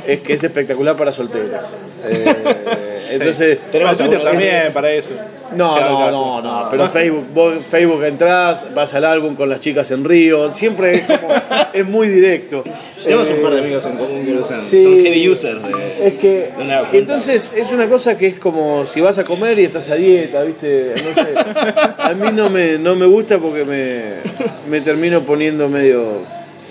es 0.08 0.22
que 0.22 0.34
es 0.34 0.44
espectacular 0.44 0.96
para 0.96 1.12
solteros. 1.12 1.62
Eh, 2.06 2.91
entonces, 3.14 3.60
Tenemos 3.72 3.98
Twitter 3.98 4.24
también 4.24 4.74
para 4.74 4.92
eso. 4.92 5.12
no, 5.56 5.80
no, 5.80 6.12
no, 6.12 6.42
no, 6.42 6.68
pero 6.72 6.90
Facebook, 6.90 7.26
vos 7.34 7.56
Facebook 7.70 8.04
entras, 8.04 8.66
vas 8.74 8.94
al 8.94 9.06
álbum 9.06 9.36
con 9.36 9.50
las 9.50 9.60
chicas 9.60 9.90
en 9.92 10.04
Río, 10.06 10.52
siempre 10.54 10.96
es 10.96 11.02
como, 11.04 11.34
es 11.74 11.86
muy 11.86 12.08
directo. 12.10 12.64
Tenemos 13.04 13.28
Eh, 13.30 13.34
un 13.34 13.42
par 13.42 13.54
de 13.54 13.60
amigos 13.62 13.86
en 13.88 13.98
común 13.98 14.24
que 14.26 14.32
lo 14.32 14.42
usan. 14.42 14.60
sí. 14.60 14.84
Son 14.84 14.94
heavy 15.04 15.30
users 15.30 15.68
de... 15.68 16.08
Es 16.08 16.14
que, 16.16 16.50
de 16.58 16.98
entonces 17.00 17.54
es 17.58 17.72
una 17.72 17.88
cosa 17.88 18.16
que 18.18 18.28
es 18.28 18.38
como 18.40 18.86
si 18.86 19.02
vas 19.02 19.18
a 19.18 19.24
comer 19.24 19.58
y 19.60 19.64
estás 19.66 19.90
a 19.90 19.96
dieta, 19.96 20.44
¿viste? 20.44 20.94
No 21.04 21.14
sé. 21.24 21.30
A 21.98 22.14
mí 22.14 22.30
no 22.32 22.50
me, 22.52 22.78
no 22.78 22.96
me 22.96 23.08
gusta 23.08 23.40
porque 23.40 23.66
me, 23.66 24.02
me 24.70 24.82
termino 24.82 25.22
poniendo 25.22 25.68
medio, 25.68 26.20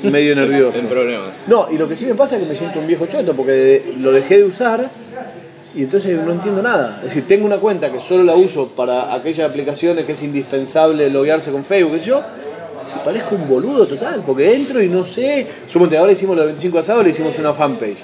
medio 0.05 0.37
nervioso. 0.37 0.79
en 0.79 0.87
problemas. 0.87 1.43
No, 1.49 1.67
y 1.71 1.77
lo 1.77 1.89
que 1.89 1.97
sí 1.97 2.07
me 2.07 2.15
pasa 2.15 2.37
es 2.37 2.43
que 2.45 2.49
me 2.49 2.55
siento 2.55 2.79
un 2.79 2.87
viejo 2.87 3.07
choto 3.07 3.35
porque 3.35 3.51
de- 3.53 3.95
lo 3.99 4.13
dejé 4.13 4.39
de 4.39 4.45
usar 4.45 4.89
y 5.75 5.83
entonces 5.83 6.19
no 6.25 6.33
entiendo 6.33 6.63
nada. 6.63 6.97
Es 6.99 7.05
decir, 7.05 7.27
tengo 7.27 7.47
una 7.47 7.59
cuenta 7.59 7.91
que 7.91 8.01
solo 8.01 8.25
la 8.25 8.35
uso 8.35 8.69
para 8.69 9.15
aquellas 9.15 9.49
aplicaciones 9.49 10.05
que 10.05 10.13
es 10.13 10.23
indispensable 10.23 11.09
loguearse 11.11 11.53
con 11.53 11.65
Facebook, 11.65 11.93
qué 11.95 12.01
sé 12.01 12.07
yo, 12.07 12.23
y 12.97 13.05
parezco 13.05 13.37
un 13.37 13.49
boludo 13.49 13.87
total, 13.87 14.23
porque 14.27 14.55
entro 14.55 14.83
y 14.83 14.89
no 14.89 15.05
sé. 15.05 15.47
Suponte, 15.69 15.97
ahora 15.97 16.13
hicimos 16.13 16.37
los 16.37 16.47
25 16.47 16.79
asados, 16.79 17.05
le 17.05 17.11
hicimos 17.11 17.39
una 17.39 17.53
fanpage. 17.53 17.99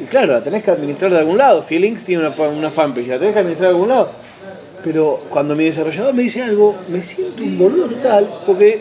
Y 0.00 0.04
claro, 0.04 0.34
la 0.34 0.42
tenés 0.42 0.62
que 0.62 0.70
administrar 0.70 1.10
de 1.10 1.18
algún 1.18 1.38
lado. 1.38 1.62
Feelings 1.62 2.04
tiene 2.04 2.26
una, 2.26 2.34
una 2.48 2.70
fanpage, 2.70 3.08
la 3.08 3.18
tenés 3.18 3.32
que 3.32 3.40
administrar 3.40 3.70
de 3.70 3.76
algún 3.76 3.88
lado. 3.88 4.10
Pero 4.84 5.24
cuando 5.28 5.54
mi 5.54 5.64
desarrollador 5.64 6.14
me 6.14 6.22
dice 6.22 6.42
algo, 6.42 6.74
me 6.88 7.02
siento 7.02 7.42
un 7.42 7.58
boludo 7.58 7.86
total, 7.86 8.28
porque 8.46 8.80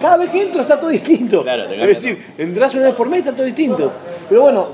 cada 0.00 0.18
vez 0.18 0.30
que 0.30 0.42
entro 0.42 0.62
está 0.62 0.78
todo 0.78 0.90
distinto. 0.90 1.42
Claro, 1.42 1.66
te 1.66 1.80
es 1.80 1.86
decir, 1.88 2.24
entras 2.38 2.74
una 2.74 2.84
vez 2.84 2.94
por 2.94 3.08
mes, 3.08 3.20
está 3.20 3.32
todo 3.32 3.44
distinto. 3.44 3.90
Pero 4.28 4.42
bueno, 4.42 4.66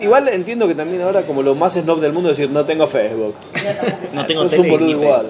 igual 0.00 0.28
entiendo 0.28 0.68
que 0.68 0.74
también 0.74 1.02
ahora 1.02 1.22
como 1.22 1.42
lo 1.42 1.54
más 1.54 1.74
snob 1.74 2.00
del 2.00 2.12
mundo 2.12 2.30
es 2.30 2.36
decir, 2.36 2.52
no 2.52 2.64
tengo 2.64 2.86
Facebook. 2.86 3.34
No 4.14 4.24
tengo 4.24 4.42
Sos 4.48 4.58
un 4.58 4.68
boludo 4.68 4.90
igual. 4.90 5.26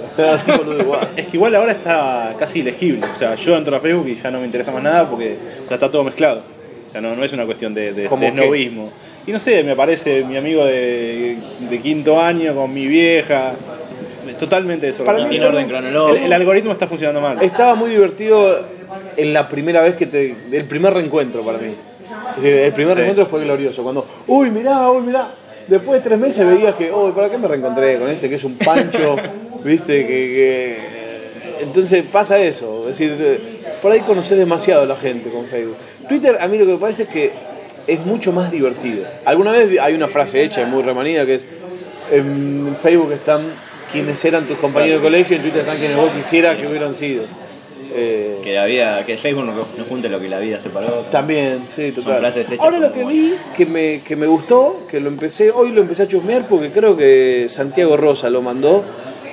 Un 0.46 0.56
boludo 0.58 0.80
igual. 0.80 1.08
Es 1.16 1.26
que 1.26 1.36
igual 1.36 1.54
ahora 1.54 1.72
está 1.72 2.34
casi 2.38 2.60
ilegible. 2.60 3.00
O 3.14 3.18
sea, 3.18 3.34
yo 3.34 3.56
entro 3.56 3.76
a 3.76 3.80
Facebook 3.80 4.08
y 4.08 4.16
ya 4.16 4.30
no 4.30 4.38
me 4.38 4.46
interesa 4.46 4.70
más 4.70 4.82
nada 4.82 5.08
porque 5.10 5.36
ya 5.68 5.74
está 5.74 5.90
todo 5.90 6.04
mezclado. 6.04 6.42
O 6.86 6.90
sea, 6.90 7.00
no, 7.00 7.16
no 7.16 7.24
es 7.24 7.32
una 7.32 7.44
cuestión 7.44 7.74
de, 7.74 7.92
de, 7.92 8.06
¿Cómo 8.06 8.24
de 8.24 8.30
snobismo. 8.30 8.90
Y 9.26 9.32
no 9.32 9.40
sé, 9.40 9.64
me 9.64 9.72
aparece 9.72 10.22
mi 10.22 10.36
amigo 10.36 10.64
de, 10.64 11.36
de 11.68 11.78
quinto 11.80 12.20
año 12.20 12.54
con 12.54 12.72
mi 12.72 12.86
vieja. 12.86 13.54
Es 14.28 14.38
Totalmente 14.38 14.92
Para 14.92 15.18
mí 15.18 15.30
tiene 15.30 15.46
orden 15.46 15.64
El, 15.64 15.68
cronológico. 15.68 16.24
el 16.24 16.32
algoritmo 16.32 16.72
está 16.72 16.86
funcionando 16.86 17.20
mal. 17.20 17.42
Estaba 17.42 17.74
muy 17.74 17.90
divertido 17.90 18.64
en 19.16 19.32
la 19.32 19.48
primera 19.48 19.82
vez 19.82 19.94
que 19.94 20.06
te. 20.06 20.34
el 20.52 20.64
primer 20.64 20.94
reencuentro 20.94 21.44
para 21.44 21.58
mí. 21.58 21.72
El 22.42 22.72
primer 22.72 22.92
Sí. 22.94 22.96
reencuentro 22.98 23.26
fue 23.26 23.44
glorioso. 23.44 23.82
Cuando, 23.82 24.06
uy, 24.26 24.50
mirá, 24.50 24.90
uy, 24.90 25.02
mirá. 25.02 25.30
Después 25.68 26.00
de 26.02 26.08
tres 26.08 26.18
meses 26.18 26.46
veías 26.46 26.74
que, 26.76 26.92
uy, 26.92 27.12
¿para 27.12 27.28
qué 27.30 27.38
me 27.38 27.48
reencontré 27.48 27.98
con 27.98 28.08
este 28.08 28.28
que 28.28 28.36
es 28.36 28.44
un 28.44 28.56
pancho? 28.56 29.16
¿Viste? 29.64 30.06
Que, 30.06 30.06
que- 30.06 31.62
Entonces 31.62 32.04
pasa 32.10 32.38
eso. 32.38 32.80
Es 32.90 32.98
decir, 32.98 33.16
eh, 33.18 33.40
por 33.82 33.90
ahí 33.92 34.00
conoces 34.00 34.36
demasiado 34.38 34.82
a 34.82 34.86
la 34.86 34.96
gente 34.96 35.30
con 35.30 35.46
Facebook. 35.46 35.76
Twitter, 36.08 36.36
a 36.40 36.46
mí 36.46 36.58
lo 36.58 36.66
que 36.66 36.72
me 36.72 36.78
parece 36.78 37.04
es 37.04 37.08
que 37.08 37.32
es 37.86 38.00
mucho 38.06 38.32
más 38.32 38.50
divertido. 38.52 39.04
Alguna 39.24 39.52
vez 39.52 39.76
hay 39.80 39.94
una 39.94 40.06
frase 40.08 40.42
hecha 40.42 40.64
muy 40.66 40.82
remanida 40.82 41.24
que 41.26 41.34
es: 41.34 41.46
en 42.12 42.76
Facebook 42.80 43.12
están 43.12 43.40
quienes 43.90 44.24
eran 44.24 44.44
tus 44.44 44.58
compañeros 44.58 45.00
de 45.00 45.04
colegio, 45.08 45.36
en 45.36 45.42
Twitter 45.42 45.60
están 45.60 45.78
quienes 45.78 45.96
vos 45.96 46.10
quisieras 46.14 46.56
que 46.58 46.66
hubieran 46.66 46.94
sido. 46.94 47.24
Eh, 47.96 48.38
Que 48.44 48.52
la 48.54 48.66
vida, 48.66 49.04
que 49.06 49.16
Facebook 49.16 49.44
no, 49.44 49.52
no 49.54 49.84
junte 49.88 50.08
lo 50.08 50.20
que 50.20 50.28
la 50.28 50.38
vida 50.38 50.60
separó. 50.60 51.04
también, 51.10 51.62
sí, 51.66 51.92
total. 51.92 52.18
frases 52.18 52.50
hechas 52.50 52.64
Ahora 52.64 52.78
lo 52.78 52.92
que 52.92 53.04
vi 53.04 53.34
que 53.56 53.64
me, 53.66 54.02
que 54.02 54.14
me 54.16 54.26
gustó, 54.26 54.82
que 54.90 55.00
lo 55.00 55.08
empecé, 55.08 55.50
hoy 55.50 55.72
lo 55.72 55.80
empecé 55.82 56.02
a 56.02 56.06
chusmear 56.06 56.46
porque 56.46 56.70
creo 56.70 56.96
que 56.96 57.46
Santiago 57.48 57.96
Rosa 57.96 58.28
lo 58.30 58.42
mandó. 58.42 58.84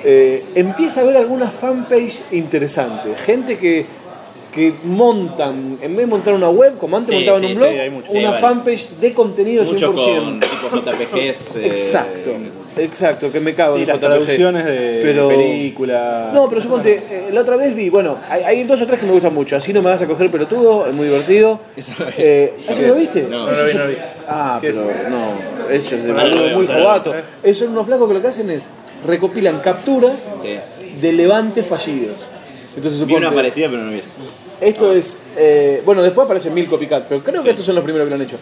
eh, 0.06 0.44
empieza 0.54 1.00
a 1.00 1.04
haber 1.04 1.16
algunas 1.16 1.52
fanpage 1.52 2.20
interesantes. 2.32 3.18
Gente 3.22 3.56
que, 3.58 3.86
que 4.54 4.72
montan, 4.84 5.78
en 5.80 5.90
vez 5.92 5.98
de 6.00 6.06
montar 6.06 6.34
una 6.34 6.50
web, 6.50 6.76
como 6.76 6.96
antes 6.96 7.10
Sí, 7.16 7.24
montaban 7.24 7.40
sí, 7.40 7.46
un 7.46 7.54
blog, 7.58 7.90
mucho. 7.92 8.12
Una 8.12 8.28
vale. 8.30 8.40
fanpage 8.40 8.88
de 9.00 9.12
contenido 9.14 9.64
Mucho 9.64 9.92
100%. 9.94 9.94
con 10.24 10.40
tipo 10.40 10.68
JPGs. 10.92 11.56
eh, 11.56 11.76
Exacto, 12.76 13.30
que 13.30 13.40
me 13.40 13.54
cago 13.54 13.76
Sí, 13.76 13.82
en 13.82 13.88
las 13.88 13.96
JPG. 13.98 14.06
traducciones 14.06 14.64
de 14.64 15.00
Pero- 15.02 15.28
películas. 15.28 16.32
No, 16.34 16.48
pero 16.48 16.60
suponte, 16.60 17.02
eh, 17.10 17.28
la 17.32 17.42
otra 17.42 17.56
vez 17.56 17.74
vi, 17.74 17.88
bueno, 17.88 18.18
hay, 18.28 18.42
hay 18.42 18.64
dos 18.64 18.80
o 18.80 18.86
tres 18.86 18.98
que 18.98 19.06
me 19.06 19.12
gustan 19.12 19.32
mucho. 19.32 19.56
Así 19.56 19.72
no 19.72 19.80
me 19.82 19.90
vas 19.90 20.02
a 20.02 20.06
coger 20.06 20.30
pelotudo, 20.30 20.86
es 20.86 20.94
muy 20.94 21.06
divertido. 21.06 21.60
No. 21.76 22.06
Eh, 22.16 22.54
¿Eso 22.66 22.74
¿Qué 22.80 22.86
lo 22.88 22.94
es? 22.94 22.98
viste? 23.00 23.22
No, 23.30 23.46
no 23.46 23.52
lo 23.52 23.64
vi, 23.64 23.70
Eso 23.70 23.78
no 23.78 23.84
lo 23.84 23.90
vi. 23.90 23.96
Ah, 24.28 24.58
¿Qué 24.60 24.68
pero 24.72 24.90
es? 24.90 25.08
no, 25.10 25.70
ellos 25.70 25.92
lo 25.92 26.14
boludo 26.14 26.44
vemos, 26.44 26.56
muy 26.56 26.66
jovato. 26.66 27.14
Esos 27.42 27.58
son 27.58 27.68
unos 27.70 27.86
flacos 27.86 28.08
que 28.08 28.14
lo 28.14 28.22
que 28.22 28.28
hacen 28.28 28.50
es 28.50 28.68
recopilan 29.06 29.60
capturas 29.60 30.28
Sí. 30.42 30.56
de 31.00 31.12
levantes 31.12 31.66
fallidos. 31.66 32.16
Entonces 32.76 33.06
Vi 33.06 33.14
una 33.14 33.32
parecida, 33.32 33.68
pero 33.70 33.82
no 33.82 33.92
vi 33.92 33.98
eso. 34.00 34.10
esto 34.60 34.92
es, 34.92 35.18
eh, 35.36 35.80
bueno, 35.84 36.02
después 36.02 36.24
aparecen 36.24 36.52
mil 36.54 36.66
copycat, 36.66 37.04
pero 37.08 37.22
creo 37.22 37.42
que 37.42 37.50
estos 37.50 37.64
son 37.66 37.74
los 37.76 37.84
primeros 37.84 38.06
que 38.06 38.10
lo 38.10 38.16
han 38.16 38.22
hecho. 38.22 38.36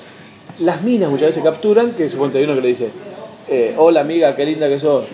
Las 0.61 0.83
minas 0.83 1.11
muchas 1.11 1.27
veces 1.29 1.43
capturan, 1.43 1.93
que 1.93 2.09
suponte 2.09 2.39
hay 2.39 2.45
uno 2.45 2.55
que 2.55 2.61
le 2.63 2.69
dice, 2.69 2.89
eh, 3.49 3.75
hola 3.77 4.01
amiga, 4.01 4.35
qué 4.37 4.45
linda 4.45 4.69
que 4.69 4.79
sos, 4.79 5.07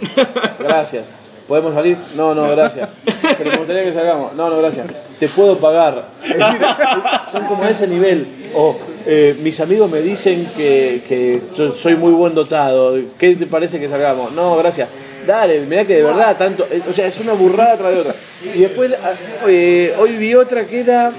gracias. 0.59 1.05
¿Podemos 1.47 1.73
salir? 1.73 1.97
No, 2.15 2.35
no, 2.35 2.47
gracias. 2.51 2.91
Pero 3.39 3.51
me 3.53 3.57
gustaría 3.57 3.83
que 3.83 3.93
salgamos. 3.93 4.35
No, 4.35 4.51
no, 4.51 4.59
gracias. 4.59 4.87
Te 5.19 5.29
puedo 5.29 5.59
pagar. 5.59 6.05
Es 6.23 6.37
decir, 6.37 6.59
es- 6.61 7.31
son 7.33 7.47
como 7.47 7.65
a 7.65 7.71
ese 7.71 7.87
nivel. 7.89 8.51
O 8.55 8.77
eh, 9.07 9.35
mis 9.43 9.59
amigos 9.61 9.91
me 9.91 10.01
dicen 10.03 10.47
que, 10.55 11.01
que 11.09 11.41
yo 11.57 11.73
soy 11.73 11.97
muy 11.97 12.13
buen 12.13 12.35
dotado. 12.35 12.99
¿Qué 13.19 13.35
te 13.35 13.47
parece 13.47 13.81
que 13.81 13.89
salgamos? 13.89 14.33
No, 14.33 14.57
gracias. 14.59 14.91
Dale, 15.27 15.61
mirá 15.61 15.87
que 15.87 15.97
de 15.97 16.03
verdad 16.03 16.37
tanto. 16.37 16.67
eh, 16.71 16.83
O 16.87 16.93
sea, 16.93 17.07
es 17.07 17.19
una 17.21 17.33
burrada 17.33 17.79
tras 17.79 17.93
de 17.95 17.99
otra. 18.01 18.15
Y 18.55 18.59
después, 18.61 18.93
ah, 19.03 19.13
eh, 19.49 19.95
hoy 19.99 20.17
vi 20.19 20.35
otra 20.35 20.67
que 20.67 20.81
era. 20.81 21.13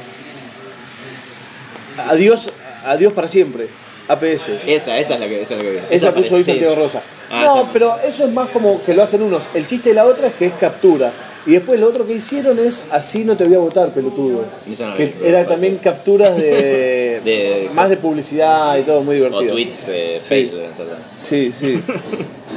Adiós, 2.08 2.52
adiós 2.86 3.14
para 3.14 3.28
siempre. 3.28 3.68
APS. 4.10 4.50
Esa, 4.68 5.00
esa 5.00 5.14
es 5.14 5.20
la 5.20 5.28
que, 5.28 5.42
esa 5.42 5.54
es 5.54 5.58
la 5.60 5.64
que 5.64 5.72
vi. 5.72 5.78
Esa 5.90 6.14
puso 6.14 6.36
hoy 6.36 6.44
Santiago. 6.44 6.76
Rosa. 6.76 7.02
Ah, 7.32 7.44
no, 7.46 7.62
esa. 7.62 7.72
pero 7.72 7.96
eso 8.06 8.26
es 8.26 8.32
más 8.34 8.50
como 8.50 8.84
que 8.84 8.94
lo 8.94 9.04
hacen 9.04 9.22
unos. 9.22 9.44
El 9.54 9.66
chiste 9.68 9.90
de 9.90 9.96
la 9.96 10.06
otra 10.06 10.28
es 10.28 10.34
que 10.34 10.48
es 10.48 10.54
captura. 10.54 11.12
Y 11.46 11.52
después 11.54 11.80
lo 11.80 11.88
otro 11.88 12.06
que 12.06 12.14
hicieron 12.14 12.60
es 12.60 12.84
así 12.92 13.24
no 13.24 13.38
te 13.38 13.46
voy 13.46 13.56
a 13.56 13.60
votar, 13.60 13.90
pelotudo. 13.90 14.44
No 14.68 14.96
que 14.96 15.06
vi, 15.08 15.14
era 15.26 15.46
también 15.48 15.78
capturas 15.78 16.36
de, 16.42 17.22
De- 17.24 17.70
más 17.74 17.90
de 17.90 17.96
publicidad 17.98 18.78
y 18.78 18.82
todo 18.84 19.02
muy 19.04 19.16
O 19.22 19.26
divertido. 19.30 19.54
tweets 19.54 19.88
eh, 19.88 20.18
Sí. 20.20 20.52
Sí, 21.16 21.52
sí. 21.52 21.82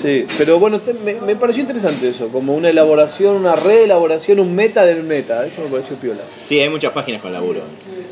Sí, 0.01 0.27
pero 0.37 0.59
bueno, 0.59 0.81
te- 0.81 0.95
me, 0.95 1.15
me 1.15 1.37
pareció 1.37 1.61
interesante 1.61 2.09
eso, 2.09 2.29
como 2.29 2.55
una 2.55 2.71
elaboración, 2.71 3.37
una 3.37 3.55
reelaboración, 3.55 4.41
un 4.41 4.55
meta 4.55 4.85
del 4.85 5.03
meta. 5.05 5.47
Eso 5.47 5.61
me 5.62 5.69
pareció 5.69 5.97
piola. 5.97 6.23
Sí, 6.45 6.59
hay 6.59 6.69
muchas 6.71 6.93
páginas 6.93 7.21
con 7.23 7.33
laburo. 7.33 7.61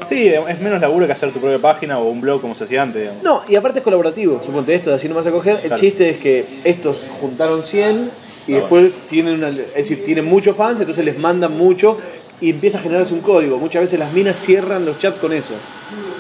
Sí, 0.07 0.29
es 0.29 0.61
menos 0.61 0.81
laburo 0.81 1.07
que 1.07 1.13
hacer 1.13 1.33
tu 1.33 1.41
propia 1.41 1.59
página 1.59 1.99
o 1.99 2.09
un 2.09 2.21
blog 2.21 2.41
como 2.41 2.55
se 2.55 2.65
hacía 2.65 2.83
antes. 2.83 3.03
digamos. 3.03 3.23
No, 3.23 3.43
y 3.49 3.57
aparte 3.57 3.79
es 3.81 3.85
colaborativo, 3.85 4.43
suponte 4.45 4.75
esto 4.75 4.91
de 4.91 4.97
así 4.97 5.09
no 5.09 5.15
vas 5.15 5.27
a 5.27 5.31
coger. 5.31 5.61
El 5.63 5.75
chiste 5.75 6.11
es 6.11 6.19
que 6.19 6.45
estos 6.65 7.05
juntaron 7.21 7.63
100 7.63 8.11
y 8.47 8.53
después 8.55 8.93
tienen 9.07 9.35
una, 9.35 9.49
es 9.51 9.75
decir, 9.75 10.05
tienen 10.05 10.25
muchos 10.25 10.57
fans, 10.57 10.81
entonces 10.81 11.05
les 11.05 11.19
mandan 11.19 11.57
mucho 11.57 11.99
y 12.41 12.51
empieza 12.51 12.79
a 12.79 12.81
generarse 12.81 13.13
un 13.13 13.21
código. 13.21 13.59
Muchas 13.59 13.83
veces 13.83 13.99
las 13.99 14.13
minas 14.13 14.37
cierran 14.39 14.85
los 14.87 14.99
chats 14.99 15.19
con 15.19 15.33
eso. 15.33 15.55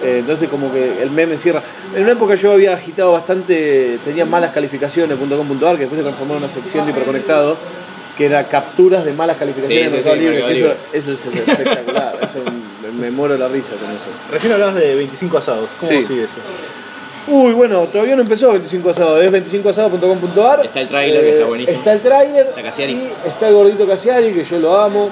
Eh, 0.05 0.19
entonces 0.21 0.49
como 0.49 0.73
que 0.73 1.03
el 1.03 1.11
meme 1.11 1.37
cierra. 1.39 1.63
En 1.95 2.03
una 2.03 2.13
época 2.13 2.35
yo 2.35 2.53
había 2.53 2.75
agitado 2.75 3.13
bastante, 3.13 3.99
tenía 4.05 4.25
malas 4.27 4.53
calificaciones 4.53 5.17
.com.ar, 5.19 5.75
que 5.77 5.81
después 5.81 5.99
se 5.99 6.03
transformó 6.03 6.35
en 6.35 6.45
una 6.45 6.51
sección 6.53 6.85
de 6.85 6.93
hiperconectado, 6.93 7.57
que 8.17 8.27
era 8.27 8.45
capturas 8.49 9.05
de 9.05 9.13
malas 9.13 9.37
calificaciones 9.39 9.85
Sí, 9.85 9.91
sí, 9.91 9.95
Mercado 9.97 10.15
sí, 10.15 10.21
Libre, 10.21 10.35
Mercado 10.35 10.55
que 10.55 10.61
Libre. 10.61 10.77
eso, 10.93 11.13
eso 11.13 11.31
es 11.31 11.37
espectacular. 11.49 12.19
eso 12.23 12.39
me 13.01 13.11
muero 13.11 13.37
la 13.39 13.49
risa 13.49 13.71
con 13.71 13.91
eso. 13.91 14.07
Recién 14.31 14.53
hablabas 14.53 14.75
de 14.77 14.95
25 14.95 15.39
asados. 15.39 15.69
¿Cómo 15.81 15.91
Sí. 15.93 16.03
sigue 16.03 16.25
eso? 16.25 16.37
Uy, 17.29 17.53
bueno, 17.53 17.87
todavía 17.87 18.17
no 18.17 18.23
empezó 18.23 18.51
25 18.53 18.91
asado, 18.91 19.21
es 19.21 19.31
25asado.com.ar. 19.31 20.65
Está 20.67 20.81
el 20.81 20.89
tráiler, 20.89 21.21
que 21.21 21.33
está 21.35 21.45
buenísimo. 21.47 21.79
Está 21.79 21.93
el 21.93 22.01
tráiler. 22.01 22.47
Está 22.49 22.63
Cassiari. 22.63 22.93
y 22.93 23.13
Está 23.29 23.49
el 23.49 23.55
gordito 23.55 23.87
Casiari, 23.87 24.33
que 24.33 24.45
yo 24.45 24.59
lo 24.59 24.77
amo. 24.77 25.11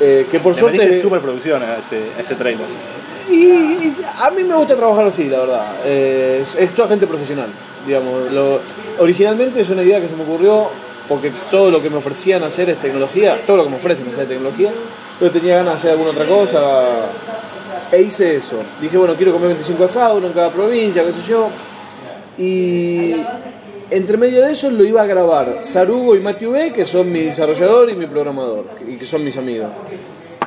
eh, 0.00 0.26
que 0.30 0.38
por 0.38 0.54
Le 0.54 0.60
suerte. 0.60 0.78
metiste 0.78 1.02
superproducción 1.02 1.60
a 1.60 1.76
ese, 1.78 1.96
a 2.16 2.20
ese 2.22 2.34
trailer. 2.36 2.66
Y, 3.28 3.34
y 3.34 3.96
a 4.20 4.30
mí 4.30 4.44
me 4.44 4.54
gusta 4.54 4.76
trabajar 4.76 5.06
así, 5.06 5.24
la 5.28 5.40
verdad. 5.40 5.72
Eh, 5.84 6.38
es, 6.40 6.54
es 6.54 6.72
toda 6.72 6.86
gente 6.86 7.04
profesional, 7.08 7.48
digamos. 7.84 8.30
Lo- 8.30 8.60
originalmente 9.00 9.60
es 9.60 9.68
una 9.70 9.82
idea 9.82 10.00
que 10.00 10.08
se 10.08 10.14
me 10.14 10.22
ocurrió 10.22 10.68
porque 11.08 11.32
todo 11.50 11.70
lo 11.72 11.82
que 11.82 11.90
me 11.90 11.96
ofrecían 11.96 12.44
hacer 12.44 12.70
es 12.70 12.78
tecnología, 12.78 13.36
todo 13.44 13.56
lo 13.56 13.64
que 13.64 13.70
me 13.70 13.76
ofrecen 13.76 14.06
hacer 14.06 14.20
es 14.22 14.28
tecnología. 14.28 14.70
Yo 15.20 15.30
tenía 15.30 15.56
ganas 15.56 15.74
de 15.74 15.78
hacer 15.78 15.90
alguna 15.92 16.10
otra 16.10 16.26
cosa 16.26 16.60
e 17.90 18.02
hice 18.02 18.36
eso. 18.36 18.56
Dije, 18.80 18.96
bueno, 18.96 19.14
quiero 19.14 19.32
comer 19.32 19.48
25 19.48 19.84
asados, 19.84 20.18
uno 20.18 20.28
en 20.28 20.32
cada 20.32 20.50
provincia, 20.50 21.04
qué 21.04 21.12
sé 21.12 21.22
yo. 21.28 21.48
Y 22.36 23.16
entre 23.90 24.16
medio 24.16 24.42
de 24.42 24.52
eso 24.52 24.70
lo 24.70 24.84
iba 24.84 25.02
a 25.02 25.06
grabar 25.06 25.58
Sarugo 25.62 26.14
y 26.14 26.20
Matthew 26.20 26.52
B, 26.52 26.72
que 26.72 26.86
son 26.86 27.10
mi 27.10 27.20
desarrollador 27.20 27.90
y 27.90 27.94
mi 27.94 28.06
programador, 28.06 28.66
y 28.86 28.96
que 28.96 29.06
son 29.06 29.24
mis 29.24 29.36
amigos. 29.36 29.70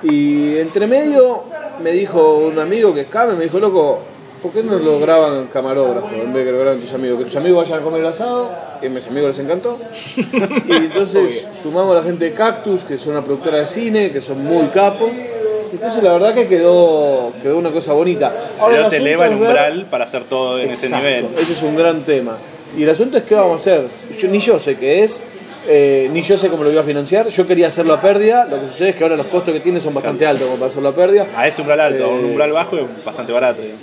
Y 0.03 0.57
entre 0.57 0.87
medio 0.87 1.43
me 1.83 1.91
dijo 1.91 2.37
un 2.37 2.57
amigo 2.59 2.93
que 2.93 3.01
es 3.01 3.07
Came, 3.07 3.33
me 3.33 3.43
dijo, 3.43 3.59
loco, 3.59 3.99
¿por 4.41 4.51
qué 4.51 4.63
no 4.63 4.77
lo 4.77 4.99
graban 4.99 5.47
camarógrafo 5.47 6.13
en 6.15 6.33
vez 6.33 6.43
de 6.43 6.45
que 6.45 6.51
lo 6.51 6.59
graban 6.59 6.79
tus 6.79 6.93
amigos? 6.93 7.19
Que 7.19 7.25
tus 7.25 7.35
amigos 7.35 7.63
vayan 7.65 7.79
a 7.79 7.83
comer 7.83 8.01
el 8.01 8.07
asado, 8.07 8.49
y 8.81 8.85
a 8.87 8.89
mis 8.89 9.05
amigos 9.07 9.29
les 9.37 9.39
encantó. 9.45 9.77
Y 10.67 10.71
entonces 10.73 11.47
sumamos 11.53 11.91
a 11.95 11.99
la 11.99 12.03
gente 12.03 12.25
de 12.25 12.33
Cactus, 12.33 12.83
que 12.83 12.97
son 12.97 13.13
una 13.13 13.23
productora 13.23 13.59
de 13.59 13.67
cine, 13.67 14.11
que 14.11 14.21
son 14.21 14.43
muy 14.43 14.67
capos. 14.67 15.09
Entonces 15.73 16.03
la 16.03 16.13
verdad 16.13 16.33
que 16.33 16.47
quedó, 16.47 17.31
quedó 17.41 17.57
una 17.57 17.71
cosa 17.71 17.93
bonita. 17.93 18.31
Ahora, 18.59 18.73
Pero 18.75 18.83
el 18.85 18.89
te 18.89 18.97
eleva 18.97 19.25
el 19.27 19.33
es 19.33 19.39
ver- 19.39 19.47
umbral 19.49 19.85
para 19.89 20.05
hacer 20.05 20.23
todo 20.25 20.59
en 20.59 20.69
ese 20.71 20.89
nivel. 20.93 21.27
Ese 21.39 21.53
es 21.53 21.63
un 21.63 21.77
gran 21.77 22.01
tema. 22.01 22.37
Y 22.77 22.83
el 22.83 22.89
asunto 22.89 23.17
es 23.17 23.23
qué 23.23 23.35
vamos 23.35 23.53
a 23.53 23.55
hacer. 23.55 23.85
Yo- 24.19 24.27
ni 24.27 24.39
yo 24.39 24.59
sé 24.59 24.75
qué 24.75 25.03
es, 25.03 25.23
eh, 25.69 26.09
ni 26.11 26.23
yo 26.23 26.37
sé 26.37 26.49
cómo 26.49 26.63
lo 26.63 26.69
voy 26.71 26.77
a 26.79 26.83
financiar. 26.83 27.27
Yo 27.29 27.47
quería 27.47 27.67
hacerlo 27.67 27.93
a 27.93 28.01
pérdida. 28.01 28.45
Lo 28.49 28.59
que 28.59 28.67
sucede 28.67 28.89
es 28.89 28.95
que 28.95 29.03
ahora 29.03 29.15
los 29.15 29.27
costos 29.27 29.53
que 29.53 29.61
tiene 29.61 29.79
son 29.79 29.93
bastante 29.93 30.25
altos 30.25 30.45
como 30.47 30.57
para 30.57 30.69
hacerlo 30.71 30.89
a 30.89 30.93
pérdida. 30.95 31.27
A 31.37 31.47
ese 31.47 31.61
umbral 31.61 31.79
alto, 31.79 32.03
a 32.03 32.07
un 32.09 32.19
Eh, 32.19 32.25
umbral 32.31 32.51
bajo 32.51 32.75
es 32.77 32.83
bastante 33.05 33.31
barato. 33.31 33.61
digamos. 33.61 33.81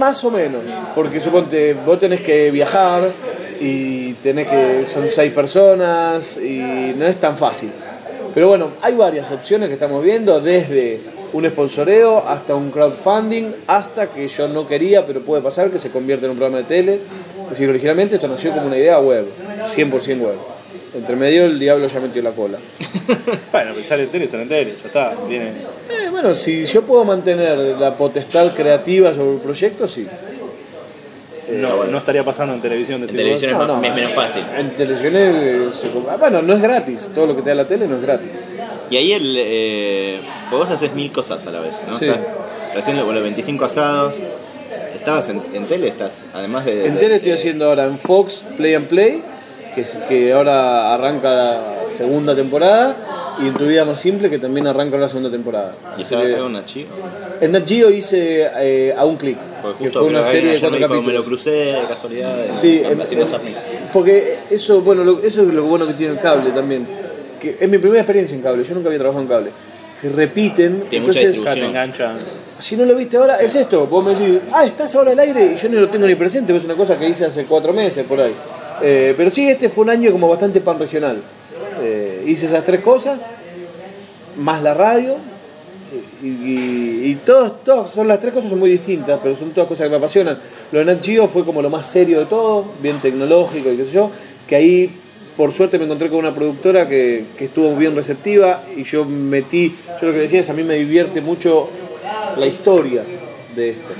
Más 0.00 0.24
o 0.24 0.30
menos. 0.30 0.62
Porque 0.94 1.20
suponte, 1.20 1.74
vos 1.74 1.98
tenés 1.98 2.22
que 2.22 2.50
viajar 2.50 3.06
y 3.60 4.14
tenés 4.14 4.48
que. 4.48 4.86
son 4.86 5.06
seis 5.10 5.30
personas 5.30 6.38
y 6.38 6.94
no 6.96 7.04
es 7.04 7.20
tan 7.20 7.36
fácil. 7.36 7.70
Pero 8.32 8.48
bueno, 8.48 8.70
hay 8.80 8.94
varias 8.94 9.30
opciones 9.30 9.68
que 9.68 9.74
estamos 9.74 10.02
viendo, 10.02 10.40
desde 10.40 11.00
un 11.34 11.46
sponsoreo 11.46 12.26
hasta 12.26 12.54
un 12.54 12.70
crowdfunding, 12.70 13.52
hasta 13.66 14.10
que 14.10 14.26
yo 14.26 14.48
no 14.48 14.66
quería, 14.66 15.04
pero 15.04 15.20
puede 15.20 15.42
pasar 15.42 15.70
que 15.70 15.78
se 15.78 15.90
convierta 15.90 16.24
en 16.24 16.32
un 16.32 16.38
programa 16.38 16.58
de 16.58 16.64
tele. 16.64 17.00
Es 17.44 17.50
decir, 17.50 17.68
originalmente 17.68 18.14
esto 18.14 18.26
nació 18.26 18.52
como 18.52 18.68
una 18.68 18.78
idea 18.78 18.98
web, 19.00 19.26
100% 19.76 20.18
web. 20.18 20.59
Entre 20.94 21.14
medio 21.16 21.44
el 21.44 21.58
diablo 21.58 21.86
ya 21.86 22.00
metió 22.00 22.20
la 22.22 22.32
cola. 22.32 22.58
Bueno, 23.52 23.72
pero 23.74 23.84
sale 23.86 24.04
en 24.04 24.08
tele, 24.10 24.28
sale 24.28 24.42
en 24.44 24.48
tele, 24.48 24.74
ya 24.80 24.86
está. 24.86 25.12
Tiene... 25.28 25.46
Eh, 25.48 26.08
bueno, 26.10 26.34
si 26.34 26.64
yo 26.64 26.82
puedo 26.82 27.04
mantener 27.04 27.56
la 27.78 27.94
potestad 27.96 28.52
creativa 28.54 29.12
sobre 29.14 29.34
el 29.34 29.40
proyecto, 29.40 29.86
sí. 29.88 30.06
No, 31.52 31.84
no 31.84 31.98
estaría 31.98 32.24
pasando 32.24 32.54
en 32.54 32.60
televisión. 32.60 33.02
En 33.02 33.08
televisión 33.08 33.50
es, 33.52 33.56
No, 33.58 33.66
más- 33.66 33.82
no. 33.82 33.88
es 33.88 33.94
menos 33.94 34.12
fácil. 34.12 34.44
En 34.56 34.70
televisión 34.70 35.12
eh, 35.16 35.68
se 35.74 35.90
com- 35.90 36.04
ah, 36.08 36.16
bueno, 36.16 36.42
no 36.42 36.54
es 36.54 36.62
gratis. 36.62 37.10
Todo 37.14 37.26
lo 37.26 37.34
que 37.36 37.42
te 37.42 37.48
da 37.50 37.56
la 37.56 37.64
tele 37.66 37.88
no 37.88 37.96
es 37.96 38.02
gratis. 38.02 38.30
Y 38.88 38.96
ahí 38.96 39.12
el, 39.12 39.34
eh, 39.36 40.20
vos 40.50 40.70
haces 40.70 40.92
mil 40.94 41.10
cosas 41.10 41.44
a 41.46 41.50
la 41.50 41.60
vez, 41.60 41.74
¿no? 41.88 41.94
Sí. 41.94 42.04
Estás 42.06 42.20
recién 42.74 42.96
lo- 42.96 43.12
los 43.12 43.22
25 43.22 43.64
asados. 43.64 44.14
¿Estabas 44.94 45.28
en, 45.30 45.42
en 45.54 45.66
tele? 45.66 45.88
¿Estás? 45.88 46.22
Además 46.34 46.64
de... 46.66 46.86
En 46.86 46.94
de- 46.94 47.00
tele 47.00 47.16
estoy 47.16 47.32
haciendo 47.32 47.66
ahora 47.66 47.84
en 47.86 47.98
Fox 47.98 48.44
Play 48.56 48.74
and 48.74 48.86
Play, 48.86 49.22
que, 49.74 49.84
que 50.08 50.32
ahora 50.32 50.94
arranca 50.94 51.30
la 51.32 51.60
segunda 51.96 52.34
temporada, 52.34 52.96
y 53.42 53.46
en 53.48 53.54
Tu 53.54 53.64
Vida 53.66 53.84
Más 53.84 53.98
Simple, 54.00 54.28
que 54.28 54.38
también 54.38 54.66
arranca 54.66 54.96
la 54.98 55.08
segunda 55.08 55.30
temporada. 55.30 55.72
¿Y 55.90 55.92
Así 55.94 56.02
estaba 56.02 56.22
que- 56.24 56.32
con 56.34 56.42
una 56.46 56.64
chica? 56.64 56.90
en 57.40 57.52
Nat 57.52 57.66
Geo 57.66 57.88
hice 57.90 58.50
eh, 58.58 58.94
A 58.96 59.04
un 59.06 59.16
clic, 59.16 59.38
Porque 59.62 59.84
que 59.84 59.90
fue 59.90 60.02
una 60.02 60.22
serie 60.22 60.52
de 60.52 60.60
cuatro 60.60 60.76
dijo, 60.78 60.88
Me 60.88 60.94
lo 60.94 61.00
capítulos. 61.00 61.24
crucé 61.26 61.50
de 61.50 61.80
casualidad. 61.88 62.36
Sí, 62.60 62.82
en, 62.84 62.92
en- 62.92 63.00
haciendo 63.00 63.24
en- 63.26 63.32
zapping. 63.32 63.54
porque 63.92 64.38
eso, 64.50 64.82
bueno, 64.82 65.04
lo- 65.04 65.22
eso 65.22 65.42
es 65.42 65.48
lo 65.54 65.64
bueno 65.64 65.86
que 65.86 65.94
tiene 65.94 66.12
el 66.14 66.18
cable 66.20 66.50
también. 66.50 66.86
Que 67.40 67.56
es 67.58 67.68
mi 67.68 67.78
primera 67.78 68.00
experiencia 68.02 68.36
en 68.36 68.42
cable, 68.42 68.62
yo 68.62 68.74
nunca 68.74 68.88
había 68.88 68.98
trabajado 68.98 69.22
en 69.22 69.28
cable. 69.28 69.50
Que 70.02 70.08
repiten, 70.10 70.84
Tiene 70.90 71.06
mucha 71.06 71.20
entonces 71.20 71.44
Ya 71.44 71.54
te 71.54 71.64
enganchan. 71.64 72.18
si 72.58 72.76
no 72.76 72.84
lo 72.84 72.94
viste 72.94 73.16
ahora, 73.16 73.36
es 73.40 73.54
esto. 73.54 73.86
Vos 73.86 74.04
me 74.04 74.14
decís, 74.14 74.40
ah, 74.52 74.64
estás 74.66 74.94
ahora 74.94 75.12
al 75.12 75.18
aire 75.18 75.54
y 75.54 75.56
yo 75.56 75.68
no 75.70 75.80
lo 75.80 75.88
tengo 75.88 76.06
ni 76.06 76.14
presente, 76.14 76.54
es 76.54 76.64
una 76.64 76.74
cosa 76.74 76.98
que 76.98 77.08
hice 77.08 77.24
hace 77.24 77.44
cuatro 77.44 77.72
meses 77.72 78.04
por 78.06 78.20
ahí. 78.20 78.32
Eh, 78.82 79.14
pero 79.16 79.30
sí, 79.30 79.48
este 79.48 79.68
fue 79.68 79.84
un 79.84 79.90
año 79.90 80.10
como 80.12 80.28
bastante 80.28 80.60
pan 80.60 80.78
regional. 80.78 81.20
Eh, 81.82 82.24
hice 82.26 82.46
esas 82.46 82.64
tres 82.64 82.80
cosas, 82.80 83.24
más 84.36 84.62
la 84.62 84.74
radio, 84.74 85.16
y, 86.22 86.28
y, 86.28 87.18
son 87.86 88.06
las 88.06 88.20
tres 88.20 88.32
cosas 88.32 88.50
son 88.50 88.58
muy 88.60 88.70
distintas, 88.70 89.18
pero 89.22 89.34
son 89.34 89.50
todas 89.50 89.68
cosas 89.68 89.84
que 89.84 89.90
me 89.90 89.96
apasionan. 89.96 90.38
Lo 90.70 90.78
de 90.78 90.84
Nat 90.84 91.04
fue 91.28 91.44
como 91.44 91.62
lo 91.62 91.70
más 91.70 91.86
serio 91.86 92.20
de 92.20 92.26
todo, 92.26 92.64
bien 92.82 92.98
tecnológico 93.00 93.72
y 93.72 93.76
qué 93.76 93.84
sé 93.84 93.92
yo, 93.92 94.10
que 94.46 94.56
ahí 94.56 94.90
por 95.36 95.52
suerte 95.52 95.78
me 95.78 95.84
encontré 95.84 96.08
con 96.08 96.18
una 96.18 96.34
productora 96.34 96.88
que, 96.88 97.24
que 97.36 97.46
estuvo 97.46 97.74
bien 97.74 97.96
receptiva 97.96 98.64
y 98.76 98.84
yo 98.84 99.04
metí, 99.04 99.74
yo 100.00 100.08
lo 100.08 100.12
que 100.12 100.20
decía 100.20 100.40
es 100.40 100.50
a 100.50 100.52
mí 100.52 100.62
me 100.62 100.74
divierte 100.74 101.20
mucho 101.20 101.68
la 102.36 102.46
historia 102.46 103.02
de 103.56 103.70
esto, 103.70 103.92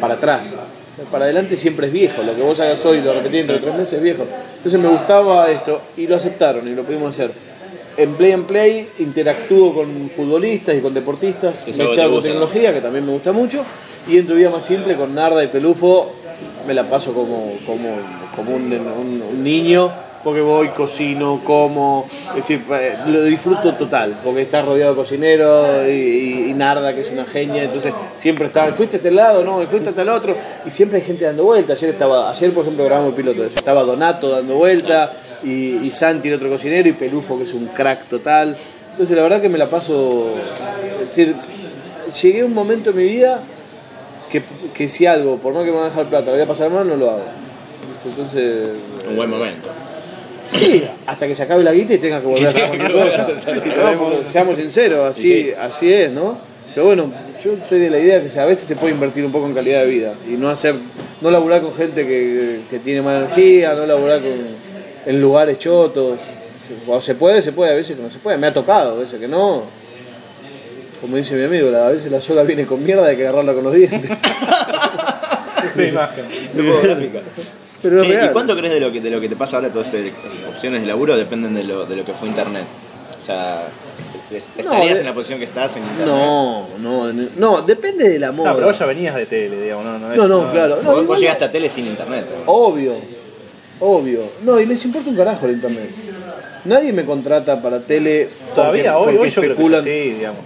para 0.00 0.14
atrás. 0.14 0.56
Para 1.10 1.24
adelante 1.24 1.56
siempre 1.56 1.86
es 1.88 1.92
viejo, 1.92 2.22
lo 2.22 2.34
que 2.34 2.42
vos 2.42 2.58
hagas 2.60 2.84
hoy, 2.86 3.00
lo 3.00 3.12
repetís 3.12 3.46
dentro 3.46 3.54
de 3.56 3.60
tres 3.62 3.74
meses 3.76 3.92
es 3.94 4.02
viejo. 4.02 4.24
Entonces 4.56 4.80
me 4.80 4.88
gustaba 4.88 5.50
esto 5.50 5.80
y 5.96 6.06
lo 6.06 6.16
aceptaron 6.16 6.66
y 6.68 6.70
lo 6.74 6.82
pudimos 6.84 7.10
hacer. 7.14 7.30
En 7.96 8.14
Play 8.14 8.32
and 8.32 8.46
Play 8.46 8.88
interactúo 9.00 9.74
con 9.74 10.08
futbolistas 10.14 10.76
y 10.76 10.80
con 10.80 10.94
deportistas, 10.94 11.66
me 11.66 11.72
te 11.72 11.78
con 12.14 12.22
tecnología, 12.22 12.72
que 12.72 12.80
también 12.80 13.04
me 13.04 13.12
gusta 13.12 13.32
mucho, 13.32 13.64
y 14.08 14.16
en 14.18 14.26
tu 14.26 14.34
vida 14.34 14.48
más 14.50 14.64
simple 14.64 14.96
con 14.96 15.14
Narda 15.14 15.44
y 15.44 15.48
Pelufo 15.48 16.10
me 16.66 16.72
la 16.74 16.84
paso 16.88 17.12
como, 17.12 17.54
como, 17.66 17.88
como 18.34 18.54
un, 18.56 18.72
un- 18.72 19.22
un 19.30 19.44
niño, 19.44 19.90
porque 20.22 20.40
voy, 20.40 20.68
cocino, 20.68 21.40
como, 21.44 22.06
es 22.30 22.36
decir, 22.36 22.62
eh, 22.70 22.96
lo 23.06 23.22
disfruto 23.24 23.74
total, 23.74 24.18
porque 24.22 24.42
estás 24.42 24.64
rodeado 24.64 24.92
de 24.92 24.96
cocineros 24.96 25.88
y, 25.88 26.52
Narda, 26.54 26.94
que 26.94 27.00
es 27.00 27.10
una 27.10 27.24
genia, 27.24 27.64
entonces 27.64 27.92
siempre 28.16 28.46
está, 28.46 28.72
fuiste 28.72 28.96
a 28.96 28.98
este 28.98 29.10
lado, 29.10 29.42
no, 29.44 29.62
y 29.62 29.66
fuiste 29.66 29.88
hasta 29.88 30.02
el 30.02 30.08
otro, 30.10 30.36
y 30.64 30.70
siempre 30.70 30.98
hay 30.98 31.04
gente 31.04 31.24
dando 31.24 31.44
vueltas. 31.44 31.78
Ayer 31.78 31.90
estaba, 31.90 32.30
ayer 32.30 32.52
por 32.52 32.62
ejemplo 32.62 32.84
grabamos 32.84 33.10
el 33.10 33.16
piloto 33.16 33.40
de 33.40 33.48
eso, 33.48 33.56
estaba 33.56 33.82
Donato 33.82 34.28
dando 34.28 34.54
vuelta, 34.54 35.12
y, 35.42 35.78
y 35.78 35.90
Santi 35.90 36.28
el 36.28 36.34
otro 36.34 36.48
cocinero, 36.50 36.88
y 36.88 36.92
Pelufo 36.92 37.36
que 37.36 37.44
es 37.44 37.54
un 37.54 37.66
crack 37.66 38.06
total. 38.08 38.56
Entonces 38.92 39.16
la 39.16 39.22
verdad 39.22 39.40
que 39.40 39.48
me 39.48 39.58
la 39.58 39.68
paso, 39.68 40.34
es 41.02 41.08
decir, 41.08 41.34
llegué 42.22 42.42
a 42.42 42.44
un 42.44 42.54
momento 42.54 42.90
en 42.90 42.96
mi 42.96 43.04
vida 43.04 43.42
que, 44.30 44.42
que 44.72 44.86
si 44.86 45.06
algo, 45.06 45.38
por 45.38 45.52
más 45.52 45.64
que 45.64 45.70
me 45.70 45.78
van 45.78 45.86
a 45.86 45.88
dejar 45.88 46.06
plata, 46.06 46.26
lo 46.26 46.32
voy 46.32 46.42
a 46.42 46.46
pasar 46.46 46.70
mal, 46.70 46.86
no 46.86 46.96
lo 46.96 47.10
hago. 47.10 47.24
Entonces, 48.04 48.70
Un 49.08 49.16
buen 49.16 49.30
momento. 49.30 49.70
Sí, 50.52 50.84
hasta 51.06 51.26
que 51.26 51.34
se 51.34 51.42
acabe 51.42 51.64
la 51.64 51.72
guita 51.72 51.94
y 51.94 51.98
tenga 51.98 52.20
que 52.20 52.26
volver 52.26 52.46
a 52.46 52.50
hacer 52.50 52.68
cualquier 52.68 52.92
cosa. 52.92 53.28
No, 53.94 54.24
seamos 54.24 54.56
sinceros, 54.56 55.06
así, 55.06 55.52
así 55.58 55.92
es, 55.92 56.12
¿no? 56.12 56.38
Pero 56.74 56.86
bueno, 56.86 57.12
yo 57.42 57.52
soy 57.66 57.80
de 57.80 57.90
la 57.90 57.98
idea 57.98 58.22
que 58.22 58.40
a 58.40 58.44
veces 58.44 58.66
se 58.66 58.76
puede 58.76 58.94
invertir 58.94 59.24
un 59.24 59.32
poco 59.32 59.46
en 59.46 59.54
calidad 59.54 59.80
de 59.80 59.86
vida 59.86 60.14
y 60.26 60.32
no 60.32 60.48
hacer, 60.48 60.74
no 61.20 61.30
laburar 61.30 61.60
con 61.60 61.74
gente 61.74 62.06
que, 62.06 62.60
que 62.70 62.78
tiene 62.78 63.02
mala 63.02 63.26
energía, 63.26 63.74
no 63.74 63.84
laburar 63.84 64.20
con, 64.20 64.30
en 65.06 65.20
lugares 65.20 65.58
chotos. 65.58 66.18
Cuando 66.86 67.02
se 67.02 67.14
puede, 67.14 67.42
se 67.42 67.52
puede, 67.52 67.72
a 67.72 67.74
veces 67.74 67.96
que 67.96 68.02
no 68.02 68.08
se 68.08 68.18
puede. 68.18 68.38
Me 68.38 68.46
ha 68.46 68.52
tocado, 68.52 68.94
a 68.94 68.98
veces 68.98 69.20
que 69.20 69.28
no. 69.28 69.64
Como 71.00 71.16
dice 71.16 71.34
mi 71.34 71.44
amigo, 71.44 71.68
a 71.76 71.88
veces 71.88 72.10
la 72.10 72.20
soga 72.20 72.42
viene 72.44 72.64
con 72.64 72.82
mierda, 72.82 73.06
hay 73.06 73.16
que 73.16 73.22
agarrarla 73.22 73.52
con 73.54 73.64
los 73.64 73.74
dientes. 73.74 74.10
Esa 75.72 75.84
imagen. 75.84 76.24
Pero 77.82 78.04
¿Y 78.04 78.28
cuánto 78.32 78.56
crees 78.56 78.72
de 78.74 78.80
lo 78.80 78.92
que, 78.92 79.00
de 79.00 79.10
lo 79.10 79.20
que 79.20 79.28
te 79.28 79.36
pasa 79.36 79.56
ahora, 79.56 79.68
todas 79.70 79.88
estas 79.92 80.12
opciones 80.48 80.82
de 80.82 80.86
laburo 80.86 81.16
dependen 81.16 81.54
de 81.54 81.64
lo, 81.64 81.84
de 81.84 81.96
lo 81.96 82.04
que 82.04 82.12
fue 82.12 82.28
internet? 82.28 82.62
O 83.18 83.22
sea, 83.24 83.62
¿te- 84.30 84.38
No, 84.62 84.70
¿estarías 84.70 84.94
de- 84.94 85.00
en 85.00 85.06
la 85.06 85.14
posición 85.14 85.38
que 85.38 85.44
estás 85.46 85.76
en 85.76 85.82
internet? 85.82 86.06
No, 86.06 86.66
no, 86.78 87.12
no, 87.12 87.62
depende 87.62 88.08
de 88.08 88.18
la 88.18 88.30
moda. 88.32 88.50
No, 88.50 88.54
pero 88.56 88.68
vos 88.68 88.78
ya 88.78 88.86
venías 88.86 89.14
de 89.16 89.26
tele, 89.26 89.60
digamos, 89.60 89.84
no, 89.84 89.98
no 89.98 90.12
es. 90.12 90.16
No, 90.18 90.28
no, 90.28 90.50
claro. 90.52 90.76
Vos, 90.76 90.84
No, 90.84 90.92
vos 90.92 91.02
igual- 91.02 91.18
llegaste 91.20 91.44
a 91.44 91.50
tele 91.52 91.68
sin 91.68 91.86
internet. 91.88 92.24
Obvio, 92.46 92.94
obvio. 93.80 94.20
No, 94.44 94.60
y 94.60 94.66
les 94.66 94.84
importa 94.84 95.10
un 95.10 95.16
carajo 95.16 95.46
el 95.46 95.52
internet. 95.52 95.90
Nadie 96.64 96.92
me 96.92 97.04
contrata 97.04 97.60
para 97.60 97.80
tele. 97.80 98.28
Todavía 98.54 98.94
porque- 98.94 98.98
hoy, 98.98 99.04
porque 99.16 99.18
hoy 99.18 99.30
yo 99.30 99.40
creo 99.40 99.56
que 99.56 99.62
especulan. 99.62 99.84
digamos. 99.84 100.40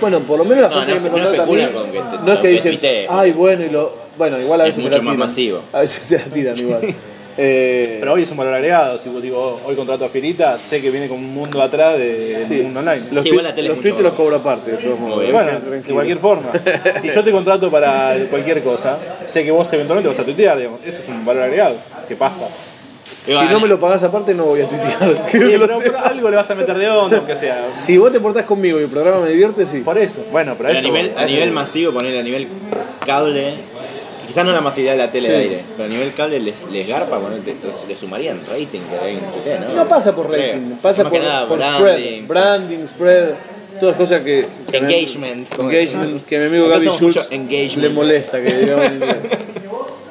Bueno, 0.00 0.20
por 0.20 0.38
lo 0.38 0.44
menos 0.44 0.62
la 0.62 0.68
No, 0.70 0.74
gente 0.76 0.94
no- 0.94 0.96
que 0.96 1.02
me 1.02 1.08
no 1.08 1.12
contrata 1.24 1.42
a 1.42 1.46
mí, 1.46 1.60
especulan 1.60 1.72
con 1.72 1.92
que 1.92 1.98
te- 2.16 2.24
no 2.24 2.32
es 2.32 2.38
que 2.38 2.42
que 2.42 2.70
dicen, 2.70 3.06
ay, 3.10 3.32
bueno, 3.32 3.64
y 3.64 3.68
lo. 3.70 4.07
Bueno, 4.18 4.38
igual 4.40 4.60
a 4.60 4.66
Es 4.66 4.76
veces 4.76 4.90
te 4.90 4.96
mucho 4.96 5.02
más 5.02 5.14
tiran. 5.14 5.18
masivo. 5.18 5.62
A 5.72 5.80
veces 5.80 6.06
te 6.06 6.18
la 6.18 6.24
tiran 6.24 6.58
igual. 6.58 6.80
Eh, 7.40 7.98
Pero 8.00 8.14
hoy 8.14 8.24
es 8.24 8.30
un 8.32 8.36
valor 8.36 8.52
agregado. 8.54 8.98
Si 8.98 9.08
vos 9.08 9.22
digo, 9.22 9.60
hoy 9.64 9.76
contrato 9.76 10.04
a 10.04 10.08
Filita, 10.08 10.58
sé 10.58 10.82
que 10.82 10.90
viene 10.90 11.06
con 11.06 11.18
un 11.18 11.32
mundo 11.32 11.62
atrás 11.62 11.96
de 11.96 12.44
sí. 12.48 12.54
un 12.54 12.62
mundo 12.64 12.80
online. 12.80 13.02
Los, 13.12 13.22
Sí, 13.22 13.28
igual 13.30 13.44
la 13.44 13.54
tele 13.54 13.68
es 13.68 13.74
los 13.76 13.80
tweets 13.84 14.00
los 14.00 14.14
cobro 14.14 14.34
aparte, 14.34 14.72
de 14.72 14.76
todos 14.78 14.98
modos. 14.98 15.18
Bueno, 15.30 15.50
Tranquilo. 15.52 15.80
de 15.86 15.92
cualquier 15.92 16.18
forma. 16.18 16.50
Si 17.00 17.08
yo 17.08 17.22
te 17.22 17.30
contrato 17.30 17.70
para 17.70 18.16
cualquier 18.28 18.60
cosa, 18.64 18.98
sé 19.26 19.44
que 19.44 19.52
vos 19.52 19.72
eventualmente 19.72 20.08
vas 20.08 20.18
a 20.18 20.24
tuitear, 20.24 20.58
digamos. 20.58 20.80
Eso 20.84 20.98
es 21.00 21.08
un 21.08 21.24
valor 21.24 21.44
agregado. 21.44 21.76
¿Qué 22.08 22.16
pasa? 22.16 22.48
Si 23.24 23.32
no 23.32 23.60
me 23.60 23.68
lo 23.68 23.78
pagás 23.78 24.02
aparte, 24.02 24.34
no 24.34 24.46
voy 24.46 24.62
a 24.62 24.66
tuitear. 24.68 24.98
Sí, 25.30 25.38
Quiero 25.38 25.48
que 25.48 25.58
lo 25.58 25.66
pero, 25.68 25.78
pero 25.78 25.90
sepas. 25.92 26.10
algo 26.10 26.30
le 26.30 26.36
vas 26.38 26.50
a 26.50 26.54
meter 26.56 26.76
de 26.76 26.88
onda, 26.90 27.18
aunque 27.18 27.36
sea. 27.36 27.68
Si 27.70 27.96
vos 27.98 28.10
te 28.10 28.18
portás 28.18 28.46
conmigo 28.46 28.80
y 28.80 28.82
el 28.82 28.88
programa 28.88 29.20
me 29.20 29.30
divierte, 29.30 29.64
sí. 29.64 29.78
Por 29.78 29.96
eso. 29.96 30.24
Bueno, 30.32 30.56
pero 30.58 30.70
Pero 30.70 30.76
a 30.76 30.80
eso. 30.80 30.88
nivel, 30.88 31.12
a 31.16 31.24
eso- 31.24 31.34
nivel 31.36 31.52
masivo, 31.52 31.92
poner 31.92 32.18
a 32.18 32.22
nivel 32.24 32.48
cable, 33.06 33.54
quizás 34.28 34.44
no 34.44 34.52
la 34.52 34.60
masividad 34.60 34.92
de 34.92 34.98
la 34.98 35.10
tele 35.10 35.26
Sí. 35.26 35.32
de 35.32 35.38
aire, 35.38 35.60
pero 35.76 35.88
a 35.88 35.92
nivel 35.92 36.12
cable 36.14 36.38
les, 36.38 36.64
les 36.70 36.86
garpa, 36.86 37.18
bueno, 37.18 37.36
te- 37.44 37.56
les, 37.66 37.88
les 37.88 37.98
sumarían 37.98 38.38
rating 38.48 38.80
que 38.80 39.04
hay 39.04 39.14
en 39.14 39.20
TT, 39.20 39.68
¿no? 39.68 39.74
No 39.82 39.88
pasa 39.88 40.14
por 40.14 40.30
rating, 40.30 40.76
pasa 40.80 41.02
por, 41.02 41.12
que 41.12 41.18
nada, 41.18 41.48
por 41.48 41.58
branding, 41.58 41.80
spread. 42.22 42.26
Branding, 42.28 42.84
spread, 42.86 43.28
todas 43.80 43.96
cosas 43.96 44.20
que. 44.20 44.46
que 44.70 44.80
me- 44.80 44.86
Engagement, 44.94 45.48
Engagement, 45.58 46.24
que 46.26 46.38
mi 46.38 46.44
amigo 46.46 46.68
Gaby 46.68 46.88
Schultz 46.90 47.28
le 47.30 47.88
molesta 47.88 48.40
que 48.40 48.52
digamos. 48.54 48.86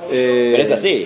Eh, 0.10 0.52
Pero 0.54 0.64
es 0.64 0.72
así. 0.72 1.06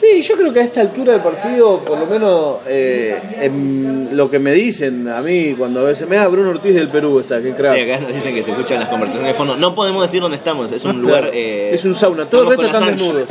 Sí, 0.00 0.22
yo 0.22 0.34
creo 0.34 0.50
que 0.50 0.60
a 0.60 0.62
esta 0.64 0.80
altura 0.80 1.12
del 1.12 1.20
partido, 1.20 1.80
por 1.80 1.98
lo 1.98 2.06
menos 2.06 2.56
eh, 2.66 3.18
en 3.42 4.16
lo 4.16 4.30
que 4.30 4.38
me 4.38 4.52
dicen 4.52 5.06
a 5.08 5.20
mí 5.20 5.54
cuando 5.58 5.80
a 5.80 5.82
veces. 5.82 6.08
Mira, 6.08 6.26
Bruno 6.28 6.50
Ortiz 6.50 6.74
del 6.74 6.88
Perú 6.88 7.20
está, 7.20 7.42
qué 7.42 7.52
crack. 7.52 7.76
Sí, 7.76 7.82
acá 7.82 8.00
nos 8.00 8.14
dicen 8.14 8.34
que 8.34 8.42
se 8.42 8.50
escuchan 8.52 8.80
las 8.80 8.88
conversaciones 8.88 9.32
de 9.32 9.34
fondo. 9.34 9.56
No 9.56 9.74
podemos 9.74 10.02
decir 10.02 10.22
dónde 10.22 10.38
estamos, 10.38 10.72
es 10.72 10.82
un 10.86 11.02
lugar. 11.02 11.24
Claro, 11.24 11.36
eh, 11.36 11.70
es 11.74 11.84
un 11.84 11.94
sauna, 11.94 12.24
todo 12.24 12.44
el 12.44 12.48
resto 12.48 12.66
están 12.66 12.86
desnudos. 12.86 13.28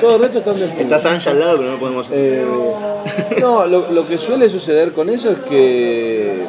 Todo 0.00 0.14
el 0.16 0.22
resto 0.22 0.38
están 0.38 0.60
desnudos. 0.60 0.80
Está 0.80 0.98
Sancha 1.00 1.30
al 1.30 1.40
lado, 1.40 1.56
pero 1.56 1.70
no 1.72 1.78
podemos. 1.78 2.06
Eh, 2.12 2.46
no, 3.40 3.66
lo, 3.66 3.90
lo 3.90 4.06
que 4.06 4.16
suele 4.16 4.48
suceder 4.48 4.92
con 4.92 5.10
eso 5.10 5.32
es 5.32 5.38
que. 5.40 6.42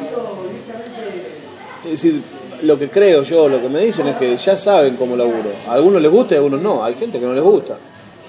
Es 1.84 1.90
decir, 1.90 2.22
lo 2.62 2.78
que 2.78 2.88
creo 2.88 3.24
yo, 3.24 3.48
lo 3.48 3.60
que 3.60 3.68
me 3.68 3.80
dicen 3.80 4.06
es 4.06 4.16
que 4.16 4.36
ya 4.36 4.56
saben 4.56 4.94
cómo 4.94 5.16
laburo. 5.16 5.50
A 5.68 5.72
algunos 5.72 6.00
les 6.00 6.12
gusta 6.12 6.34
y 6.34 6.36
a 6.36 6.38
algunos 6.38 6.60
no. 6.60 6.84
Hay 6.84 6.94
gente 6.94 7.18
que 7.18 7.26
no 7.26 7.34
les 7.34 7.42
gusta. 7.42 7.76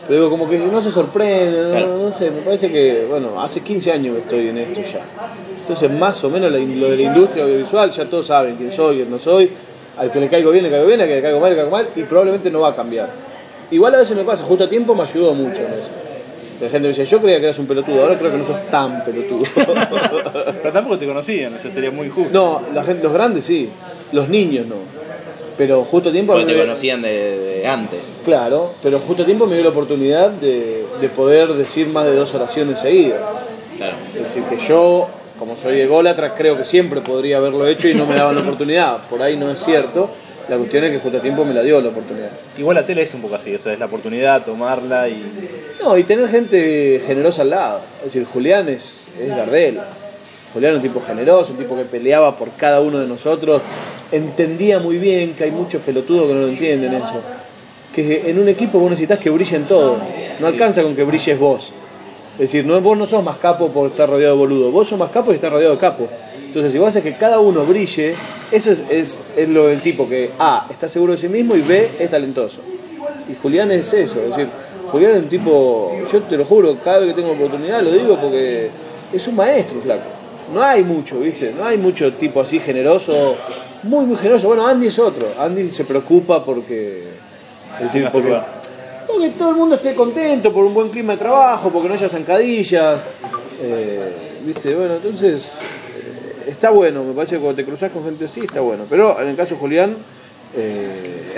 Pero 0.07 0.19
digo, 0.19 0.29
como 0.29 0.47
que 0.49 0.59
no 0.59 0.81
se 0.81 0.91
sorprende, 0.91 1.61
no, 1.63 1.69
Claro. 1.71 1.97
no 1.97 2.11
sé, 2.11 2.29
me 2.29 2.41
parece 2.41 2.71
que, 2.71 3.05
bueno, 3.09 3.41
hace 3.41 3.61
15 3.61 3.91
años 3.91 4.15
que 4.15 4.21
estoy 4.21 4.49
en 4.49 4.57
esto 4.59 4.81
ya. 4.81 5.01
Entonces, 5.61 5.91
más 5.91 6.23
o 6.23 6.29
menos 6.29 6.51
lo 6.51 6.89
de 6.89 6.95
la 6.97 7.01
industria 7.01 7.43
audiovisual, 7.43 7.89
ya 7.91 8.05
todos 8.05 8.27
saben 8.27 8.55
quién 8.55 8.71
soy, 8.71 8.97
quién 8.97 9.09
no 9.09 9.17
soy. 9.17 9.49
Al 9.97 10.11
que 10.11 10.19
le 10.19 10.27
caigo 10.27 10.51
bien, 10.51 10.63
le 10.63 10.69
caigo 10.69 10.85
bien, 10.85 11.01
al 11.01 11.07
que 11.07 11.15
le 11.15 11.21
caigo 11.21 11.39
mal, 11.39 11.49
le 11.51 11.55
caigo 11.55 11.71
mal, 11.71 11.87
y 11.95 12.03
probablemente 12.03 12.51
no 12.51 12.59
va 12.61 12.69
a 12.69 12.75
cambiar. 12.75 13.09
Igual 13.71 13.95
a 13.95 13.97
veces 13.97 14.15
me 14.15 14.23
pasa, 14.23 14.43
justo 14.43 14.65
a 14.65 14.69
tiempo 14.69 14.93
me 14.93 15.03
ayudó 15.03 15.33
mucho 15.33 15.61
en 15.61 15.73
eso. 15.73 15.89
La 16.61 16.69
gente 16.69 16.81
me 16.81 16.87
decía, 16.89 17.03
yo 17.05 17.19
creía 17.19 17.39
que 17.39 17.45
eras 17.45 17.57
un 17.59 17.65
pelotudo, 17.65 18.01
ahora 18.03 18.15
creo 18.17 18.31
que 18.31 18.37
no 18.37 18.45
sos 18.45 18.67
tan 18.69 19.03
pelotudo. 19.03 19.43
Pero 20.61 20.71
tampoco 20.71 20.99
te 20.99 21.05
conocían, 21.07 21.55
eso 21.55 21.69
sería 21.71 21.91
muy 21.91 22.09
justo. 22.09 22.29
no, 22.31 22.61
la 22.73 22.83
gente, 22.83 23.03
los 23.03 23.11
grandes 23.13 23.43
sí, 23.45 23.69
los 24.11 24.29
niños 24.29 24.65
no. 24.67 24.75
Pero 25.57 25.83
justo 25.85 26.09
a 26.09 26.11
tiempo 26.11 26.33
Porque 26.33 26.47
te 26.47 26.53
me- 26.53 26.59
conocían 26.65 27.01
de, 27.01 27.39
de 27.61 27.67
antes. 27.67 28.17
Claro, 28.25 28.73
pero 28.83 28.99
justo 28.99 29.23
a 29.23 29.25
tiempo 29.25 29.45
me 29.47 29.55
dio 29.55 29.63
la 29.63 29.69
oportunidad 29.69 30.29
de, 30.29 30.85
de 30.99 31.09
poder 31.09 31.53
decir 31.53 31.87
más 31.87 32.05
de 32.05 32.13
dos 32.15 32.33
oraciones 32.33 32.79
seguidas. 32.79 33.19
Claro. 33.77 33.95
Es 34.15 34.21
decir, 34.21 34.43
que 34.43 34.57
yo, 34.57 35.07
como 35.39 35.55
soy 35.55 35.79
ególatra, 35.79 36.33
creo 36.35 36.57
que 36.57 36.63
siempre 36.65 37.01
podría 37.01 37.37
haberlo 37.37 37.65
hecho 37.67 37.87
y 37.87 37.93
no 37.93 38.05
me 38.05 38.15
daban 38.15 38.35
la 38.35 38.41
oportunidad. 38.41 39.07
Por 39.09 39.21
ahí 39.21 39.37
no 39.37 39.49
es 39.51 39.59
cierto. 39.63 40.09
La 40.49 40.57
cuestión 40.57 40.83
es 40.83 40.91
que 40.91 40.99
justo 40.99 41.17
a 41.17 41.21
tiempo 41.21 41.43
me 41.43 41.53
la 41.55 41.63
dio 41.63 41.81
la 41.81 41.89
oportunidad. 41.89 42.29
Igual 42.57 42.75
la 42.75 42.85
tele 42.85 43.01
es 43.01 43.13
un 43.15 43.21
poco 43.21 43.35
así, 43.35 43.55
o 43.55 43.57
sea, 43.59 43.73
es 43.73 43.79
la 43.79 43.87
oportunidad, 43.87 44.45
tomarla 44.45 45.07
y. 45.09 45.23
No, 45.81 45.97
y 45.97 46.03
tener 46.03 46.27
gente 46.29 47.01
generosa 47.05 47.41
al 47.41 47.49
lado. 47.49 47.79
Es 47.99 48.05
decir, 48.13 48.25
Julián 48.31 48.69
es, 48.69 49.07
es 49.19 49.29
Gardel. 49.29 49.79
Julián 50.55 50.71
es 50.71 50.77
un 50.77 50.83
tipo 50.83 51.01
generoso, 51.05 51.51
un 51.51 51.57
tipo 51.57 51.75
que 51.75 51.83
peleaba 51.83 52.33
por 52.33 52.51
cada 52.51 52.79
uno 52.79 52.99
de 52.99 53.07
nosotros. 53.07 53.61
Entendía 54.09 54.79
muy 54.79 54.97
bien 54.97 55.33
que 55.33 55.43
hay 55.43 55.51
muchos 55.51 55.81
pelotudos 55.81 56.27
que 56.29 56.33
no 56.33 56.39
lo 56.39 56.47
entienden 56.47 56.93
eso. 56.93 57.21
Que 57.93 58.29
en 58.29 58.39
un 58.39 58.47
equipo 58.47 58.79
vos 58.79 58.89
necesitas 58.89 59.19
que 59.19 59.29
brillen 59.29 59.67
todos. 59.67 59.99
No 60.39 60.47
alcanza 60.47 60.81
con 60.81 60.95
que 60.95 61.03
brilles 61.03 61.37
vos. 61.37 61.73
Es 62.35 62.39
decir, 62.39 62.65
no, 62.65 62.79
vos 62.79 62.97
no 62.97 63.05
sos 63.05 63.21
más 63.21 63.35
capo 63.35 63.67
por 63.67 63.87
estar 63.87 64.09
rodeado 64.09 64.33
de 64.33 64.39
boludo. 64.39 64.71
Vos 64.71 64.87
sos 64.87 64.97
más 64.97 65.11
capo 65.11 65.33
y 65.33 65.35
estás 65.35 65.51
rodeado 65.51 65.73
de 65.73 65.79
capo. 65.79 66.07
Entonces, 66.45 66.71
si 66.71 66.77
vos 66.77 66.87
haces 66.87 67.03
que 67.03 67.15
cada 67.15 67.39
uno 67.41 67.65
brille, 67.65 68.15
eso 68.49 68.71
es, 68.71 68.81
es, 68.89 69.19
es 69.35 69.49
lo 69.49 69.67
del 69.67 69.81
tipo 69.81 70.07
que 70.07 70.31
A, 70.39 70.67
está 70.71 70.87
seguro 70.87 71.11
de 71.11 71.17
sí 71.17 71.27
mismo 71.27 71.57
y 71.57 71.61
B, 71.61 71.89
es 71.99 72.09
talentoso. 72.09 72.61
Y 73.29 73.35
Julián 73.35 73.71
es 73.71 73.91
eso, 73.91 74.21
es 74.21 74.29
decir, 74.29 74.47
Julián 74.89 75.15
es 75.15 75.23
un 75.23 75.27
tipo, 75.27 75.91
yo 76.09 76.21
te 76.21 76.37
lo 76.37 76.45
juro, 76.45 76.77
cada 76.81 76.99
vez 76.99 77.09
que 77.09 77.21
tengo 77.21 77.33
oportunidad 77.33 77.81
lo 77.81 77.91
digo 77.91 78.17
porque 78.21 78.69
es 79.11 79.27
un 79.27 79.35
maestro, 79.35 79.81
flaco. 79.81 80.14
No 80.53 80.61
hay 80.63 80.83
mucho, 80.83 81.19
¿viste? 81.19 81.51
No 81.57 81.65
hay 81.65 81.77
mucho 81.77 82.13
tipo 82.13 82.39
así 82.41 82.59
generoso, 82.59 83.35
muy, 83.83 84.05
muy 84.05 84.15
generoso. 84.15 84.47
Bueno, 84.47 84.65
Andy 84.67 84.87
es 84.87 84.99
otro. 84.99 85.27
Andy 85.39 85.69
se 85.69 85.85
preocupa 85.85 86.43
porque. 86.45 87.03
Es 87.77 87.91
decir, 87.91 88.07
porque, 88.11 88.37
todo 89.37 89.49
el 89.49 89.55
mundo 89.55 89.75
esté 89.75 89.93
contento 89.95 90.53
por 90.53 90.63
un 90.65 90.73
buen 90.73 90.89
clima 90.89 91.13
de 91.13 91.19
trabajo, 91.19 91.69
porque 91.69 91.87
no 91.87 91.93
haya 91.95 92.07
zancadillas. 92.09 92.99
eh, 93.61 94.39
¿Viste? 94.45 94.75
Bueno, 94.75 94.95
entonces. 94.95 95.57
eh, 95.97 96.49
Está 96.51 96.69
bueno, 96.69 97.03
me 97.03 97.13
parece 97.13 97.35
que 97.35 97.41
cuando 97.41 97.55
te 97.55 97.65
cruzas 97.65 97.91
con 97.91 98.03
gente 98.05 98.25
así 98.25 98.41
está 98.41 98.59
bueno. 98.61 98.85
Pero 98.89 99.19
en 99.19 99.29
el 99.29 99.35
caso 99.35 99.55
de 99.55 99.59
Julián, 99.59 99.97
eh, 100.55 101.35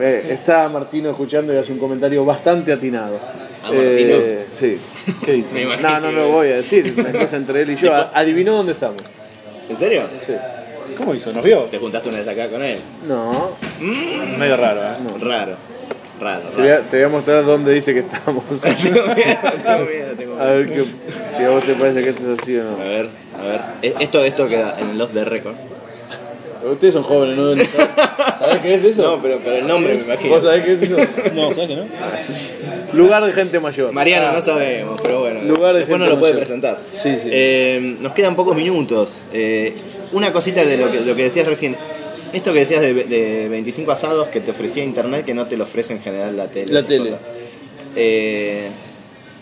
está 0.30 0.68
Martino 0.68 1.10
escuchando 1.10 1.54
y 1.54 1.56
hace 1.56 1.72
un 1.72 1.78
comentario 1.78 2.24
bastante 2.24 2.72
atinado. 2.72 3.18
Ah. 3.64 3.70
Eh, 3.72 4.46
sí. 4.52 4.78
¿Qué 5.24 5.32
dice? 5.32 5.64
No, 5.82 6.00
no, 6.00 6.12
no 6.12 6.28
voy 6.28 6.48
a 6.48 6.56
decir, 6.56 6.94
una 6.96 7.12
cosa 7.12 7.36
entre 7.36 7.62
él 7.62 7.70
y 7.70 7.76
yo. 7.76 7.92
Adivinó 8.14 8.52
dónde 8.56 8.72
estamos. 8.72 9.00
¿En 9.68 9.76
serio? 9.76 10.02
Sí. 10.20 10.34
¿Cómo 10.96 11.14
hizo? 11.14 11.32
¿Nos 11.32 11.42
vio? 11.42 11.62
¿Te 11.64 11.78
juntaste 11.78 12.08
una 12.08 12.18
vez 12.18 12.28
acá 12.28 12.48
con 12.48 12.62
él? 12.62 12.78
No, 13.08 13.50
Medio 14.38 14.56
raro, 14.56 14.80
¿eh? 14.82 14.96
Raro. 15.20 15.56
Raro, 16.20 16.42
te 16.54 16.60
voy, 16.60 16.70
a, 16.70 16.74
raro. 16.76 16.84
te 16.90 16.96
voy 16.98 17.04
a 17.06 17.08
mostrar 17.08 17.44
dónde 17.44 17.72
dice 17.72 17.92
que 17.92 17.98
estamos. 18.00 18.44
tengo 18.62 19.02
miedo, 19.14 19.38
tengo 19.64 19.84
miedo, 19.90 20.14
tengo 20.16 20.40
A 20.40 20.44
ver 20.44 20.68
que, 20.68 20.84
si 21.36 21.42
a 21.42 21.50
vos 21.50 21.64
te 21.64 21.74
parece 21.74 22.02
que 22.04 22.10
esto 22.10 22.32
es 22.32 22.38
así 22.40 22.56
o 22.56 22.60
A 22.60 22.64
no. 22.70 22.76
ver, 22.78 23.08
a 23.36 23.42
ver. 23.42 23.60
E- 23.82 23.94
Esto, 23.98 24.24
esto 24.24 24.46
queda 24.48 24.76
en 24.78 24.90
el 24.90 25.00
off 25.00 25.12
the 25.12 25.24
record. 25.24 25.56
Ustedes 26.70 26.94
son 26.94 27.02
jóvenes, 27.02 27.36
¿no? 27.36 27.54
¿Sabés 28.38 28.58
qué 28.58 28.74
es 28.74 28.84
eso? 28.84 29.02
No, 29.02 29.22
pero, 29.22 29.38
pero 29.42 29.56
el 29.56 29.66
nombre 29.66 29.94
me 29.94 30.02
imagino. 30.02 30.34
¿Vos 30.34 30.42
sabés 30.42 30.64
qué 30.64 30.72
es 30.72 30.82
eso? 30.82 30.96
No, 31.34 31.52
¿sabes 31.52 31.68
que 31.68 31.76
no? 31.76 31.84
Lugar 32.92 33.24
de 33.24 33.32
gente 33.32 33.60
mayor. 33.60 33.92
Mariano, 33.92 34.32
no 34.32 34.40
sabemos, 34.40 35.00
pero 35.02 35.20
bueno. 35.20 35.40
Lugar 35.42 35.72
de 35.74 35.80
después 35.80 35.98
gente 35.98 35.98
nos 35.98 36.10
lo 36.10 36.20
puede 36.20 36.32
mayor. 36.34 36.46
presentar. 36.46 36.78
Sí, 36.90 37.18
sí. 37.18 37.28
Eh, 37.30 37.96
nos 38.00 38.12
quedan 38.12 38.36
pocos 38.36 38.56
minutos. 38.56 39.24
Eh, 39.32 39.74
una 40.12 40.32
cosita 40.32 40.64
de 40.64 40.76
lo 40.76 40.90
que, 40.90 41.00
lo 41.00 41.14
que 41.14 41.24
decías 41.24 41.46
recién. 41.46 41.76
Esto 42.32 42.52
que 42.52 42.60
decías 42.60 42.80
de, 42.80 42.94
de 42.94 43.48
25 43.48 43.92
asados 43.92 44.28
que 44.28 44.40
te 44.40 44.50
ofrecía 44.50 44.82
internet 44.84 45.24
que 45.24 45.34
no 45.34 45.46
te 45.46 45.56
lo 45.56 45.64
ofrece 45.64 45.92
en 45.92 46.00
general 46.00 46.36
la 46.36 46.46
tele. 46.46 46.72
La 46.72 46.84
tele. 46.84 47.14
Eh, 47.96 48.68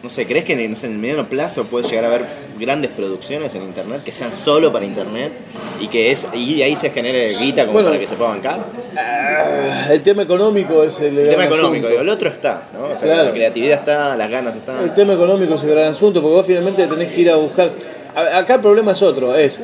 no 0.02 0.10
sé, 0.10 0.26
¿crees 0.26 0.44
que 0.44 0.52
en, 0.54 0.70
no 0.70 0.76
sé, 0.76 0.86
en 0.86 0.92
el 0.94 0.98
mediano 0.98 1.26
plazo 1.28 1.64
puede 1.64 1.88
llegar 1.88 2.04
a 2.04 2.08
haber 2.08 2.26
grandes 2.58 2.90
producciones 2.90 3.54
en 3.54 3.62
internet 3.62 4.02
que 4.04 4.10
sean 4.12 4.32
solo 4.32 4.72
para 4.72 4.84
internet 4.84 5.32
y 5.80 5.86
que 5.86 6.10
es 6.10 6.26
y 6.34 6.60
ahí 6.62 6.74
se 6.74 6.90
genere 6.90 7.28
guita 7.32 7.62
como 7.62 7.74
Bueno. 7.74 7.88
para 7.88 8.00
que 8.00 8.06
se 8.06 8.14
pueda 8.16 8.30
bancar? 8.30 8.58
Ah, 8.96 9.86
El 9.90 10.02
tema 10.02 10.22
económico 10.22 10.82
es 10.84 11.00
el, 11.00 11.18
El 11.18 11.28
tema 11.30 11.44
económico, 11.44 11.86
asunto. 11.86 12.02
el 12.02 12.08
otro 12.08 12.28
está, 12.28 12.62
¿no? 12.72 12.84
O 12.86 12.96
sea, 12.96 13.06
Claro. 13.06 13.24
la 13.26 13.32
creatividad 13.32 13.78
está, 13.78 14.16
las 14.16 14.30
ganas 14.30 14.54
El 14.54 14.60
están. 14.60 14.94
tema 14.94 15.12
económico 15.14 15.54
es 15.54 15.62
el 15.62 15.70
gran 15.70 15.88
asunto, 15.88 16.20
porque 16.20 16.34
vos 16.36 16.46
finalmente 16.46 16.86
tenés 16.86 17.12
que 17.12 17.20
ir 17.20 17.30
a 17.30 17.36
buscar. 17.36 17.70
Acá 18.14 18.54
el 18.56 18.60
problema 18.60 18.92
es 18.92 19.00
otro, 19.02 19.34
es 19.36 19.62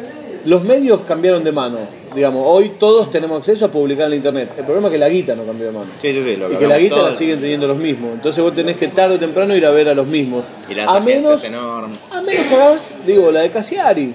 los 0.48 0.64
medios 0.64 1.02
cambiaron 1.02 1.44
de 1.44 1.52
mano. 1.52 1.78
digamos, 2.14 2.42
hoy 2.46 2.72
todos 2.78 3.10
tenemos 3.10 3.38
acceso 3.38 3.66
a 3.66 3.70
publicar 3.70 4.04
en 4.06 4.10
la 4.10 4.16
internet. 4.16 4.50
El 4.56 4.64
problema 4.64 4.88
es 4.88 4.92
que 4.92 4.98
la 4.98 5.08
guita 5.08 5.34
no 5.34 5.44
cambió 5.44 5.66
de 5.66 5.72
mano. 5.72 5.86
Sí, 6.00 6.12
sí, 6.12 6.22
sí. 6.24 6.36
Lo 6.36 6.50
Y 6.50 6.56
que 6.56 6.66
la 6.66 6.78
guita 6.78 7.02
la 7.02 7.12
siguen 7.12 7.38
teniendo 7.38 7.66
los 7.66 7.76
mismos. 7.76 8.12
Entonces 8.14 8.42
vos 8.42 8.54
tenés 8.54 8.76
que 8.76 8.88
tarde 8.88 9.16
o 9.16 9.18
temprano 9.18 9.54
ir 9.54 9.66
a 9.66 9.70
ver 9.70 9.88
a 9.90 9.94
los 9.94 10.06
mismos. 10.06 10.44
Y 10.68 10.74
las 10.74 10.88
a 10.88 11.00
menos, 11.00 11.44
enormes. 11.44 11.98
a 12.10 12.22
menos 12.22 12.46
que 12.46 12.54
hagas, 12.54 12.94
digo, 13.06 13.30
la 13.30 13.42
de 13.42 13.50
Cassiari, 13.50 14.14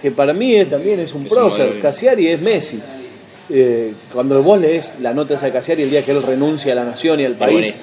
que 0.00 0.12
para 0.12 0.32
mí 0.32 0.54
es, 0.54 0.68
también 0.68 1.00
es 1.00 1.12
un 1.14 1.22
Es 1.22 1.28
prócer. 1.32 1.80
Cassiari 1.80 2.28
es 2.28 2.40
Messi. 2.40 2.80
Eh, 3.50 3.92
cuando 4.12 4.40
vos 4.42 4.60
lees 4.60 4.98
la 5.00 5.12
nota 5.12 5.34
esa 5.34 5.46
de 5.46 5.52
Cassiari 5.52 5.82
el 5.82 5.90
día 5.90 6.02
que 6.04 6.12
él 6.12 6.22
renuncia 6.22 6.72
a 6.72 6.76
la 6.76 6.84
nación 6.84 7.18
y 7.18 7.24
al 7.24 7.34
país, 7.34 7.82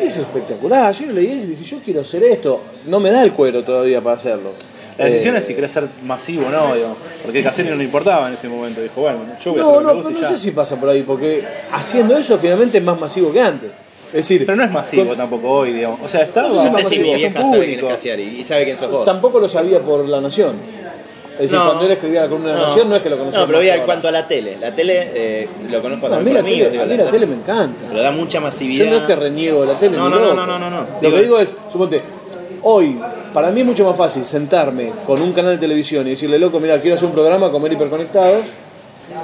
es 0.00 0.16
espectacular. 0.18 0.92
Yo 0.92 1.06
lo 1.06 1.14
leí 1.14 1.32
y 1.32 1.46
dije, 1.46 1.64
yo 1.64 1.78
quiero 1.82 2.02
hacer 2.02 2.22
esto. 2.24 2.60
No 2.86 3.00
me 3.00 3.10
da 3.10 3.22
el 3.22 3.32
cuero 3.32 3.62
todavía 3.64 4.02
para 4.02 4.16
hacerlo. 4.16 4.52
La 4.98 5.04
decisión 5.06 5.34
Eh, 5.36 5.38
es 5.38 5.46
si 5.46 5.54
querés 5.54 5.70
ser 5.72 5.86
masivo 6.04 6.46
o 6.48 6.50
no, 6.50 6.74
digamos. 6.74 6.96
Porque 7.22 7.42
Caselli 7.42 7.70
no 7.70 7.76
le 7.76 7.84
importaba 7.84 8.28
en 8.28 8.34
ese 8.34 8.48
momento. 8.48 8.80
Dijo, 8.82 9.00
bueno, 9.00 9.20
yo 9.42 9.52
voy 9.52 9.60
a 9.60 9.62
No, 9.62 9.70
hacer 9.70 9.82
lo 9.82 9.82
no, 9.82 9.88
que 9.88 9.94
me 9.94 10.02
pero 10.02 10.08
guste 10.08 10.12
no 10.12 10.18
y 10.18 10.22
ya. 10.22 10.28
sé 10.28 10.36
si 10.42 10.50
pasa 10.50 10.76
por 10.80 10.88
ahí, 10.88 11.02
porque 11.02 11.44
haciendo 11.72 12.16
eso 12.16 12.36
finalmente 12.38 12.78
es 12.78 12.84
más 12.84 12.98
masivo 12.98 13.32
que 13.32 13.40
antes. 13.40 13.70
Es 14.08 14.12
decir, 14.14 14.44
Pero 14.46 14.56
no 14.56 14.64
es 14.64 14.70
masivo 14.70 15.06
con- 15.06 15.16
tampoco 15.16 15.48
hoy, 15.50 15.72
digamos. 15.72 16.00
O 16.02 16.08
sea, 16.08 16.22
está 16.22 16.42
No 16.42 16.62
sé 16.62 16.70
No 16.70 16.78
si 16.78 16.82
sé 16.84 16.88
si 16.90 16.98
mi 17.00 17.04
vieja 17.14 17.42
sabe 17.42 17.66
quién 17.66 17.90
es 17.90 18.04
y 18.40 18.44
sabe 18.44 18.64
quién 18.64 18.76
sos 18.78 18.90
vos. 18.90 19.04
tampoco 19.04 19.38
lo 19.38 19.48
sabía 19.48 19.80
por 19.80 20.08
La 20.08 20.20
Nación. 20.20 20.56
Es 21.34 21.42
decir, 21.42 21.58
No. 21.58 21.66
cuando 21.66 21.84
él 21.84 21.92
escribía 21.92 22.22
la 22.22 22.28
columna 22.28 22.48
de 22.54 22.60
La 22.60 22.66
Nación 22.68 22.88
no 22.88 22.96
es 22.96 23.02
que 23.02 23.10
lo 23.10 23.18
conocía. 23.18 23.38
No, 23.40 23.46
pero 23.46 23.58
más 23.58 23.60
voy 23.60 23.66
que 23.66 23.70
a 23.70 23.74
ahora. 23.74 23.86
cuanto 23.86 24.08
a 24.08 24.10
la 24.10 24.26
tele. 24.26 24.56
La 24.60 24.74
tele 24.74 25.10
eh, 25.14 25.48
lo 25.70 25.80
conozco 25.82 26.08
No, 26.08 26.14
a 26.16 26.18
mí 26.18 26.24
también 26.24 26.34
la 26.34 26.40
amigos, 26.40 26.58
tele, 26.58 26.70
digo, 26.72 26.82
a 26.82 26.86
mí 26.86 26.96
la 26.96 27.10
tele 27.12 27.26
me 27.26 27.34
encanta. 27.36 27.80
Pero 27.90 28.02
da 28.02 28.10
mucha 28.10 28.40
masividad. 28.40 28.84
Yo 28.86 28.90
no 28.90 28.96
es 28.96 29.02
que 29.04 29.14
reniego 29.14 29.60
de 29.60 29.66
la 29.72 29.78
tele, 29.78 29.96
No, 29.96 30.08
no, 30.08 30.18
no, 30.18 30.34
no, 30.34 30.46
no, 30.46 30.58
no, 30.58 30.70
no. 30.70 30.80
Lo 30.80 30.86
Digo 31.00 31.16
que 31.16 31.22
digo 31.22 31.38
es, 31.38 31.54
suponte, 31.70 32.00
hoy, 32.62 32.98
para 33.32 33.50
mí 33.50 33.60
es 33.60 33.66
mucho 33.66 33.84
más 33.84 33.96
fácil 33.96 34.24
sentarme 34.24 34.92
con 35.06 35.20
un 35.22 35.32
canal 35.32 35.52
de 35.52 35.58
televisión 35.58 36.06
y 36.06 36.10
decirle, 36.10 36.38
loco, 36.38 36.60
mira, 36.60 36.80
quiero 36.80 36.96
hacer 36.96 37.06
un 37.06 37.12
programa 37.12 37.50
con 37.50 37.62
Ver 37.62 37.72
Hiperconectados. 37.72 38.44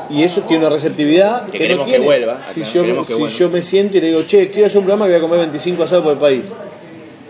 Y 0.08 0.22
eso 0.22 0.40
tiene 0.42 0.64
una 0.66 0.74
receptividad 0.74 1.46
Que 1.48 1.58
que, 1.58 1.68
no 1.74 1.84
que 1.84 1.90
tiene. 1.90 2.04
vuelva 2.04 2.32
acá, 2.34 2.52
Si, 2.52 2.62
yo, 2.64 2.82
que 2.82 3.04
si 3.04 3.12
vuelva. 3.14 3.28
yo 3.28 3.50
me 3.50 3.60
siento 3.62 3.98
y 3.98 4.00
le 4.00 4.06
digo, 4.08 4.22
che, 4.22 4.48
quiero 4.50 4.66
hacer 4.66 4.78
un 4.78 4.84
programa 4.86 5.04
que 5.06 5.12
voy 5.12 5.18
a 5.18 5.22
comer 5.22 5.38
25 5.40 5.82
asados 5.82 6.02
por 6.04 6.12
el 6.14 6.18
país. 6.18 6.44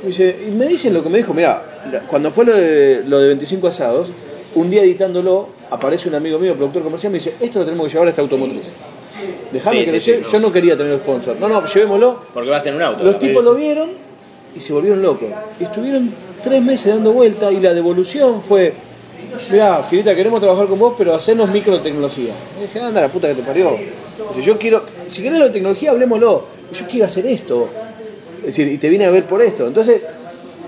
Y, 0.05 0.07
dice- 0.09 0.37
y 0.49 0.51
me 0.53 0.67
dicen 0.69 0.95
lo 0.95 1.03
que 1.03 1.09
me 1.09 1.19
dijo, 1.19 1.35
mira, 1.35 1.65
cuando 2.09 2.31
fue 2.31 2.45
lo 2.45 2.55
de, 2.55 3.03
lo 3.07 3.19
de 3.19 3.27
25 3.29 3.67
asados, 3.67 4.13
un 4.55 4.71
día 4.71 4.83
editándolo, 4.83 5.49
aparece 5.71 6.09
un 6.09 6.15
amigo 6.15 6.39
mío, 6.39 6.55
productor 6.55 6.85
comercial, 6.85 7.11
me 7.11 7.19
dice, 7.19 7.35
esto 7.41 7.59
lo 7.59 7.65
tenemos 7.65 7.87
que 7.87 7.93
llevar 7.93 8.07
a 8.07 8.11
esta 8.11 8.23
automotriz. 8.23 8.71
Déjame 9.51 9.79
Sí, 9.79 9.85
que 9.85 9.87
sí, 9.89 9.95
lo 9.95 10.01
sí, 10.01 10.11
lleve. 10.13 10.23
no. 10.23 10.29
Yo 10.31 10.41
no 10.41 10.53
quería 10.53 10.77
tener 10.77 10.97
sponsor. 10.99 11.37
No, 11.41 11.49
no, 11.49 11.67
llevémoslo. 11.67 12.21
Porque 12.35 12.51
vas 12.51 12.67
en 12.67 12.75
un 12.77 12.83
auto. 12.83 13.03
Los 13.05 13.19
tipos 13.19 13.45
lo 13.45 13.55
vieron 13.55 13.91
y 14.57 14.61
se 14.61 14.73
volvieron 14.73 15.03
locos. 15.03 15.29
Estuvieron 15.59 16.13
tres 16.43 16.63
meses 16.63 16.95
dando 16.95 17.13
vuelta 17.13 17.51
y 17.51 17.61
la 17.61 17.75
devolución 17.75 18.43
fue, 18.43 18.73
mira, 19.51 19.83
Filita, 19.83 20.15
queremos 20.15 20.41
trabajar 20.41 20.67
con 20.67 20.79
vos, 20.79 20.95
pero 20.97 21.15
hacernos 21.15 21.51
microtecnología. 21.51 22.33
Y 22.59 22.63
dije, 22.63 22.81
anda 22.81 23.01
la 23.01 23.09
puta 23.09 23.29
que 23.29 23.35
te 23.35 23.43
parió. 23.43 23.71
Dice, 24.35 24.47
yo 24.47 24.59
quiero, 24.59 24.85
si 25.07 25.23
querés 25.23 25.41
de 25.41 25.51
tecnología, 25.51 25.91
hablemoslo. 25.91 26.45
Yo 26.73 26.87
quiero 26.87 27.07
hacer 27.07 27.27
esto. 27.27 27.69
Es 28.41 28.47
decir, 28.47 28.69
y 28.69 28.79
te 28.79 28.89
vine 28.89 29.07
a 29.07 29.11
ver 29.11 29.25
por 29.25 29.41
esto. 29.43 29.67
Entonces, 29.67 30.03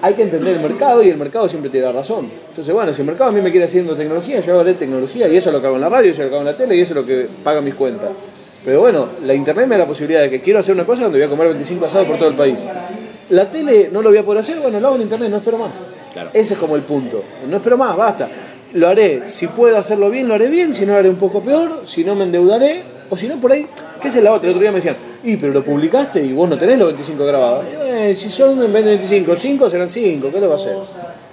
hay 0.03 0.14
que 0.14 0.22
entender 0.22 0.57
el 0.57 0.62
mercado 0.62 1.03
y 1.03 1.09
el 1.09 1.16
mercado 1.16 1.49
siempre 1.49 1.70
te 1.70 1.80
da 1.80 1.93
razón. 1.93 2.28
Entonces, 2.51 2.72
bueno, 2.72 2.93
si 2.93 3.01
el 3.01 3.07
mercado 3.07 3.30
a 3.30 3.32
mí 3.32 3.41
me 3.41 3.51
quiere 3.51 3.66
haciendo 3.66 3.97
tecnología, 3.97 4.41
yo 4.41 4.61
haré 4.61 4.74
tecnología 4.74 5.28
y 5.28 5.37
eso 5.37 5.51
es 5.51 5.55
lo 5.55 5.61
que 5.61 5.66
hago 5.66 5.76
en 5.76 5.82
la 5.82 5.89
radio, 5.89 6.11
eso 6.11 6.22
es 6.22 6.26
lo 6.26 6.30
que 6.30 6.37
hago 6.37 6.49
en 6.49 6.53
la 6.53 6.57
tele 6.57 6.76
y 6.76 6.80
eso 6.80 6.93
es 6.93 6.97
lo 6.97 7.07
que 7.07 7.28
paga 7.43 7.61
mis 7.61 7.74
cuentas. 7.74 8.11
Pero 8.64 8.80
bueno, 8.80 9.07
la 9.24 9.34
internet 9.34 9.66
me 9.66 9.76
da 9.76 9.82
la 9.82 9.87
posibilidad 9.87 10.22
de 10.22 10.30
que 10.30 10.41
quiero 10.41 10.59
hacer 10.59 10.74
una 10.74 10.84
cosa 10.84 11.05
donde 11.05 11.18
voy 11.18 11.26
a 11.26 11.30
comer 11.30 11.49
25 11.49 11.87
asados 11.87 12.07
por 12.07 12.18
todo 12.18 12.28
el 12.28 12.34
país. 12.34 12.64
La 13.30 13.50
tele 13.50 13.90
no 13.92 14.02
lo 14.02 14.10
voy 14.10 14.18
a 14.18 14.24
poder 14.24 14.40
hacer, 14.40 14.58
bueno, 14.60 14.78
lo 14.78 14.86
hago 14.86 14.96
en 14.96 15.02
internet, 15.02 15.30
no 15.30 15.38
espero 15.38 15.58
más. 15.58 15.72
Claro. 16.12 16.30
Ese 16.32 16.54
es 16.54 16.60
como 16.60 16.76
el 16.76 16.82
punto. 16.82 17.22
No 17.48 17.56
espero 17.56 17.76
más, 17.76 17.96
basta. 17.96 18.28
Lo 18.72 18.88
haré, 18.88 19.22
si 19.28 19.46
puedo 19.48 19.76
hacerlo 19.76 20.10
bien, 20.10 20.28
lo 20.28 20.34
haré 20.34 20.48
bien, 20.48 20.72
si 20.74 20.84
no 20.86 20.92
lo 20.92 20.98
haré 20.98 21.08
un 21.08 21.16
poco 21.16 21.40
peor, 21.40 21.82
si 21.86 22.04
no 22.04 22.14
me 22.14 22.24
endeudaré, 22.24 22.82
o 23.08 23.16
si 23.16 23.28
no 23.28 23.40
por 23.40 23.52
ahí, 23.52 23.66
¿qué 24.00 24.08
es 24.08 24.16
la 24.16 24.32
otra? 24.32 24.48
El 24.48 24.54
otro 24.54 24.62
día 24.62 24.70
me 24.70 24.76
decían, 24.76 24.96
y 25.24 25.36
pero 25.36 25.52
lo 25.52 25.64
publicaste 25.64 26.22
y 26.22 26.32
vos 26.32 26.48
no 26.48 26.58
tenés 26.58 26.78
los 26.78 26.88
25 26.88 27.24
grabados. 27.24 27.64
Y, 27.72 27.76
eh, 27.88 28.14
si 28.14 28.30
son 28.30 28.62
en 28.62 28.72
vez 28.72 28.84
de 28.84 28.90
25, 28.90 29.36
5 29.36 29.70
serán 29.70 29.88
5, 29.88 30.30
¿qué 30.32 30.40
le 30.40 30.46
va 30.46 30.54
a 30.54 30.56
hacer? 30.56 30.76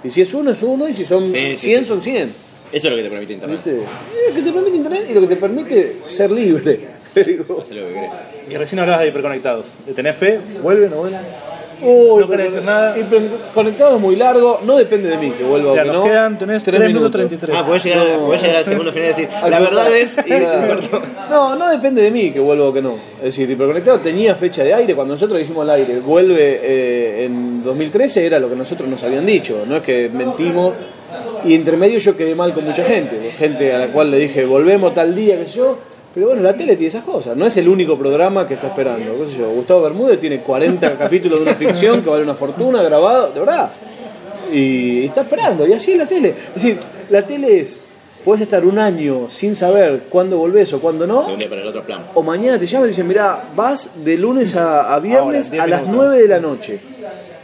Y 0.02 0.10
si 0.10 0.22
es 0.22 0.34
uno, 0.34 0.50
es 0.52 0.62
uno, 0.62 0.88
y 0.88 0.96
si 0.96 1.04
son 1.04 1.30
Sí, 1.30 1.56
sí, 1.56 1.68
100, 1.68 1.78
sí. 1.80 1.84
son 1.88 2.00
100. 2.02 2.34
Eso 2.72 2.88
es 2.88 2.90
lo 2.90 2.96
que 2.96 3.02
te 3.04 3.10
permite 3.10 3.32
internet. 3.34 3.60
¿Viste? 3.64 3.80
Es 3.82 4.28
lo 4.30 4.34
que 4.34 4.42
te 4.42 4.52
permite 4.52 4.76
internet 4.76 5.06
y 5.10 5.14
lo 5.14 5.20
que 5.20 5.26
te 5.28 5.36
permite 5.36 5.96
ser 6.08 6.30
libre. 6.30 6.80
Digo, 7.14 7.60
Hacer 7.62 7.76
lo 7.76 7.88
que. 7.88 8.08
Y 8.52 8.56
recién 8.56 8.80
hablabas 8.80 9.02
de 9.02 9.08
hiperconectados. 9.08 9.66
¿De 9.86 9.92
tener 9.92 10.14
fe? 10.14 10.40
¿Vuelve 10.62 10.86
o 10.86 10.90
no 10.90 10.96
vuelve? 10.96 11.18
Uy, 11.82 12.20
No 12.22 12.28
querés 12.28 12.52
decir 12.52 12.64
nada. 12.66 12.94
Conectado 13.52 13.96
es 13.96 14.00
muy 14.00 14.16
largo, 14.16 14.60
no 14.64 14.76
depende 14.76 15.08
de 15.08 15.18
mí 15.18 15.30
que 15.30 15.44
vuelva 15.44 15.72
o 15.72 15.74
que 15.74 15.84
nos 15.84 15.94
no. 15.96 16.04
quedan, 16.04 16.38
tenés 16.38 16.64
Tres 16.64 16.76
3 16.76 16.88
minutos 16.88 17.10
33. 17.10 17.56
Ah, 17.58 17.64
podés 17.66 17.84
llegar, 17.84 18.06
No. 18.06 18.26
podés 18.26 18.42
llegar 18.42 18.56
al 18.56 18.64
segundo 18.64 18.92
final 18.92 19.04
y 19.04 19.08
decir, 19.08 19.28
la 19.48 19.58
verdad 19.58 19.96
es. 19.96 20.16
Y. 20.26 21.30
No, 21.30 21.56
no 21.56 21.70
depende 21.70 22.02
de 22.02 22.10
mí 22.10 22.30
que 22.30 22.40
vuelva 22.40 22.66
o 22.68 22.72
que 22.72 22.82
no. 22.82 22.96
Es 23.18 23.24
decir, 23.24 23.50
Hiperconectado 23.50 24.00
tenía 24.00 24.34
fecha 24.34 24.62
de 24.62 24.72
aire. 24.74 24.94
Cuando 24.94 25.14
nosotros 25.14 25.38
dijimos 25.38 25.62
al 25.62 25.70
aire, 25.70 25.98
vuelve 26.00 26.60
eh, 26.62 27.24
en 27.24 27.62
2013, 27.62 28.26
era 28.26 28.38
lo 28.38 28.48
que 28.48 28.56
nosotros 28.56 28.88
nos 28.88 29.02
habían 29.02 29.26
dicho. 29.26 29.64
No 29.66 29.76
es 29.76 29.82
que 29.82 30.08
mentimos. 30.12 30.74
Y 31.44 31.54
entre 31.54 31.76
medio 31.76 31.98
yo 31.98 32.16
quedé 32.16 32.34
mal 32.34 32.52
con 32.54 32.64
mucha 32.64 32.84
gente. 32.84 33.30
Gente 33.32 33.72
a 33.74 33.78
la 33.78 33.86
cual 33.88 34.10
le 34.10 34.18
dije, 34.18 34.44
volvemos 34.46 34.94
tal 34.94 35.14
día, 35.14 35.36
sé 35.44 35.52
yo. 35.58 35.76
Pero 36.14 36.28
bueno, 36.28 36.42
la 36.42 36.54
tele 36.54 36.76
tiene 36.76 36.88
esas 36.88 37.02
cosas. 37.02 37.36
No 37.36 37.44
es 37.46 37.56
el 37.56 37.68
único 37.68 37.98
programa 37.98 38.46
que 38.46 38.54
está 38.54 38.68
esperando. 38.68 39.18
¿Qué 39.18 39.26
sé 39.32 39.38
yo? 39.38 39.50
Gustavo 39.50 39.82
Bermúdez 39.82 40.20
tiene 40.20 40.40
40 40.40 40.92
capítulos 40.98 41.40
de 41.40 41.42
una 41.46 41.54
ficción 41.54 42.02
que 42.02 42.10
vale 42.10 42.22
una 42.22 42.34
fortuna 42.34 42.82
grabado, 42.82 43.32
de 43.32 43.40
verdad. 43.40 43.70
Y 44.52 45.04
está 45.06 45.22
esperando, 45.22 45.66
y 45.66 45.72
así 45.72 45.92
es 45.92 45.98
la 45.98 46.06
tele. 46.06 46.28
Es 46.48 46.54
decir, 46.54 46.78
la 47.10 47.26
tele 47.26 47.58
es, 47.60 47.82
puedes 48.24 48.42
estar 48.42 48.64
un 48.64 48.78
año 48.78 49.26
sin 49.28 49.56
saber 49.56 50.04
cuándo 50.08 50.36
volvés 50.38 50.72
o 50.72 50.80
cuándo 50.80 51.06
no, 51.06 51.26
De 51.26 51.32
un 51.32 51.38
día 51.40 51.48
para 51.48 51.62
el 51.62 51.66
otro 51.66 51.82
plan. 51.82 52.02
o 52.14 52.22
mañana 52.22 52.58
te 52.60 52.66
llaman 52.66 52.86
y 52.86 52.90
dicen, 52.90 53.08
mira, 53.08 53.42
vas 53.56 53.90
de 54.04 54.16
lunes 54.16 54.54
a, 54.54 54.96
viernes 55.00 55.50
a 55.52 55.66
las 55.66 55.80
minutos. 55.82 56.06
9 56.06 56.22
de 56.22 56.28
la 56.28 56.38
noche. 56.38 56.78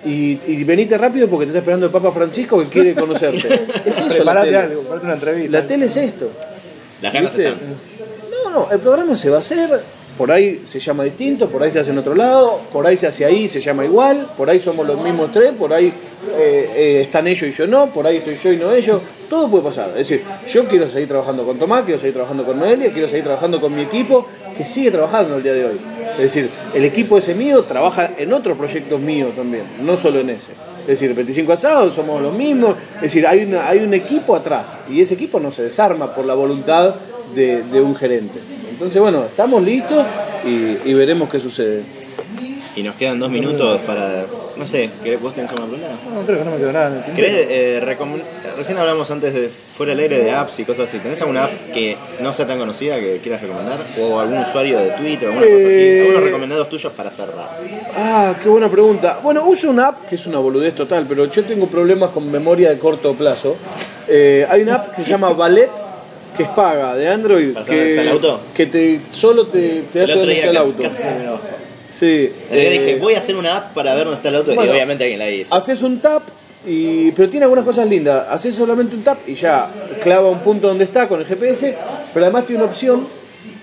Y, 0.04 0.38
y 0.46 0.62
venite 0.64 0.96
rápido 0.96 1.26
porque 1.28 1.46
te 1.46 1.50
está 1.50 1.58
esperando 1.58 1.86
el 1.86 1.92
Papa 1.92 2.12
Francisco 2.12 2.58
que 2.60 2.66
quiere 2.68 2.94
conocerte. 2.94 3.48
Es 3.84 3.98
eso 3.98 4.04
la 4.08 4.14
Preparate 4.32 4.46
tele. 4.46 4.58
algo, 4.58 4.80
preparate 4.82 5.04
una 5.06 5.14
entrevista. 5.14 5.50
La 5.60 5.66
tele 5.66 5.86
es 5.86 5.96
esto. 5.96 6.30
Las 7.02 7.12
ganas 7.12 7.34
¿Viste? 7.36 7.48
están. 7.50 7.68
No, 8.52 8.68
el 8.70 8.80
programa 8.80 9.16
se 9.16 9.30
va 9.30 9.36
a 9.36 9.40
hacer, 9.40 9.70
por 10.18 10.32
ahí 10.32 10.62
se 10.66 10.80
llama 10.80 11.04
distinto, 11.04 11.48
por 11.48 11.62
ahí 11.62 11.70
se 11.70 11.78
hace 11.78 11.90
en 11.90 11.98
otro 11.98 12.14
lado, 12.14 12.60
por 12.72 12.84
ahí 12.84 12.96
se 12.96 13.06
hace 13.06 13.24
ahí, 13.24 13.46
se 13.46 13.60
llama 13.60 13.84
igual, 13.84 14.28
por 14.36 14.50
ahí 14.50 14.58
somos 14.58 14.84
los 14.86 15.00
mismos 15.00 15.30
tres, 15.32 15.52
por 15.52 15.72
ahí 15.72 15.86
eh, 15.86 16.70
eh, 16.74 17.00
están 17.02 17.28
ellos 17.28 17.48
y 17.48 17.52
yo 17.52 17.66
no, 17.68 17.92
por 17.92 18.06
ahí 18.06 18.16
estoy 18.16 18.36
yo 18.36 18.52
y 18.52 18.56
no 18.56 18.72
ellos, 18.72 19.00
todo 19.28 19.48
puede 19.48 19.64
pasar. 19.64 19.90
Es 19.90 20.08
decir, 20.08 20.24
yo 20.48 20.66
quiero 20.66 20.90
seguir 20.90 21.08
trabajando 21.08 21.44
con 21.44 21.58
Tomás, 21.58 21.84
quiero 21.84 22.00
seguir 22.00 22.14
trabajando 22.14 22.44
con 22.44 22.58
Noelia, 22.58 22.92
quiero 22.92 23.08
seguir 23.08 23.22
trabajando 23.22 23.60
con 23.60 23.74
mi 23.74 23.82
equipo, 23.82 24.26
que 24.56 24.66
sigue 24.66 24.90
trabajando 24.90 25.36
el 25.36 25.42
día 25.44 25.54
de 25.54 25.64
hoy. 25.66 25.80
Es 26.14 26.34
decir, 26.34 26.50
el 26.74 26.84
equipo 26.84 27.16
ese 27.16 27.34
mío 27.34 27.62
trabaja 27.62 28.10
en 28.18 28.32
otros 28.32 28.58
proyectos 28.58 29.00
míos 29.00 29.30
también, 29.36 29.64
no 29.82 29.96
solo 29.96 30.20
en 30.20 30.30
ese. 30.30 30.50
Es 30.82 30.98
decir, 30.98 31.14
25 31.14 31.52
asados, 31.52 31.94
somos 31.94 32.20
los 32.20 32.34
mismos. 32.34 32.74
Es 32.96 33.02
decir, 33.02 33.26
hay, 33.26 33.44
una, 33.44 33.68
hay 33.68 33.78
un 33.78 33.94
equipo 33.94 34.34
atrás 34.34 34.80
y 34.90 35.00
ese 35.00 35.14
equipo 35.14 35.38
no 35.38 35.50
se 35.50 35.62
desarma 35.62 36.14
por 36.14 36.24
la 36.24 36.34
voluntad 36.34 36.94
de, 37.34 37.62
de 37.62 37.80
un 37.80 37.94
gerente. 37.94 38.38
Entonces, 38.70 39.00
bueno, 39.00 39.24
estamos 39.24 39.62
listos 39.62 40.04
y, 40.44 40.88
y 40.88 40.94
veremos 40.94 41.28
qué 41.28 41.38
sucede. 41.40 41.82
Y 42.76 42.82
nos 42.82 42.94
quedan 42.94 43.18
dos 43.18 43.30
minutos 43.30 43.80
para. 43.82 44.24
No 44.56 44.66
sé, 44.66 44.90
¿querés 45.02 45.20
vos 45.20 45.34
tenés 45.34 45.50
una 45.52 45.62
pregunta? 45.62 45.88
No, 46.14 46.20
creo 46.26 46.38
que 46.38 46.44
no 46.44 46.50
me 46.52 46.56
quedó 46.58 46.72
nada. 46.72 47.04
¿Querés, 47.16 47.32
eh, 47.48 47.82
recom- 47.84 48.20
Recién 48.56 48.78
hablamos 48.78 49.10
antes 49.10 49.32
de 49.34 49.48
fuera 49.48 49.90
del 49.90 50.00
aire 50.00 50.18
de 50.22 50.30
apps 50.30 50.60
y 50.60 50.64
cosas 50.64 50.88
así. 50.88 50.98
¿Tenés 50.98 51.20
alguna 51.22 51.44
app 51.44 51.50
que 51.72 51.96
no 52.20 52.32
sea 52.32 52.46
tan 52.46 52.58
conocida 52.58 53.00
que 53.00 53.18
quieras 53.22 53.40
recomendar? 53.42 53.78
¿O 53.98 54.20
algún 54.20 54.38
usuario 54.38 54.78
de 54.78 54.90
Twitter 54.90 55.28
o 55.28 55.32
alguna 55.32 55.46
cosa 55.46 55.66
así? 55.66 55.74
Eh, 55.78 56.00
¿Algunos 56.02 56.24
recomendados 56.24 56.68
tuyos 56.68 56.92
para 56.92 57.10
cerrar? 57.10 57.48
Ah, 57.96 58.34
qué 58.42 58.48
buena 58.48 58.68
pregunta. 58.68 59.20
Bueno, 59.22 59.44
uso 59.46 59.68
una 59.70 59.88
app 59.88 60.06
que 60.06 60.14
es 60.16 60.26
una 60.26 60.38
boludez 60.38 60.74
total, 60.74 61.06
pero 61.08 61.24
yo 61.24 61.42
tengo 61.44 61.66
problemas 61.66 62.10
con 62.10 62.30
memoria 62.30 62.70
de 62.70 62.78
corto 62.78 63.14
plazo. 63.14 63.56
Eh, 64.08 64.46
hay 64.48 64.62
una 64.62 64.76
app 64.76 64.94
que 64.94 65.02
se 65.02 65.10
llama 65.10 65.30
Ballet, 65.32 65.70
que 66.40 66.50
es 66.50 66.56
paga, 66.56 66.96
de 66.96 67.08
Android, 67.08 67.52
¿Para 67.52 67.66
saber 67.66 67.78
dónde 67.78 67.90
está 67.90 68.02
que, 68.02 68.08
el 68.08 68.14
auto? 68.14 68.40
que 68.54 68.66
te, 68.66 69.00
solo 69.10 69.46
te, 69.46 69.82
te 69.92 70.02
hace 70.02 70.14
dónde 70.14 70.32
está 70.34 70.50
el 70.50 70.56
auto. 70.56 70.82
casi 70.82 71.02
se 71.02 71.10
me 71.10 71.22
enojó. 71.22 71.40
Sí. 71.90 72.32
Eh, 72.50 72.70
dije, 72.70 72.98
voy 73.00 73.14
a 73.14 73.18
hacer 73.18 73.36
una 73.36 73.56
app 73.56 73.74
para 73.74 73.94
ver 73.94 74.04
dónde 74.04 74.16
está 74.16 74.28
el 74.28 74.36
auto 74.36 74.54
bueno, 74.54 74.70
y 74.70 74.74
obviamente 74.74 75.04
alguien 75.04 75.18
la 75.18 75.30
hizo. 75.30 75.54
Haces 75.54 75.82
un 75.82 76.00
tap, 76.00 76.22
y, 76.66 77.10
pero 77.12 77.28
tiene 77.28 77.44
algunas 77.44 77.64
cosas 77.64 77.88
lindas. 77.88 78.26
Haces 78.28 78.54
solamente 78.54 78.94
un 78.94 79.02
tap 79.02 79.18
y 79.28 79.34
ya 79.34 79.68
clava 80.02 80.28
un 80.28 80.40
punto 80.40 80.68
donde 80.68 80.84
está 80.84 81.08
con 81.08 81.20
el 81.20 81.26
GPS, 81.26 81.76
pero 82.14 82.26
además 82.26 82.46
tiene 82.46 82.62
una 82.62 82.70
opción 82.70 83.06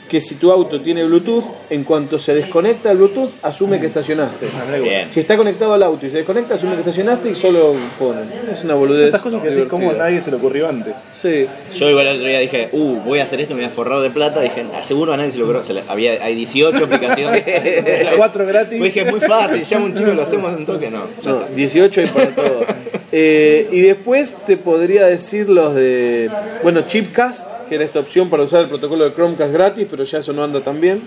que 0.07 0.21
si 0.21 0.35
tu 0.35 0.51
auto 0.51 0.79
tiene 0.81 1.03
Bluetooth, 1.03 1.43
en 1.69 1.83
cuanto 1.83 2.17
se 2.19 2.33
desconecta 2.33 2.91
el 2.91 2.97
Bluetooth, 2.97 3.31
asume 3.43 3.79
que 3.79 3.87
estacionaste. 3.87 4.47
Ah. 4.57 4.77
Bien. 4.77 5.07
Si 5.09 5.19
está 5.19 5.35
conectado 5.37 5.73
al 5.73 5.83
auto 5.83 6.05
y 6.05 6.09
se 6.09 6.17
desconecta, 6.17 6.55
asume 6.55 6.73
que 6.73 6.79
estacionaste 6.79 7.29
y 7.31 7.35
solo 7.35 7.73
pone. 7.99 8.21
Es 8.51 8.63
una 8.63 8.75
boludez. 8.75 9.07
Esas 9.09 9.21
cosas 9.21 9.41
que 9.41 9.49
decís, 9.49 9.65
¿cómo 9.69 9.91
a 9.91 9.93
nadie 9.93 10.21
se 10.21 10.31
le 10.31 10.37
ocurrió 10.37 10.69
antes? 10.69 10.93
Sí. 11.21 11.45
Yo 11.75 11.89
igual 11.89 12.07
el 12.07 12.17
otro 12.17 12.27
día 12.27 12.39
dije, 12.39 12.69
uh, 12.71 12.95
voy 13.05 13.19
a 13.19 13.23
hacer 13.23 13.41
esto, 13.41 13.53
me 13.53 13.61
voy 13.61 13.69
a 13.69 13.73
forrar 13.73 14.01
de 14.01 14.09
plata. 14.09 14.39
Dije, 14.41 14.65
seguro 14.81 15.13
a 15.13 15.17
nadie 15.17 15.31
se 15.31 15.37
lo 15.39 15.43
ocurrió. 15.45 15.63
Se 15.63 15.73
le- 15.73 15.83
había, 15.87 16.23
hay 16.23 16.35
18 16.35 16.85
aplicaciones. 16.85 17.43
Cuatro 18.17 18.45
gratis. 18.45 18.79
Pues 18.79 18.93
dije, 18.93 19.05
es 19.05 19.11
muy 19.11 19.19
fácil, 19.19 19.63
llamo 19.69 19.85
a 19.85 19.87
un 19.89 19.93
chico 19.93 20.11
y 20.11 20.15
lo 20.15 20.21
hacemos 20.21 20.51
en 20.53 20.59
un 20.59 20.65
toque. 20.65 20.89
No, 20.89 21.03
No, 21.23 21.41
está. 21.43 21.53
18 21.53 22.01
y 22.01 22.07
para 22.07 22.27
todo. 22.35 22.65
Eh, 23.11 23.69
y 23.71 23.81
después 23.81 24.35
te 24.45 24.57
podría 24.57 25.05
decir 25.07 25.47
los 25.49 25.73
de, 25.73 26.29
bueno, 26.63 26.81
Chipcast, 26.81 27.49
que 27.69 27.75
era 27.75 27.83
esta 27.85 27.99
opción 28.01 28.29
para 28.29 28.43
usar 28.43 28.63
el 28.63 28.67
protocolo 28.67 29.05
de 29.05 29.13
Chromecast 29.13 29.53
gratis, 29.53 29.87
pero 29.89 30.03
ya 30.03 30.19
eso 30.19 30.33
no 30.33 30.43
anda 30.43 30.61
tan 30.61 30.81
bien. 30.81 31.01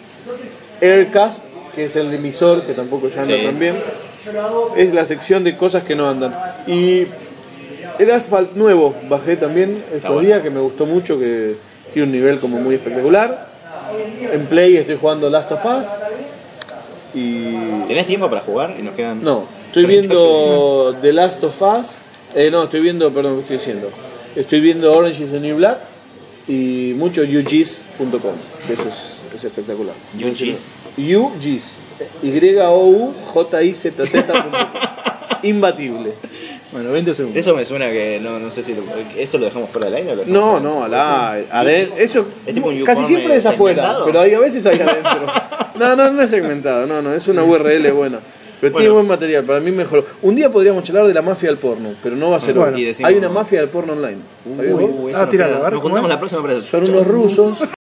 Aircast, 0.81 1.45
que 1.75 1.85
es 1.85 1.97
el 1.97 2.13
emisor, 2.15 2.63
que 2.63 2.73
tampoco 2.73 3.09
ya 3.09 3.23
anda 3.23 3.37
Sí. 3.37 3.45
tan 3.45 3.59
bien. 3.59 3.77
Es 4.77 4.93
la 4.95 5.05
sección 5.05 5.45
de 5.45 5.57
cosas 5.57 5.83
que 5.83 5.95
no 5.95 6.09
andan. 6.09 6.33
Y 6.67 7.07
el 7.99 8.11
Asphalt 8.11 8.53
nuevo, 8.55 8.95
bajé 9.09 9.37
también 9.37 9.83
estos 9.95 10.11
bueno. 10.15 10.21
días, 10.21 10.43
que 10.43 10.51
me 10.51 10.61
gustó 10.61 10.87
mucho, 10.87 11.19
que 11.21 11.57
tiene 11.93 12.07
un 12.07 12.13
nivel 12.13 12.39
como 12.39 12.59
muy 12.59 12.77
espectacular. 12.77 13.49
En 14.33 14.47
Play 14.47 14.77
estoy 14.77 14.97
jugando 14.97 15.29
Last 15.29 15.53
of 15.53 15.65
Us. 15.65 15.87
Y 17.15 17.55
¿Tenés 17.89 18.07
tiempo 18.07 18.29
para 18.29 18.41
jugar? 18.43 18.75
Y 18.79 18.83
nos 18.83 18.95
quedan. 18.95 19.23
no, 19.23 19.45
estoy 19.71 19.85
30 19.87 20.09
viendo 20.09 20.97
The 21.01 21.13
Last 21.13 21.45
of 21.45 21.63
Us. 21.63 21.95
Eh, 22.35 22.51
no, 22.51 22.65
estoy 22.65 22.81
viendo, 22.81 23.11
perdón, 23.13 23.35
¿qué 23.37 23.41
estoy 23.43 23.57
diciendo? 23.59 23.91
Estoy 24.37 24.61
viendo 24.61 24.93
Orange 24.93 25.23
is 25.25 25.31
the 25.31 25.41
New 25.41 25.57
Black 25.57 25.79
y 26.49 26.93
mucho 26.97 27.23
UGs.com, 27.23 28.35
que 28.67 28.73
eso 28.75 28.83
es, 28.89 29.17
es 29.37 29.45
espectacular. 29.45 29.95
UGs. 30.17 30.75
UGs. 30.99 31.75
Y-O-U-J-I-Z-Z. 33.21 34.33
Imbatible. 35.43 36.13
Bueno, 36.73 36.93
20 36.93 37.15
segundos. 37.15 37.41
Eso 37.41 37.57
me 37.57 37.65
suena 37.65 37.91
que 37.91 38.21
no, 38.23 38.39
no 38.39 38.49
sé 38.51 38.63
si 38.63 38.75
lo, 38.75 38.83
eso 39.17 39.39
lo 39.39 39.47
dejamos 39.47 39.71
fuera 39.71 39.89
del 39.91 39.97
aire. 39.97 40.13
o 40.13 40.17
lo 40.17 40.25
No, 40.27 40.61
no, 40.61 40.85
adentro? 40.85 41.57
aden- 41.57 41.89
eso 41.99 42.27
Es 42.47 42.55
tipo 42.55 42.69
un 42.69 42.85
casi 42.85 43.05
siempre 43.05 43.35
es 43.35 43.45
afuera, 43.47 43.99
pero 44.05 44.21
hay 44.21 44.35
a 44.35 44.39
veces 44.39 44.65
hay 44.67 44.81
adentro. 44.81 45.27
No, 45.81 45.97
no, 45.97 46.11
no 46.11 46.23
es 46.23 46.29
segmentado, 46.29 46.87
no, 46.87 47.01
no, 47.01 47.15
es 47.15 47.27
una 47.27 47.43
URL 47.43 47.91
buena. 47.93 48.21
Pero 48.61 48.75
tiene 48.77 48.91
buen 48.91 49.07
material, 49.07 49.45
para 49.45 49.61
mí 49.61 49.71
mejoró. 49.71 50.05
Un 50.23 50.35
día 50.35 50.51
podríamos 50.51 50.85
charlar 50.85 51.07
de 51.07 51.15
la 51.15 51.23
mafia 51.23 51.49
del 51.49 51.59
porno, 51.59 51.91
pero 52.03 52.15
no 52.17 52.31
va 52.31 52.37
a 52.37 52.41
ser 52.41 52.55
Bueno. 52.55 52.77
hoy. 52.77 52.85
Decimos- 52.85 53.09
hay 53.11 53.17
una 53.17 53.29
mafia 53.31 53.61
del 53.61 53.69
porno 53.71 53.95
online. 53.95 54.19
eso 54.47 54.61
Ah, 55.15 55.21
nos 55.23 55.29
tíralo, 55.31 55.53
queda. 55.53 55.61
a 55.61 55.63
ver, 55.65 55.73
Nos 55.73 55.81
¿cómo 55.83 55.95
juntamos 55.95 56.11
es? 56.11 56.15
la 56.15 56.19
próxima 56.19 56.43
para 56.43 56.53
eso. 56.55 56.63
Son 56.63 56.89
unos 56.91 57.07
rusos 57.07 57.59